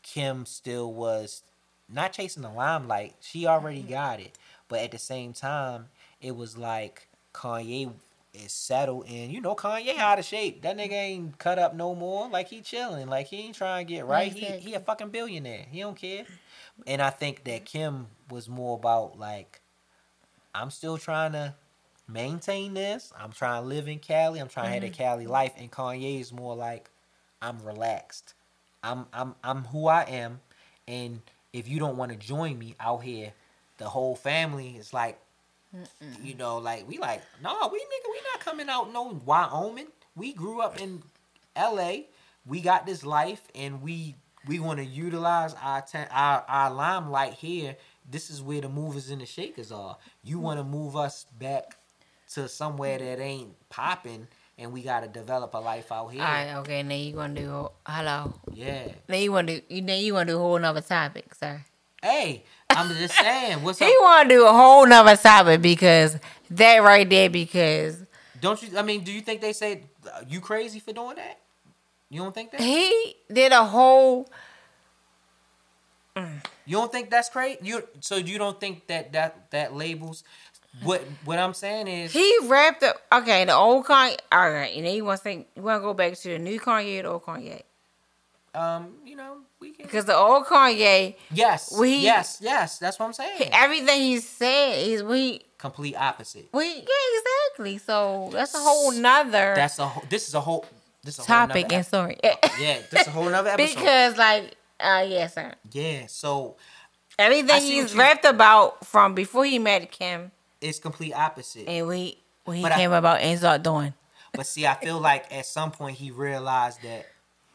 Kim 0.04 0.46
still 0.46 0.94
was 0.94 1.44
not 1.90 2.14
chasing 2.14 2.44
the 2.44 2.50
limelight. 2.50 3.16
She 3.20 3.46
already 3.46 3.82
mm-hmm. 3.82 3.90
got 3.90 4.20
it, 4.22 4.38
but 4.70 4.80
at 4.80 4.92
the 4.92 5.00
same 5.00 5.34
time, 5.34 5.88
it 6.22 6.36
was 6.36 6.58
like 6.58 7.08
Kanye 7.34 7.92
is 8.34 8.52
settled 8.52 9.06
and 9.10 9.32
you 9.32 9.42
know 9.42 9.56
Kanye 9.56 9.98
out 9.98 10.20
of 10.20 10.26
shape. 10.26 10.62
That 10.62 10.78
nigga 10.78 10.92
ain't 10.92 11.38
cut 11.38 11.60
up 11.60 11.76
no 11.76 11.96
more. 11.96 12.30
Like 12.30 12.48
he 12.48 12.62
chilling. 12.62 13.08
Like 13.08 13.28
he 13.28 13.38
ain't 13.38 13.56
trying 13.56 13.86
to 13.86 13.94
get 13.94 14.06
right. 14.06 14.32
He 14.32 14.46
he 14.46 14.74
a 14.74 14.80
fucking 14.80 15.10
billionaire. 15.10 15.66
He 15.70 15.80
don't 15.80 15.98
care. 15.98 16.26
And 16.88 17.02
I 17.02 17.10
think 17.10 17.44
that 17.46 17.66
Kim 17.66 18.08
was 18.30 18.48
more 18.48 18.78
about 18.78 19.18
like 19.18 19.62
I'm 20.54 20.72
still 20.72 20.98
trying 20.98 21.34
to 21.34 21.56
maintain 22.08 22.74
this. 22.74 23.14
I'm 23.20 23.32
trying 23.32 23.64
to 23.64 23.68
live 23.68 23.88
in 23.88 24.00
Cali. 24.00 24.40
I'm 24.40 24.48
trying 24.48 24.68
to 24.68 24.74
have 24.74 24.84
a 24.84 24.88
mm-hmm. 24.88 24.96
Cali 24.96 25.28
life. 25.28 25.54
And 25.58 25.72
Kanye 25.72 26.20
is 26.20 26.34
more 26.34 26.56
like 26.56 26.90
I'm 27.42 27.60
relaxed. 27.64 28.34
I'm 28.84 29.06
I'm 29.14 29.36
I'm 29.44 29.66
who 29.66 29.88
I 29.88 30.04
am. 30.04 30.42
And 30.88 31.22
if 31.54 31.68
you 31.68 31.80
don't 31.80 31.98
want 31.98 32.12
to 32.12 32.18
join 32.18 32.58
me 32.58 32.76
out 32.80 33.04
here, 33.04 33.34
the 33.78 33.90
whole 33.90 34.16
family 34.16 34.76
is 34.78 34.94
like 34.94 35.20
you 36.24 36.36
know, 36.36 36.58
like 36.58 36.88
we 36.88 36.98
like, 36.98 37.22
no, 37.44 37.70
we 37.72 37.80
nigga, 37.80 38.12
we 38.12 38.20
not 38.32 38.40
coming 38.40 38.70
out 38.70 38.92
no 38.92 39.22
Wyoming. 39.26 39.88
We 40.16 40.34
grew 40.34 40.62
up 40.62 40.82
in 40.82 41.04
L.A. 41.56 42.08
We 42.46 42.62
got 42.62 42.86
this 42.86 43.06
life, 43.06 43.42
and 43.54 43.82
we 43.82 44.16
we 44.48 44.60
want 44.60 44.80
to 44.80 44.86
utilize 44.86 45.54
our 45.62 45.82
ta- 45.82 46.08
our 46.12 46.44
our 46.48 46.72
limelight 46.72 47.34
here. 47.34 47.76
This 48.10 48.30
is 48.30 48.42
where 48.42 48.62
the 48.62 48.70
movers 48.70 49.10
and 49.10 49.22
the 49.22 49.26
shakers 49.26 49.72
are. 49.72 49.98
You 50.24 50.38
mm. 50.38 50.42
want 50.42 50.60
to 50.60 50.64
move 50.64 50.96
us 50.96 51.26
back 51.38 51.76
to 52.34 52.48
somewhere 52.48 52.98
mm. 52.98 53.02
that 53.02 53.20
ain't 53.20 53.70
popping, 53.70 54.28
and 54.58 54.74
we 54.74 54.82
got 54.82 55.02
to 55.02 55.08
develop 55.08 55.54
a 55.54 55.60
life 55.60 55.92
out 55.92 56.08
here. 56.08 56.24
All 56.24 56.28
right, 56.28 56.56
okay. 56.56 56.82
Now 56.82 56.96
you 56.96 57.14
gonna 57.14 57.40
do 57.40 57.70
hello. 57.86 58.34
Yeah. 58.52 58.88
Now 59.08 59.18
you 59.18 59.32
wanna 59.32 59.60
do 59.60 59.62
you 59.70 59.82
now 59.82 59.94
you 59.94 60.14
wanna 60.16 60.32
do 60.32 60.38
a 60.38 60.40
whole 60.40 60.58
nother 60.58 60.82
topic, 60.82 61.36
sir. 61.36 61.64
Hey, 62.02 62.44
I'm 62.70 62.90
just 62.96 63.16
saying. 63.16 63.62
What's 63.64 63.80
He 63.80 63.86
up? 63.86 63.94
wanna 64.02 64.30
do 64.30 64.46
a 64.46 64.52
whole 64.52 64.86
nother 64.86 65.18
topic 65.18 65.62
because 65.62 66.18
that 66.52 66.78
right 66.78 67.10
there 67.10 67.30
because 67.30 67.98
Don't 68.40 68.62
you? 68.62 68.78
I 68.78 68.82
mean, 68.82 69.04
do 69.04 69.12
you 69.12 69.22
think 69.22 69.42
they 69.42 69.54
say 69.54 69.84
uh, 70.14 70.22
you 70.28 70.40
crazy 70.40 70.80
for 70.80 70.94
doing 70.94 71.16
that? 71.18 71.40
You 72.10 72.22
don't 72.22 72.34
think 72.34 72.52
that? 72.52 72.62
he 72.62 73.16
did 73.32 73.52
a 73.52 73.64
whole 73.66 74.30
You 76.16 76.76
don't 76.78 76.92
think 76.92 77.10
that's 77.10 77.30
crazy? 77.30 77.60
You 77.64 77.88
so 78.02 78.16
you 78.18 78.38
don't 78.38 78.60
think 78.60 78.88
that 78.88 79.14
that 79.14 79.52
that 79.52 79.76
labels 79.76 80.24
what 80.84 81.02
what 81.26 81.40
I'm 81.40 81.54
saying 81.54 81.88
is 81.88 82.14
he 82.14 82.38
wrapped 82.44 82.84
up 82.84 82.98
okay, 83.12 83.46
the 83.46 83.54
old 83.56 83.86
Kanye 83.86 84.18
all 84.32 84.50
right, 84.52 84.76
and 84.76 84.86
then 84.86 84.96
you 84.96 85.06
wanna 85.06 85.18
think 85.18 85.48
you 85.56 85.62
wanna 85.62 85.82
go 85.82 85.94
back 85.94 86.14
to 86.16 86.30
the 86.30 86.40
new 86.40 86.60
Kanye 86.60 87.00
or 87.00 87.04
the 87.04 87.10
old 87.10 87.24
Kanye. 87.24 87.62
um 88.54 88.94
you 89.06 89.16
know 89.16 89.38
Because 89.82 90.06
the 90.06 90.16
old 90.16 90.46
Kanye, 90.46 91.16
yes 91.32 91.76
we- 91.78 91.98
yes 91.98 92.38
yes 92.42 92.78
that's 92.78 93.00
what 93.00 93.08
I'm 93.08 93.14
saying 93.14 93.50
everything 93.52 94.02
he 94.02 94.20
said 94.20 94.78
is 94.88 95.02
we 95.04 95.42
complete 95.58 95.96
opposite 95.96 96.50
we 96.54 96.66
yeah, 96.66 96.84
exactly. 97.54 97.78
So 97.80 98.30
that's 98.32 98.54
a 98.54 98.60
whole 98.60 98.92
nother 98.92 99.54
that's 99.56 99.80
a 99.80 99.88
whole, 99.88 100.04
this 100.10 100.28
is 100.28 100.36
a 100.36 100.42
whole 100.42 100.66
this 101.04 101.18
is 101.18 101.24
a 101.26 101.28
topic 101.28 101.66
whole 101.72 101.78
and 101.78 101.86
story. 101.86 102.18
yeah 102.24 102.78
this 102.92 103.02
is 103.02 103.08
a 103.08 103.12
whole 103.12 103.30
nother 103.30 103.50
episode 103.50 103.76
because 103.76 104.18
like 104.18 104.56
uh 104.80 105.06
yes 105.08 105.34
sir. 105.36 105.54
yeah 105.72 106.04
so 106.08 106.56
Everything 107.18 107.62
he's 107.62 107.94
rapped 107.96 108.24
about 108.24 108.86
from 108.86 109.14
before 109.14 109.44
he 109.46 109.60
met 109.60 109.92
Kim 109.92 110.32
it's 110.62 110.80
complete 110.80 111.14
opposite 111.14 111.68
and 111.68 111.88
we 111.88 112.18
when 112.46 112.58
he 112.58 112.64
But 112.64 112.74
I- 112.74 112.76
came 112.78 112.92
about 112.94 113.20
and 113.22 113.38
started 113.40 113.64
doing. 113.64 113.94
but 114.34 114.46
see 114.46 114.66
I 114.68 114.76
feel 114.76 115.00
like 115.00 115.34
at 115.34 115.46
some 115.46 115.72
point 115.72 115.98
he 115.98 116.12
realized 116.12 116.82
that 116.84 117.06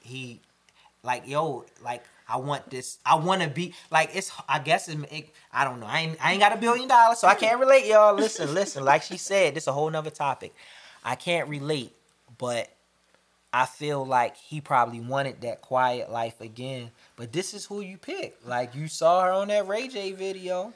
he 0.01 0.41
like 1.03 1.27
yo 1.29 1.65
like 1.83 2.03
I 2.29 2.39
want 2.39 2.71
this. 2.71 2.99
I 3.05 3.17
want 3.17 3.43
to 3.43 3.49
be 3.49 3.75
like 3.91 4.11
it's. 4.15 4.33
I 4.49 4.59
guess 4.59 4.89
it, 4.89 4.99
it. 5.11 5.31
I 5.53 5.65
don't 5.65 5.81
know. 5.81 5.87
I 5.87 6.01
ain't. 6.01 6.25
I 6.25 6.33
ain't 6.33 6.41
got 6.41 6.55
a 6.55 6.59
billion 6.59 6.89
dollars, 6.89 7.19
so 7.19 7.29
I 7.29 7.35
can't 7.35 7.61
relate, 7.61 7.87
y'all. 7.87 8.15
Listen, 8.15 8.55
listen. 8.55 8.85
Like 8.85 9.03
she 9.03 9.17
said, 9.17 9.55
this 9.55 9.67
a 9.67 9.73
whole 9.73 9.91
nother 9.91 10.11
topic. 10.11 10.55
I 11.05 11.17
can't 11.17 11.49
relate, 11.49 11.93
but 12.39 12.71
I 13.53 13.67
feel 13.67 14.05
like 14.05 14.37
he 14.37 14.61
probably 14.61 15.01
wanted 15.01 15.43
that 15.43 15.61
quiet 15.61 16.11
life 16.11 16.41
again. 16.41 16.91
But 17.17 17.33
this 17.33 17.55
is 17.55 17.67
who 17.67 17.83
you 17.83 17.99
pick. 17.99 18.37
Like 18.45 18.75
you 18.75 18.89
saw 18.89 19.23
her 19.23 19.31
on 19.31 19.49
that 19.49 19.69
Ray 19.69 19.89
J 19.89 20.13
video. 20.13 20.73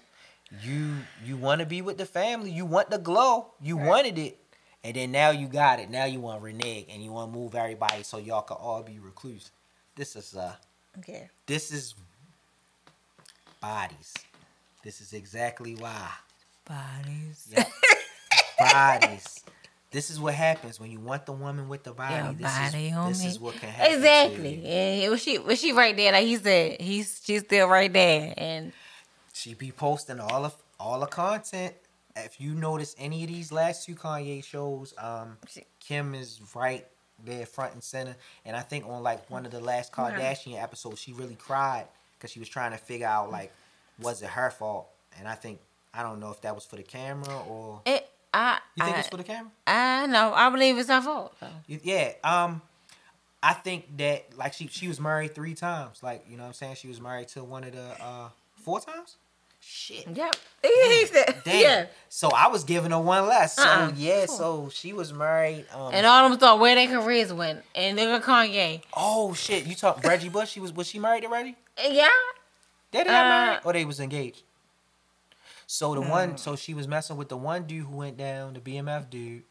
You 0.62 0.96
you 1.24 1.36
want 1.36 1.60
to 1.60 1.66
be 1.66 1.82
with 1.82 1.98
the 1.98 2.06
family. 2.06 2.50
You 2.50 2.66
want 2.66 2.90
the 2.90 2.98
glow. 2.98 3.48
You 3.60 3.76
wanted 3.76 4.18
it. 4.18 4.38
And 4.84 4.94
then 4.94 5.10
now 5.10 5.30
you 5.30 5.48
got 5.48 5.80
it. 5.80 5.90
Now 5.90 6.04
you 6.04 6.20
want 6.20 6.40
to 6.40 6.44
renege 6.44 6.86
and 6.88 7.02
you 7.02 7.10
want 7.10 7.32
to 7.32 7.38
move 7.38 7.54
everybody 7.54 8.02
so 8.02 8.18
y'all 8.18 8.42
can 8.42 8.56
all 8.58 8.82
be 8.82 8.98
recluse. 8.98 9.50
This 9.96 10.14
is 10.14 10.36
uh 10.36 10.54
Okay. 10.98 11.28
this 11.46 11.72
is 11.72 11.94
bodies. 13.60 14.14
This 14.82 15.00
is 15.00 15.12
exactly 15.12 15.74
why. 15.74 16.08
Bodies. 16.64 17.48
Yep. 17.56 17.68
bodies. 18.58 19.44
This 19.90 20.10
is 20.10 20.20
what 20.20 20.34
happens 20.34 20.78
when 20.78 20.90
you 20.90 21.00
want 21.00 21.24
the 21.24 21.32
woman 21.32 21.68
with 21.68 21.82
the 21.82 21.92
body. 21.92 22.14
Your 22.14 22.32
this 22.34 22.42
body 22.42 22.86
is, 22.88 22.94
on 22.94 23.08
this 23.08 23.24
is 23.24 23.40
what 23.40 23.54
can 23.54 23.70
happen. 23.70 23.94
Exactly. 23.94 24.62
And 24.64 25.10
was 25.10 25.22
she 25.22 25.38
was 25.38 25.58
she 25.58 25.72
right 25.72 25.96
there? 25.96 26.12
Like 26.12 26.26
he 26.26 26.36
said, 26.36 26.80
he's 26.80 27.22
she's 27.24 27.40
still 27.40 27.68
right 27.68 27.90
there. 27.92 28.34
And 28.36 28.72
She 29.32 29.54
be 29.54 29.72
posting 29.72 30.20
all 30.20 30.44
of 30.44 30.54
all 30.78 31.00
the 31.00 31.06
content. 31.06 31.74
If 32.16 32.40
you 32.40 32.54
notice 32.54 32.94
any 32.98 33.22
of 33.22 33.28
these 33.28 33.50
last 33.50 33.86
two 33.86 33.94
Kanye 33.94 34.44
shows, 34.44 34.92
um, 34.98 35.38
Kim 35.80 36.14
is 36.14 36.40
right 36.54 36.86
there 37.24 37.46
front 37.46 37.74
and 37.74 37.82
center. 37.82 38.16
And 38.44 38.56
I 38.56 38.60
think 38.60 38.86
on 38.86 39.02
like 39.02 39.28
one 39.30 39.46
of 39.46 39.52
the 39.52 39.60
last 39.60 39.92
Kardashian 39.92 40.60
episodes, 40.62 41.00
she 41.00 41.12
really 41.12 41.34
cried 41.36 41.86
because 42.16 42.30
she 42.30 42.38
was 42.38 42.48
trying 42.48 42.72
to 42.72 42.78
figure 42.78 43.06
out 43.06 43.30
like, 43.30 43.52
was 44.00 44.22
it 44.22 44.28
her 44.28 44.50
fault? 44.50 44.88
And 45.18 45.26
I 45.28 45.34
think 45.34 45.60
I 45.92 46.02
don't 46.02 46.20
know 46.20 46.30
if 46.30 46.40
that 46.42 46.54
was 46.54 46.64
for 46.64 46.76
the 46.76 46.82
camera 46.82 47.40
or 47.48 47.80
it 47.84 48.08
I 48.32 48.58
you 48.76 48.84
think 48.84 48.96
I, 48.96 49.00
it's 49.00 49.08
for 49.08 49.16
the 49.16 49.24
camera. 49.24 49.50
I 49.66 50.06
know. 50.06 50.32
I 50.34 50.50
believe 50.50 50.78
it's 50.78 50.88
her 50.88 51.00
fault. 51.00 51.34
Yeah. 51.66 52.12
Um, 52.22 52.62
I 53.42 53.54
think 53.54 53.96
that 53.98 54.36
like 54.36 54.52
she 54.52 54.66
she 54.68 54.88
was 54.88 55.00
married 55.00 55.34
three 55.34 55.54
times. 55.54 56.02
Like 56.02 56.24
you 56.28 56.36
know 56.36 56.42
what 56.42 56.48
I'm 56.48 56.54
saying 56.54 56.76
she 56.76 56.88
was 56.88 57.00
married 57.00 57.28
to 57.28 57.44
one 57.44 57.64
of 57.64 57.72
the 57.72 58.02
uh 58.02 58.28
four 58.56 58.80
times. 58.80 59.16
Shit. 59.70 60.06
Yep. 60.14 60.34
He 60.62 61.06
said, 61.06 61.42
Damn. 61.44 61.60
yeah. 61.60 61.86
So 62.08 62.30
I 62.34 62.48
was 62.48 62.64
giving 62.64 62.90
her 62.90 62.98
one 62.98 63.26
less. 63.28 63.54
So 63.56 63.62
Uh-uh. 63.62 63.92
yeah. 63.96 64.24
So 64.26 64.70
she 64.72 64.92
was 64.94 65.12
married. 65.12 65.66
Um, 65.74 65.92
And 65.92 66.06
all 66.06 66.28
them 66.28 66.38
thought 66.38 66.58
where 66.58 66.74
their 66.74 66.88
careers 66.88 67.32
went. 67.32 67.62
And 67.74 67.96
look 67.96 68.08
at 68.08 68.22
Kanye. 68.22 68.82
oh 68.96 69.34
shit! 69.34 69.66
You 69.66 69.74
talk 69.74 70.02
Reggie 70.02 70.30
Bush. 70.30 70.50
She 70.50 70.60
was 70.60 70.72
was 70.72 70.86
she 70.86 70.98
married 70.98 71.22
to 71.24 71.28
Reggie? 71.28 71.54
Yeah. 71.82 72.08
They 72.90 72.98
didn't 73.00 73.08
Uh, 73.14 73.22
married 73.28 73.60
or 73.64 73.72
they 73.74 73.84
was 73.84 74.00
engaged. 74.00 74.42
So 75.66 75.94
the 75.94 76.00
one, 76.00 76.38
so 76.38 76.56
she 76.56 76.72
was 76.72 76.88
messing 76.88 77.16
with 77.18 77.28
the 77.28 77.36
one 77.36 77.64
dude 77.64 77.84
who 77.86 77.96
went 77.96 78.16
down, 78.16 78.54
the 78.54 78.60
BMF 78.60 79.10
dude. 79.10 79.42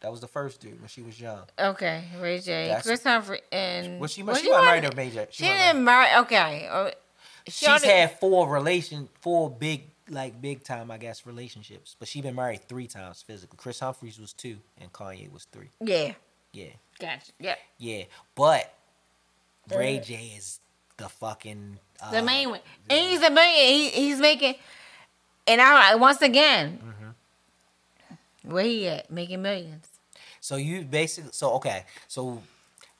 That 0.00 0.10
was 0.10 0.20
the 0.20 0.26
first 0.28 0.60
dude 0.60 0.78
when 0.80 0.88
she 0.88 1.02
was 1.02 1.20
young. 1.20 1.42
Okay. 1.58 2.04
Ray 2.20 2.38
J. 2.38 2.66
That's- 2.68 2.86
Kris 2.86 3.02
Humphrey 3.04 3.40
and 3.52 4.00
Was 4.00 4.12
she? 4.12 4.22
was 4.22 4.40
she 4.40 4.48
wasn't 4.48 4.64
married 4.66 4.82
to 4.84 4.96
married- 4.96 5.14
Major. 5.14 5.28
She 5.30 5.44
wasn't 5.44 5.60
didn't 5.60 5.84
marry. 5.84 6.14
Okay. 6.22 6.68
She 7.48 7.66
she's 7.66 7.84
had 7.84 8.18
four 8.18 8.48
relation 8.48 9.08
four 9.20 9.48
big 9.50 9.84
like 10.08 10.40
big 10.40 10.62
time 10.64 10.90
I 10.90 10.98
guess 10.98 11.26
relationships, 11.26 11.96
but 11.98 12.08
she 12.08 12.20
been 12.20 12.34
married 12.34 12.68
three 12.68 12.86
times 12.86 13.22
physically. 13.22 13.56
Kris 13.56 13.80
Humphries 13.80 14.18
was 14.18 14.32
two 14.32 14.56
and 14.80 14.92
Kanye 14.92 15.30
was 15.32 15.44
three. 15.44 15.70
Yeah. 15.80 16.12
Yeah, 16.52 16.68
Gotcha. 16.98 17.32
Yeah. 17.38 17.56
yeah. 17.78 18.04
But 18.34 18.72
Ray 19.68 19.98
Uh, 19.98 20.02
J 20.02 20.14
is 20.38 20.60
the 20.96 21.08
fucking 21.08 21.78
uh, 22.00 22.10
The 22.12 22.22
main 22.22 22.48
one. 22.50 22.60
And 22.88 22.98
he's 23.10 23.20
a 23.22 23.30
million. 23.30 23.66
He, 23.74 23.90
he's 23.90 24.18
making. 24.18 24.54
And 25.46 25.60
I 25.60 25.94
once 25.96 26.22
again, 26.22 26.80
Mm-hmm. 26.82 28.50
where 28.52 28.64
he 28.64 28.88
at? 28.88 29.10
Making 29.10 29.42
millions. 29.42 29.86
So 30.40 30.56
you 30.56 30.82
basically 30.84 31.30
so 31.32 31.52
okay. 31.54 31.84
So 32.08 32.42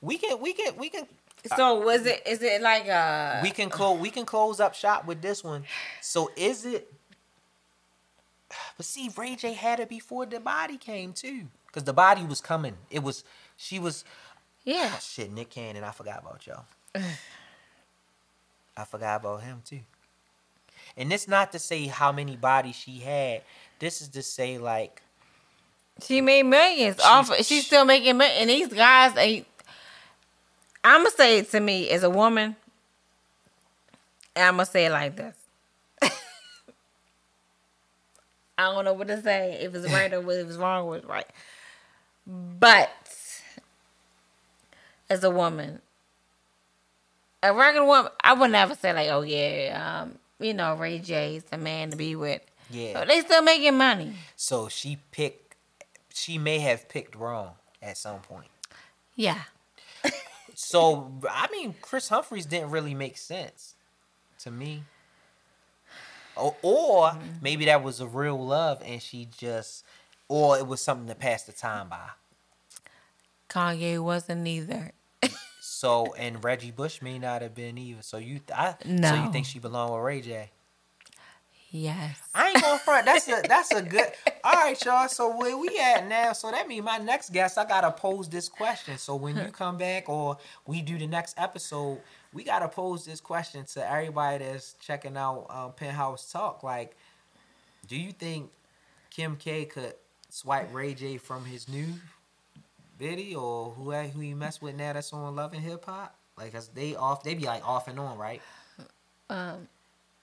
we 0.02 0.18
can 0.18 0.40
we 0.40 0.52
can 0.52 0.76
we 0.76 0.90
can 0.90 1.06
So 1.54 1.80
was 1.80 2.06
it? 2.06 2.22
Is 2.26 2.42
it 2.42 2.62
like 2.62 2.88
uh? 2.88 3.40
we 3.42 3.50
can 3.50 3.68
close 3.70 4.00
we 4.00 4.10
can 4.10 4.24
close 4.24 4.60
up 4.60 4.74
shop 4.74 5.06
with 5.06 5.22
this 5.22 5.44
one. 5.44 5.64
So 6.00 6.30
is 6.36 6.64
it? 6.64 6.92
But 8.76 8.86
see, 8.86 9.10
Ray 9.16 9.36
J 9.36 9.52
had 9.52 9.80
it 9.80 9.88
before 9.88 10.26
the 10.26 10.40
body 10.40 10.76
came 10.78 11.12
too, 11.12 11.46
because 11.66 11.84
the 11.84 11.92
body 11.92 12.22
was 12.24 12.40
coming. 12.40 12.76
It 12.90 13.02
was 13.02 13.24
she 13.56 13.78
was 13.78 14.04
yeah. 14.64 14.90
Ah, 14.92 14.98
shit, 14.98 15.32
Nick 15.32 15.50
Cannon. 15.50 15.84
I 15.84 15.92
forgot 15.92 16.20
about 16.22 16.46
y'all. 16.46 16.64
I 18.76 18.84
forgot 18.84 19.20
about 19.20 19.42
him 19.42 19.62
too. 19.64 19.80
And 20.96 21.10
this 21.10 21.28
not 21.28 21.52
to 21.52 21.58
say 21.58 21.86
how 21.86 22.12
many 22.12 22.36
bodies 22.36 22.74
she 22.74 22.98
had. 22.98 23.42
This 23.78 24.00
is 24.00 24.08
to 24.08 24.22
say 24.22 24.58
like 24.58 25.02
She 26.02 26.20
made 26.20 26.44
millions 26.44 26.96
She- 26.96 27.02
off. 27.02 27.34
She's 27.44 27.66
still 27.66 27.84
making 27.84 28.16
millions. 28.16 28.40
And 28.40 28.50
these 28.50 28.68
guys, 28.68 29.14
they. 29.14 29.44
I'm 30.86 31.00
gonna 31.00 31.10
say 31.10 31.38
it 31.38 31.50
to 31.50 31.58
me 31.58 31.90
as 31.90 32.04
a 32.04 32.10
woman. 32.10 32.54
And 34.36 34.44
I'm 34.44 34.52
gonna 34.54 34.66
say 34.66 34.86
it 34.86 34.92
like 34.92 35.16
this. 35.16 35.34
I 38.56 38.72
don't 38.72 38.84
know 38.84 38.92
what 38.92 39.08
to 39.08 39.20
say. 39.20 39.58
If 39.60 39.74
it's 39.74 39.92
right 39.92 40.12
or 40.14 40.20
what 40.20 40.36
if 40.36 40.46
it's 40.46 40.56
wrong 40.56 40.86
or 40.86 40.98
it's 40.98 41.06
right. 41.06 41.26
But 42.24 42.92
as 45.10 45.24
a 45.24 45.30
woman, 45.30 45.80
a 47.42 47.52
regular 47.52 47.84
woman, 47.84 48.12
I 48.22 48.34
would 48.34 48.52
never 48.52 48.76
say 48.76 48.92
like, 48.92 49.08
"Oh 49.08 49.22
yeah, 49.22 50.02
um, 50.02 50.18
you 50.38 50.54
know, 50.54 50.76
Ray 50.76 51.00
J's 51.00 51.42
the 51.44 51.58
man 51.58 51.90
to 51.90 51.96
be 51.96 52.14
with." 52.14 52.42
yeah. 52.70 52.92
But 52.92 53.08
they 53.08 53.22
still 53.22 53.42
making 53.42 53.76
money. 53.76 54.14
So 54.36 54.68
she 54.68 54.98
picked. 55.10 55.56
She 56.14 56.38
may 56.38 56.60
have 56.60 56.88
picked 56.88 57.16
wrong 57.16 57.54
at 57.82 57.98
some 57.98 58.20
point. 58.20 58.48
Yeah. 59.16 59.40
So 60.58 61.12
I 61.30 61.48
mean, 61.52 61.74
Kris 61.82 62.08
Humphries 62.08 62.46
didn't 62.46 62.70
really 62.70 62.94
make 62.94 63.18
sense 63.18 63.74
to 64.38 64.50
me. 64.50 64.84
Or, 66.34 66.56
or 66.62 67.12
maybe 67.42 67.66
that 67.66 67.82
was 67.82 68.00
a 68.00 68.06
real 68.06 68.42
love, 68.42 68.82
and 68.84 69.02
she 69.02 69.28
just, 69.36 69.84
or 70.28 70.56
it 70.58 70.66
was 70.66 70.80
something 70.80 71.08
to 71.08 71.14
pass 71.14 71.42
the 71.42 71.52
time 71.52 71.90
by. 71.90 72.08
Kanye 73.50 74.02
wasn't 74.02 74.46
either. 74.46 74.92
So 75.60 76.14
and 76.14 76.42
Reggie 76.42 76.70
Bush 76.70 77.02
may 77.02 77.18
not 77.18 77.42
have 77.42 77.54
been 77.54 77.76
either. 77.76 78.00
So 78.00 78.16
you, 78.16 78.40
I, 78.54 78.76
so 78.82 79.14
you 79.14 79.30
think 79.32 79.44
she 79.44 79.58
belonged 79.58 79.92
with 79.92 80.02
Ray 80.02 80.20
J? 80.22 80.50
Yes. 81.76 82.18
I 82.34 82.48
ain't 82.48 82.62
going 82.62 82.78
front. 82.78 83.04
That's 83.04 83.28
a 83.28 83.42
that's 83.48 83.70
a 83.70 83.82
good. 83.82 84.06
All 84.42 84.54
right, 84.54 84.82
y'all. 84.82 85.08
So 85.08 85.36
where 85.36 85.58
we 85.58 85.78
at 85.78 86.08
now? 86.08 86.32
So 86.32 86.50
that 86.50 86.66
means 86.66 86.82
my 86.84 86.96
next 86.96 87.34
guest, 87.34 87.58
I 87.58 87.66
gotta 87.66 87.90
pose 87.90 88.30
this 88.30 88.48
question. 88.48 88.96
So 88.96 89.14
when 89.14 89.36
you 89.36 89.44
come 89.52 89.76
back 89.76 90.08
or 90.08 90.38
we 90.66 90.80
do 90.80 90.96
the 90.96 91.06
next 91.06 91.38
episode, 91.38 92.00
we 92.32 92.44
gotta 92.44 92.68
pose 92.68 93.04
this 93.04 93.20
question 93.20 93.66
to 93.74 93.90
everybody 93.90 94.42
that's 94.42 94.72
checking 94.80 95.18
out 95.18 95.46
um, 95.50 95.72
Penthouse 95.72 96.32
Talk. 96.32 96.62
Like, 96.62 96.96
do 97.86 97.96
you 97.96 98.12
think 98.12 98.50
Kim 99.10 99.36
K 99.36 99.66
could 99.66 99.92
swipe 100.30 100.74
Ray 100.74 100.94
J 100.94 101.18
from 101.18 101.44
his 101.44 101.68
new 101.68 101.88
video 102.98 103.40
or 103.40 103.70
who 103.72 103.92
who 103.92 104.20
he 104.20 104.32
mess 104.32 104.62
with 104.62 104.76
now 104.76 104.94
that's 104.94 105.12
on 105.12 105.36
Love 105.36 105.52
and 105.52 105.62
Hip 105.62 105.84
Hop? 105.84 106.16
Like, 106.38 106.54
cause 106.54 106.68
they 106.68 106.94
off, 106.94 107.22
they 107.22 107.34
be 107.34 107.44
like 107.44 107.68
off 107.68 107.86
and 107.86 108.00
on, 108.00 108.16
right? 108.16 108.40
Um. 109.28 109.68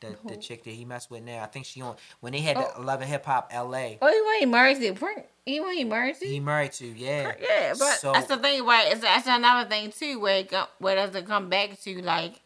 The, 0.03 0.09
the 0.09 0.33
uh-huh. 0.33 0.41
chick 0.41 0.63
that 0.63 0.71
he 0.71 0.85
messed 0.85 1.09
with 1.09 1.23
now. 1.23 1.43
I 1.43 1.47
think 1.47 1.65
she 1.65 1.81
on 1.81 1.95
when 2.19 2.33
they 2.33 2.39
had 2.39 2.57
Oh. 2.57 2.71
the 2.75 2.81
Love 2.81 3.01
and 3.01 3.09
Hip 3.09 3.25
Hop 3.25 3.49
L.A. 3.51 3.97
Oh, 4.01 4.07
he 4.07 4.21
wasn't 4.21 4.51
married 4.51 4.79
to 4.81 4.93
Prince. 4.93 5.27
He 5.45 5.59
wasn't 5.59 5.89
married 5.89 6.19
to. 6.19 6.25
He 6.25 6.39
married 6.39 6.73
to 6.73 6.85
yeah. 6.85 7.33
yeah, 7.39 7.73
but 7.77 7.99
So- 7.99 8.13
that's 8.13 8.27
the 8.27 8.37
thing. 8.37 8.65
Why 8.65 8.83
it's 8.87 9.01
that's 9.01 9.27
another 9.27 9.69
thing 9.69 9.91
too. 9.91 10.19
Where 10.19 10.37
it 10.37 10.49
go, 10.49 10.65
where 10.79 10.95
does 10.95 11.15
it 11.15 11.25
come 11.25 11.49
back 11.49 11.79
to? 11.81 12.01
Like, 12.01 12.41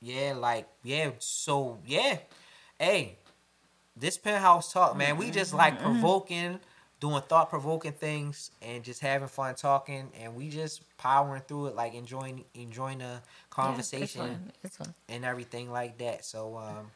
Yeah, 0.00 0.34
like 0.36 0.68
yeah. 0.82 1.10
So 1.18 1.78
yeah, 1.86 2.18
hey, 2.78 3.16
this 3.96 4.18
penthouse 4.18 4.72
talk, 4.72 4.96
man. 4.96 5.16
We 5.16 5.30
just 5.30 5.54
like 5.54 5.74
mm-hmm. 5.74 5.84
provoking, 5.84 6.60
doing 7.00 7.22
thought 7.28 7.50
provoking 7.50 7.92
things, 7.92 8.50
and 8.62 8.82
just 8.82 9.00
having 9.00 9.28
fun 9.28 9.54
talking, 9.54 10.10
and 10.20 10.34
we 10.34 10.48
just 10.48 10.82
powering 10.98 11.42
through 11.42 11.66
it, 11.66 11.74
like 11.76 11.94
enjoying 11.94 12.44
enjoying 12.54 12.98
the 12.98 13.04
yeah, 13.04 13.10
it's 13.16 13.22
conversation 13.50 14.20
fun. 14.22 14.52
It's 14.64 14.76
fun. 14.76 14.94
and 15.08 15.24
everything 15.24 15.70
like 15.70 15.98
that. 15.98 16.24
So 16.24 16.56
um 16.56 16.90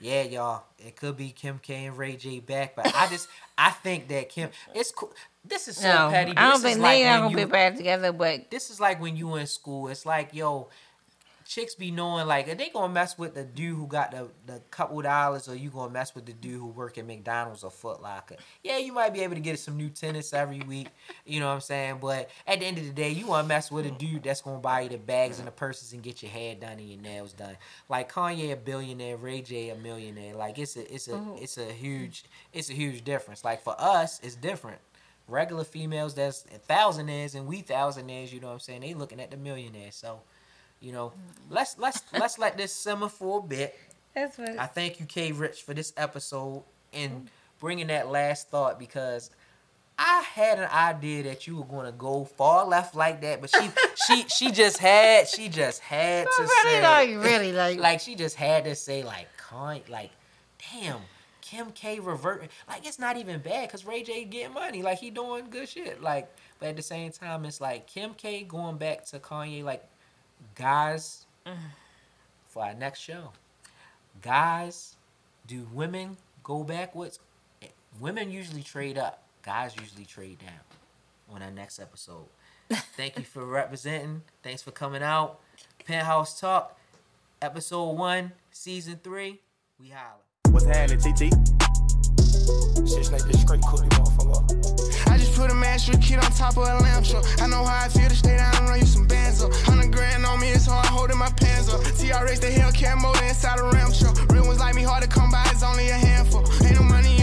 yeah, 0.00 0.22
y'all, 0.22 0.62
it 0.78 0.96
could 0.96 1.16
be 1.16 1.30
Kim 1.30 1.58
K 1.58 1.84
and 1.86 1.98
Ray 1.98 2.16
J 2.16 2.40
back, 2.40 2.74
but 2.76 2.94
I 2.94 3.06
just 3.08 3.28
I 3.58 3.70
think 3.70 4.08
that 4.08 4.28
Kim 4.28 4.50
it's 4.74 4.92
cool. 4.92 5.12
This 5.44 5.68
is 5.68 5.76
so 5.76 5.88
No, 5.88 6.10
petty. 6.10 6.32
I 6.36 6.50
don't 6.50 6.62
This 6.62 6.72
think 6.72 6.82
they 6.82 7.04
not 7.04 7.10
when 7.10 7.20
gonna 7.22 7.30
you- 7.40 7.46
be 7.46 7.50
back 7.50 7.76
together. 7.76 8.12
But 8.12 8.50
this 8.50 8.70
is 8.70 8.78
like 8.80 9.00
when 9.00 9.16
you 9.16 9.34
in 9.36 9.46
school. 9.46 9.88
It's 9.88 10.06
like, 10.06 10.32
yo, 10.34 10.68
chicks 11.50 11.74
be 11.74 11.90
knowing 11.90 12.28
like 12.28 12.46
are 12.46 12.54
they 12.54 12.68
gonna 12.68 12.92
mess 12.92 13.18
with 13.18 13.34
the 13.34 13.42
dude 13.42 13.76
who 13.76 13.84
got 13.88 14.12
the, 14.12 14.28
the 14.46 14.60
couple 14.70 15.02
dollars 15.02 15.48
or 15.48 15.56
you 15.56 15.68
gonna 15.68 15.92
mess 15.92 16.14
with 16.14 16.24
the 16.24 16.32
dude 16.32 16.60
who 16.60 16.66
work 16.68 16.96
at 16.96 17.04
McDonald's 17.04 17.64
or 17.64 17.72
Foot 17.72 18.00
Locker. 18.00 18.36
Yeah, 18.62 18.78
you 18.78 18.92
might 18.92 19.12
be 19.12 19.22
able 19.22 19.34
to 19.34 19.40
get 19.40 19.58
some 19.58 19.76
new 19.76 19.88
tennis 19.88 20.32
every 20.32 20.60
week. 20.60 20.86
You 21.26 21.40
know 21.40 21.48
what 21.48 21.54
I'm 21.54 21.60
saying? 21.60 21.98
But 22.00 22.30
at 22.46 22.60
the 22.60 22.66
end 22.66 22.78
of 22.78 22.84
the 22.84 22.92
day, 22.92 23.10
you 23.10 23.26
wanna 23.26 23.48
mess 23.48 23.68
with 23.72 23.84
a 23.84 23.90
dude 23.90 24.22
that's 24.22 24.42
gonna 24.42 24.60
buy 24.60 24.82
you 24.82 24.90
the 24.90 24.98
bags 24.98 25.40
and 25.40 25.48
the 25.48 25.50
purses 25.50 25.92
and 25.92 26.04
get 26.04 26.22
your 26.22 26.30
hair 26.30 26.54
done 26.54 26.78
and 26.78 26.88
your 26.88 27.00
nails 27.00 27.32
done. 27.32 27.56
Like 27.88 28.12
Kanye 28.12 28.52
a 28.52 28.56
billionaire, 28.56 29.16
Ray 29.16 29.42
J 29.42 29.70
a 29.70 29.74
millionaire. 29.74 30.36
Like 30.36 30.56
it's 30.56 30.76
a 30.76 30.94
it's 30.94 31.08
a 31.08 31.14
Oh. 31.14 31.36
it's 31.40 31.58
a 31.58 31.64
huge 31.72 32.22
it's 32.52 32.70
a 32.70 32.74
huge 32.74 33.02
difference. 33.02 33.44
Like 33.44 33.60
for 33.64 33.74
us, 33.76 34.20
it's 34.22 34.36
different. 34.36 34.78
regular 35.26 35.64
females 35.64 36.14
that's 36.14 36.44
thousandaires 36.68 37.34
and 37.34 37.46
we 37.46 37.62
thousandaires, 37.62 38.32
you 38.32 38.40
know 38.40 38.48
what 38.48 38.54
I'm 38.54 38.60
saying? 38.60 38.80
They 38.82 38.94
looking 38.94 39.20
at 39.20 39.30
the 39.30 39.36
millionaires. 39.36 39.94
So, 39.96 40.20
you 40.80 40.92
know, 40.92 41.12
let's 41.50 41.78
let's 41.78 42.02
let's 42.12 42.38
let 42.38 42.56
this 42.56 42.72
simmer 42.72 43.08
for 43.08 43.40
a 43.40 43.42
bit. 43.42 43.78
That's 44.14 44.38
what. 44.38 44.58
I 44.58 44.66
thank 44.66 44.98
you, 45.00 45.06
K 45.06 45.32
Rich, 45.32 45.62
for 45.62 45.74
this 45.74 45.92
episode 45.96 46.64
and 46.92 47.12
mm. 47.12 47.26
bringing 47.60 47.88
that 47.88 48.08
last 48.08 48.48
thought 48.48 48.78
because 48.78 49.30
I 50.02 50.22
had 50.22 50.58
an 50.58 50.70
idea 50.70 51.24
that 51.24 51.46
you 51.46 51.58
were 51.58 51.64
going 51.64 51.84
to 51.84 51.92
go 51.92 52.24
far 52.24 52.66
left 52.66 52.94
like 52.94 53.20
that, 53.20 53.42
but 53.42 53.50
she 53.50 53.70
she 54.06 54.24
she 54.28 54.50
just 54.50 54.78
had 54.78 55.28
she 55.28 55.50
just 55.50 55.80
had 55.80 56.26
to 56.26 56.42
really 56.42 56.70
say 56.70 56.82
like 56.82 57.24
really 57.24 57.52
like 57.52 57.78
like 57.80 58.00
she 58.00 58.14
just 58.14 58.36
had 58.36 58.64
to 58.64 58.74
say 58.74 59.02
like 59.02 59.28
Kanye 59.38 59.86
like 59.90 60.10
damn 60.72 61.00
Kim 61.42 61.70
K 61.72 62.00
reverting 62.00 62.48
like 62.66 62.86
it's 62.86 62.98
not 62.98 63.18
even 63.18 63.40
bad 63.40 63.68
because 63.68 63.84
Ray 63.84 64.02
J 64.02 64.24
getting 64.24 64.54
money 64.54 64.82
like 64.82 64.98
he 64.98 65.10
doing 65.10 65.50
good 65.50 65.68
shit 65.68 66.00
like 66.00 66.34
but 66.58 66.70
at 66.70 66.76
the 66.76 66.82
same 66.82 67.12
time 67.12 67.44
it's 67.44 67.60
like 67.60 67.86
Kim 67.86 68.14
K 68.14 68.42
going 68.42 68.78
back 68.78 69.04
to 69.06 69.18
Kanye 69.18 69.62
like 69.62 69.84
guys 70.54 71.26
mm. 71.46 71.54
for 72.46 72.64
our 72.64 72.74
next 72.74 73.00
show. 73.00 73.32
Guys 74.22 74.96
do 75.46 75.66
women 75.72 76.16
go 76.42 76.64
backwards? 76.64 77.18
Women 78.00 78.30
usually 78.30 78.62
trade 78.62 78.98
up. 78.98 79.22
Guys 79.42 79.74
usually 79.80 80.04
trade 80.04 80.38
down 80.38 81.34
on 81.34 81.42
our 81.42 81.50
next 81.50 81.78
episode. 81.78 82.26
Thank 82.96 83.18
you 83.18 83.24
for 83.24 83.44
representing. 83.44 84.22
Thanks 84.42 84.62
for 84.62 84.70
coming 84.70 85.02
out. 85.02 85.40
Penthouse 85.84 86.38
talk 86.38 86.78
episode 87.42 87.92
one 87.92 88.32
season 88.50 89.00
three. 89.02 89.40
We 89.80 89.88
holla. 89.88 90.20
What's 90.50 90.66
happening, 90.66 90.98
TT? 90.98 91.32
Shit 92.88 93.10
like 93.12 93.24
this 93.24 93.40
straight 93.40 93.62
cookie 93.62 93.88
motherfucker. 93.88 94.79
Put 95.40 95.50
a 95.50 95.54
master 95.54 95.96
kid 95.96 96.22
on 96.22 96.30
top 96.32 96.58
of 96.58 96.68
a 96.68 96.76
lamp 96.84 97.06
truck. 97.06 97.24
I 97.40 97.46
know 97.46 97.64
how 97.64 97.86
I 97.86 97.88
feel 97.88 98.10
to 98.10 98.14
stay 98.14 98.36
down 98.36 98.54
and 98.56 98.68
run 98.68 98.78
you 98.78 98.84
some 98.84 99.06
bands 99.06 99.42
up. 99.42 99.50
Hundred 99.64 99.90
grand 99.90 100.26
on 100.26 100.38
me, 100.38 100.50
it's 100.50 100.66
hard 100.66 100.84
holding 100.84 101.16
my 101.16 101.30
pants 101.30 101.72
up. 101.72 101.80
TRX, 101.80 102.40
the 102.40 102.48
Hellcat 102.48 103.00
motor 103.00 103.24
inside 103.24 103.58
a 103.58 103.64
ram 103.72 103.90
truck. 103.90 104.20
Real 104.30 104.44
ones 104.44 104.60
like 104.60 104.74
me, 104.74 104.82
hard 104.82 105.02
to 105.02 105.08
come 105.08 105.30
by, 105.30 105.42
it's 105.46 105.62
only 105.62 105.88
a 105.88 105.94
handful. 105.94 106.44
Ain't 106.62 106.74
no 106.74 106.82
money 106.82 107.19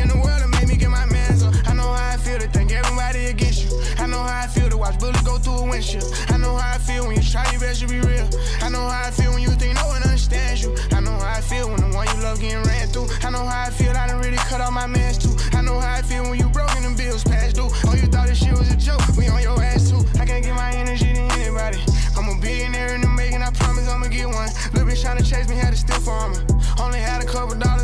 to 2.96 3.14
think 3.14 3.30
against 3.32 3.64
you. 3.64 3.70
I 3.98 4.08
know 4.08 4.22
how 4.22 4.44
I 4.44 4.48
feel 4.48 4.70
to 4.70 4.78
watch 4.78 5.00
bullets 5.00 5.22
go 5.22 5.38
through 5.38 5.60
a 5.60 5.70
windshield. 5.70 6.06
I 6.30 6.38
know 6.38 6.56
how 6.56 6.76
I 6.76 6.78
feel 6.78 7.08
when 7.08 7.16
you 7.18 7.24
try 7.24 7.50
your 7.52 7.60
best 7.60 7.82
to 7.82 7.88
be 7.88 8.00
real. 8.00 8.28
I 8.62 8.70
know 8.70 8.88
how 8.88 9.08
I 9.08 9.12
feel 9.12 9.32
when 9.34 9.42
you 9.42 9.50
think 9.50 9.76
no 9.76 9.88
one 9.88 10.02
understands 10.04 10.64
you. 10.64 10.76
I 10.92 11.00
know 11.00 11.12
how 11.12 11.38
I 11.38 11.42
feel 11.42 11.68
when 11.70 11.82
the 11.82 11.96
one 11.96 12.08
you 12.08 12.24
love 12.24 12.40
getting 12.40 12.64
ran 12.64 12.88
through. 12.90 13.08
I 13.24 13.30
know 13.30 13.46
how 13.46 13.68
I 13.68 13.70
feel, 13.70 13.92
I 13.92 14.08
done 14.08 14.22
really 14.22 14.38
cut 14.38 14.62
off 14.62 14.74
my 14.74 14.88
mans 14.88 15.18
too. 15.18 15.36
I 15.58 15.62
know 15.62 15.80
how 15.80 15.96
I 15.96 16.02
feel 16.02 16.24
when 16.24 16.40
you 16.40 16.50
broke 16.50 16.74
and 16.76 16.86
them 16.86 16.96
bills 16.96 17.24
past 17.24 17.56
due. 17.56 17.70
Oh, 17.88 17.96
you 17.96 18.08
thought 18.08 18.28
this 18.28 18.40
shit 18.40 18.54
was 18.54 18.72
a 18.72 18.78
joke? 18.78 19.02
We 19.18 19.28
on 19.28 19.42
your 19.42 19.62
ass 19.62 19.90
too. 19.90 20.04
I 20.20 20.26
can't 20.26 20.44
give 20.44 20.56
my 20.56 20.72
energy 20.72 21.14
to 21.14 21.22
anybody. 21.40 21.80
I'm 22.18 22.28
a 22.30 22.42
billionaire 22.42 22.96
in 22.96 23.02
the 23.02 23.10
making, 23.10 23.42
I 23.42 23.52
promise 23.52 23.88
I'ma 23.88 24.08
get 24.08 24.28
one. 24.28 24.50
Little 24.74 24.88
bitch 24.90 25.04
tryna 25.04 25.28
chase 25.28 25.48
me, 25.50 25.56
had 25.56 25.72
to 25.72 25.78
steal 25.78 26.00
for 26.00 26.30
me. 26.30 26.38
Only 26.80 27.00
had 27.00 27.22
a 27.22 27.26
couple 27.26 27.56
dollars, 27.56 27.76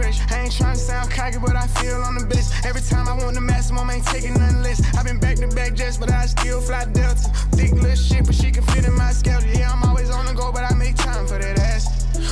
fresh. 0.00 0.20
I 0.30 0.42
ain't 0.42 0.52
tryna 0.52 0.76
sound 0.76 1.10
cocky, 1.10 1.38
but 1.38 1.56
I 1.56 1.66
feel 1.66 2.00
on 2.02 2.14
the 2.14 2.26
best. 2.26 2.64
Every 2.64 2.80
time 2.80 3.06
I 3.08 3.14
want 3.22 3.34
the 3.34 3.40
maximum, 3.40 3.90
ain't 3.90 4.06
taking 4.06 4.34
nothing 4.34 4.62
less. 4.62 4.80
i 4.96 5.02
been 5.02 5.20
back 5.20 5.36
to 5.36 5.48
back 5.48 5.74
jets, 5.74 5.98
but 5.98 6.10
I 6.10 6.26
still 6.26 6.60
fly 6.60 6.84
Delta. 6.86 7.28
Thick 7.56 7.72
little 7.72 7.94
shit, 7.94 8.24
but 8.26 8.34
she 8.34 8.50
can 8.50 8.64
fit 8.64 8.84
in 8.84 8.94
my 8.94 9.12
schedule. 9.12 9.50
Yeah, 9.50 9.72
I'm 9.72 9.82
always 9.84 10.10
on 10.10 10.26
the 10.26 10.32
go, 10.32 10.52
but 10.52 10.64
I 10.70 10.74
make 10.74 10.96
time 10.96 11.26
for 11.26 11.38
that. 11.38 11.59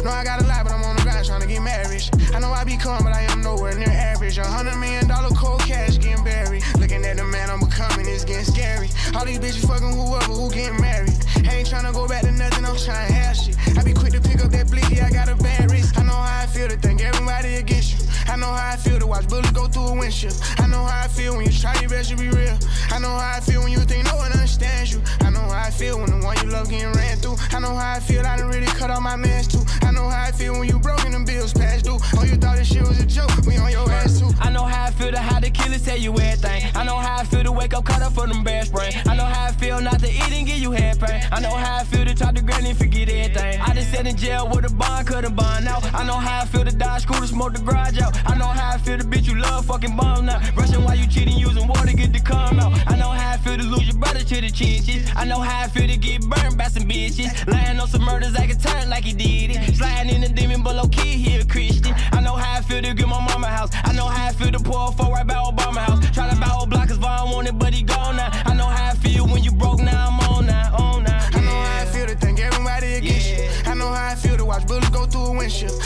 No, 0.04 0.10
I 0.10 0.22
got 0.22 0.42
a 0.42 0.46
lot, 0.46 0.64
but 0.64 0.72
I'm 0.72 0.82
on 0.84 0.96
the 0.96 1.02
grind 1.02 1.26
trying 1.26 1.40
to 1.40 1.46
get 1.46 1.60
married. 1.60 2.02
I 2.32 2.38
know 2.38 2.52
I 2.52 2.62
be 2.64 2.76
calm, 2.76 3.02
but 3.02 3.12
I 3.12 3.22
am 3.32 3.42
nowhere 3.42 3.74
near 3.74 3.88
average. 3.88 4.38
A 4.38 4.44
hundred 4.44 4.76
million 4.76 5.08
dollar 5.08 5.30
cold 5.30 5.60
cash 5.60 5.98
getting 5.98 6.22
buried. 6.22 6.62
Looking 6.78 7.04
at 7.04 7.16
the 7.16 7.24
man 7.24 7.50
I'm 7.50 7.60
becoming, 7.60 8.06
it's 8.06 8.24
getting 8.24 8.44
scary. 8.44 8.90
All 9.16 9.24
these 9.24 9.38
bitches 9.40 9.66
fucking 9.66 9.92
whoever 9.92 10.32
who 10.32 10.50
getting 10.50 10.80
married. 10.80 11.18
I 11.46 11.56
ain't 11.56 11.68
tryna 11.68 11.92
go 11.92 12.06
back 12.06 12.22
to 12.22 12.32
nothing, 12.32 12.64
I'm 12.64 12.76
trying 12.76 13.08
to 13.08 13.12
have 13.14 13.36
shit. 13.36 13.56
I 13.76 13.82
be 13.82 13.92
quick 13.92 14.12
to 14.12 14.20
pick 14.20 14.44
up 14.44 14.50
that 14.52 14.70
blicky, 14.70 15.00
I 15.00 15.10
got 15.10 15.28
a 15.28 15.34
bad 15.36 15.70
wrist. 15.70 15.98
I 15.98 16.04
know 16.04 16.12
how 16.12 16.42
I 16.42 16.46
feel 16.46 16.68
to 16.68 16.76
think 16.76 17.02
everybody 17.02 17.56
against 17.56 17.98
you. 17.98 18.07
I 18.28 18.36
know 18.36 18.46
how 18.46 18.72
I 18.72 18.76
feel 18.76 18.98
to 18.98 19.06
watch 19.06 19.28
bullets 19.28 19.50
go 19.52 19.66
through 19.66 19.88
a 19.88 19.94
windshield. 19.98 20.38
I 20.58 20.66
know 20.66 20.84
how 20.84 21.04
I 21.04 21.08
feel 21.08 21.36
when 21.36 21.46
you 21.46 21.52
try 21.52 21.74
your 21.80 21.88
best 21.88 22.10
to 22.10 22.16
be 22.16 22.28
real. 22.28 22.58
I 22.90 22.98
know 22.98 23.08
how 23.08 23.36
I 23.36 23.40
feel 23.40 23.62
when 23.62 23.72
you 23.72 23.80
think 23.80 24.04
no 24.04 24.16
one 24.16 24.32
understands 24.32 24.92
you. 24.92 25.00
I 25.20 25.30
know 25.30 25.40
how 25.40 25.66
I 25.66 25.70
feel 25.70 25.98
when 25.98 26.10
the 26.10 26.24
one 26.24 26.36
you 26.42 26.50
love 26.50 26.68
getting 26.68 26.92
ran 26.92 27.16
through. 27.18 27.36
I 27.50 27.60
know 27.60 27.74
how 27.74 27.96
I 27.96 28.00
feel, 28.00 28.26
I 28.26 28.36
done 28.36 28.48
really 28.48 28.66
cut 28.66 28.90
off 28.90 29.02
my 29.02 29.16
mans 29.16 29.48
too. 29.48 29.64
I 29.82 29.90
know 29.92 30.08
how 30.08 30.24
I 30.28 30.32
feel 30.32 30.52
when 30.58 30.68
you 30.68 30.78
broke 30.78 31.04
and 31.04 31.14
them 31.14 31.24
bills 31.24 31.52
past 31.52 31.84
due. 31.84 31.98
Oh, 32.16 32.24
you 32.24 32.36
thought 32.36 32.56
this 32.56 32.68
shit 32.68 32.82
was 32.82 33.00
a 33.00 33.06
joke? 33.06 33.30
We 33.46 33.56
on 33.56 33.70
your 33.70 33.90
ass 33.90 34.20
too. 34.20 34.30
I 34.40 34.50
know 34.50 34.64
how 34.64 34.84
I 34.86 34.90
feel 34.90 35.10
to 35.10 35.18
how 35.18 35.40
the 35.40 35.50
killers 35.50 35.84
tell 35.84 35.96
you 35.96 36.12
everything. 36.12 36.70
I 36.74 36.84
know 36.84 36.96
how 36.96 37.20
I 37.20 37.24
feel 37.24 37.44
to 37.44 37.52
wake 37.52 37.74
up 37.74 37.84
caught 37.84 38.02
up 38.02 38.12
for 38.12 38.26
them 38.26 38.44
bad 38.44 38.66
sprain. 38.66 38.92
I 39.06 39.16
know 39.16 39.24
how 39.24 39.46
I 39.46 39.52
feel 39.52 39.80
not 39.80 40.00
to 40.00 40.08
eat 40.08 40.32
and 40.32 40.46
give 40.46 40.58
you 40.58 40.72
head 40.72 41.00
pain. 41.00 41.22
I 41.32 41.40
know 41.40 41.54
how 41.54 41.78
I 41.78 41.84
feel 41.84 42.04
to 42.04 42.14
talk 42.14 42.34
to 42.34 42.42
granny 42.42 42.70
and 42.70 42.78
forget 42.78 43.08
everything. 43.08 43.60
I 43.60 43.74
just 43.74 43.90
sat 43.90 44.06
in 44.06 44.16
jail 44.16 44.48
with 44.48 44.70
a 44.70 44.72
bond, 44.74 45.06
couldn't 45.06 45.34
bond 45.34 45.66
out. 45.68 45.82
I 45.94 46.04
know 46.06 46.14
how 46.14 46.42
I 46.42 46.44
feel 46.46 46.64
to 46.64 46.74
die 46.74 46.98
school 46.98 47.20
to 47.20 47.26
smoke 47.26 47.54
the 47.54 47.60
garage 47.60 47.98
out. 48.00 48.17
I 48.26 48.36
know 48.36 48.46
how 48.46 48.74
I 48.74 48.78
feel 48.78 48.98
the 48.98 49.04
bitch 49.04 49.26
you 49.26 49.38
love 49.38 49.66
fucking 49.66 49.96
bomb 49.96 50.26
now. 50.26 50.40
Rushing 50.56 50.82
while 50.84 50.96
you 50.96 51.06
cheating, 51.06 51.38
using 51.38 51.66
water 51.66 51.92
get 51.92 52.12
to 52.12 52.20
come 52.20 52.58
out. 52.60 52.72
I 52.86 52.96
know 52.96 53.10
how 53.10 53.32
I 53.34 53.36
feel 53.38 53.56
to 53.56 53.62
lose 53.62 53.86
your 53.86 53.96
brother 53.96 54.20
to 54.20 54.40
the 54.40 54.50
chinches. 54.50 55.10
I 55.16 55.24
know 55.24 55.40
how 55.40 55.64
I 55.64 55.68
feel 55.68 55.86
to 55.86 55.96
get 55.96 56.22
burned 56.22 56.56
by 56.58 56.68
some 56.68 56.84
bitches. 56.84 57.30
Lying 57.46 57.78
on 57.80 57.88
some 57.88 58.02
murders, 58.02 58.34
I 58.36 58.46
can 58.46 58.58
turn 58.58 58.88
like 58.88 59.04
he 59.04 59.12
did 59.12 59.56
it. 59.56 59.76
Sliding 59.76 60.14
in 60.14 60.20
the 60.20 60.28
demon, 60.28 60.62
but 60.62 60.76
low 60.76 60.88
key 60.88 61.16
he 61.18 61.36
a 61.36 61.44
Christian. 61.44 61.94
I 62.12 62.20
know 62.20 62.36
how 62.36 62.58
I 62.58 62.62
feel 62.62 62.82
to 62.82 62.94
get 62.94 63.08
my 63.08 63.20
mama 63.20 63.48
house. 63.48 63.70
I 63.84 63.92
know 63.92 64.06
how 64.06 64.28
I 64.28 64.32
feel 64.32 64.52
to 64.52 64.60
pour 64.60 64.88
a 64.88 64.92
four 64.92 65.12
right 65.12 65.26
by 65.26 65.34
Obama 65.34 65.78
house. 65.78 66.00
Try 66.10 66.28
to 66.30 66.36
buy 66.36 66.50
O'Block 66.60 66.88
cause 66.88 66.98
Von 66.98 67.30
want 67.30 67.48
it, 67.48 67.58
but 67.58 67.72
he 67.72 67.82
gone 67.82 68.16
now. 68.16 68.30
I 68.46 68.54
know 68.54 68.66
how 68.66 68.90
I 68.90 68.94
feel 68.94 69.26
when 69.26 69.42
you 69.42 69.52
broke 69.52 69.80
now, 69.80 70.08
I'm 70.08 70.20
on 70.30 70.46
now, 70.46 70.76
on 70.76 71.04
now. 71.04 71.28
I 71.32 71.40
know 71.40 71.50
how 71.50 71.82
I 71.82 71.84
feel 71.86 72.06
to 72.06 72.14
think 72.16 72.40
everybody 72.40 72.94
against 72.94 73.30
you. 73.30 73.48
I 73.70 73.74
know 73.74 73.88
how 73.88 74.12
I 74.12 74.14
feel 74.14 74.36
to 74.36 74.44
watch 74.44 74.66
bullets 74.66 74.90
go 74.90 75.06
through 75.06 75.26
a 75.26 75.38
windshield. 75.38 75.80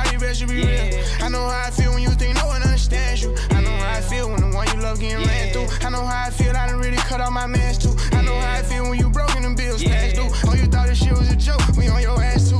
I 0.00 0.08
know 0.08 0.08
how 0.08 0.08
I 0.08 0.08
feel 0.08 0.08
when 0.08 0.08
you 0.08 0.08
try 0.08 0.12
your 0.12 0.20
best 0.20 0.40
to 0.40 0.46
be 0.46 0.64
real. 0.64 1.04
I 1.20 1.28
know 1.28 1.48
how 1.48 1.66
I 1.66 1.70
feel 1.70 1.92
when 1.92 2.02
you 2.02 2.10
think 2.10 2.34
no 2.36 2.46
one 2.46 2.62
understands 2.62 3.22
you. 3.22 3.34
I 3.50 3.60
know 3.60 3.70
how 3.70 3.98
I 3.98 4.00
feel 4.00 4.28
when 4.30 4.40
the 4.40 4.56
one 4.56 4.66
you 4.68 4.82
love 4.82 5.00
getting 5.00 5.26
ran 5.26 5.52
through. 5.52 5.68
I 5.86 5.90
know 5.90 6.04
how 6.04 6.26
I 6.26 6.30
feel, 6.30 6.50
I 6.56 6.66
done 6.68 6.78
really 6.78 6.96
cut 6.96 7.20
off 7.20 7.32
my 7.32 7.46
mans 7.46 7.78
too. 7.78 7.94
I 8.12 8.22
know 8.22 8.34
how 8.34 8.58
I 8.58 8.62
feel 8.62 8.84
when 8.84 8.98
you 8.98 9.10
broke 9.10 9.34
and 9.36 9.56
bills 9.56 9.82
past 9.84 10.16
due. 10.16 10.28
Oh, 10.48 10.54
you 10.54 10.66
thought 10.66 10.88
this 10.88 10.98
shit 10.98 11.12
was 11.12 11.30
a 11.30 11.36
joke? 11.36 11.60
We 11.76 11.88
on 11.88 12.02
your 12.02 12.22
ass 12.22 12.50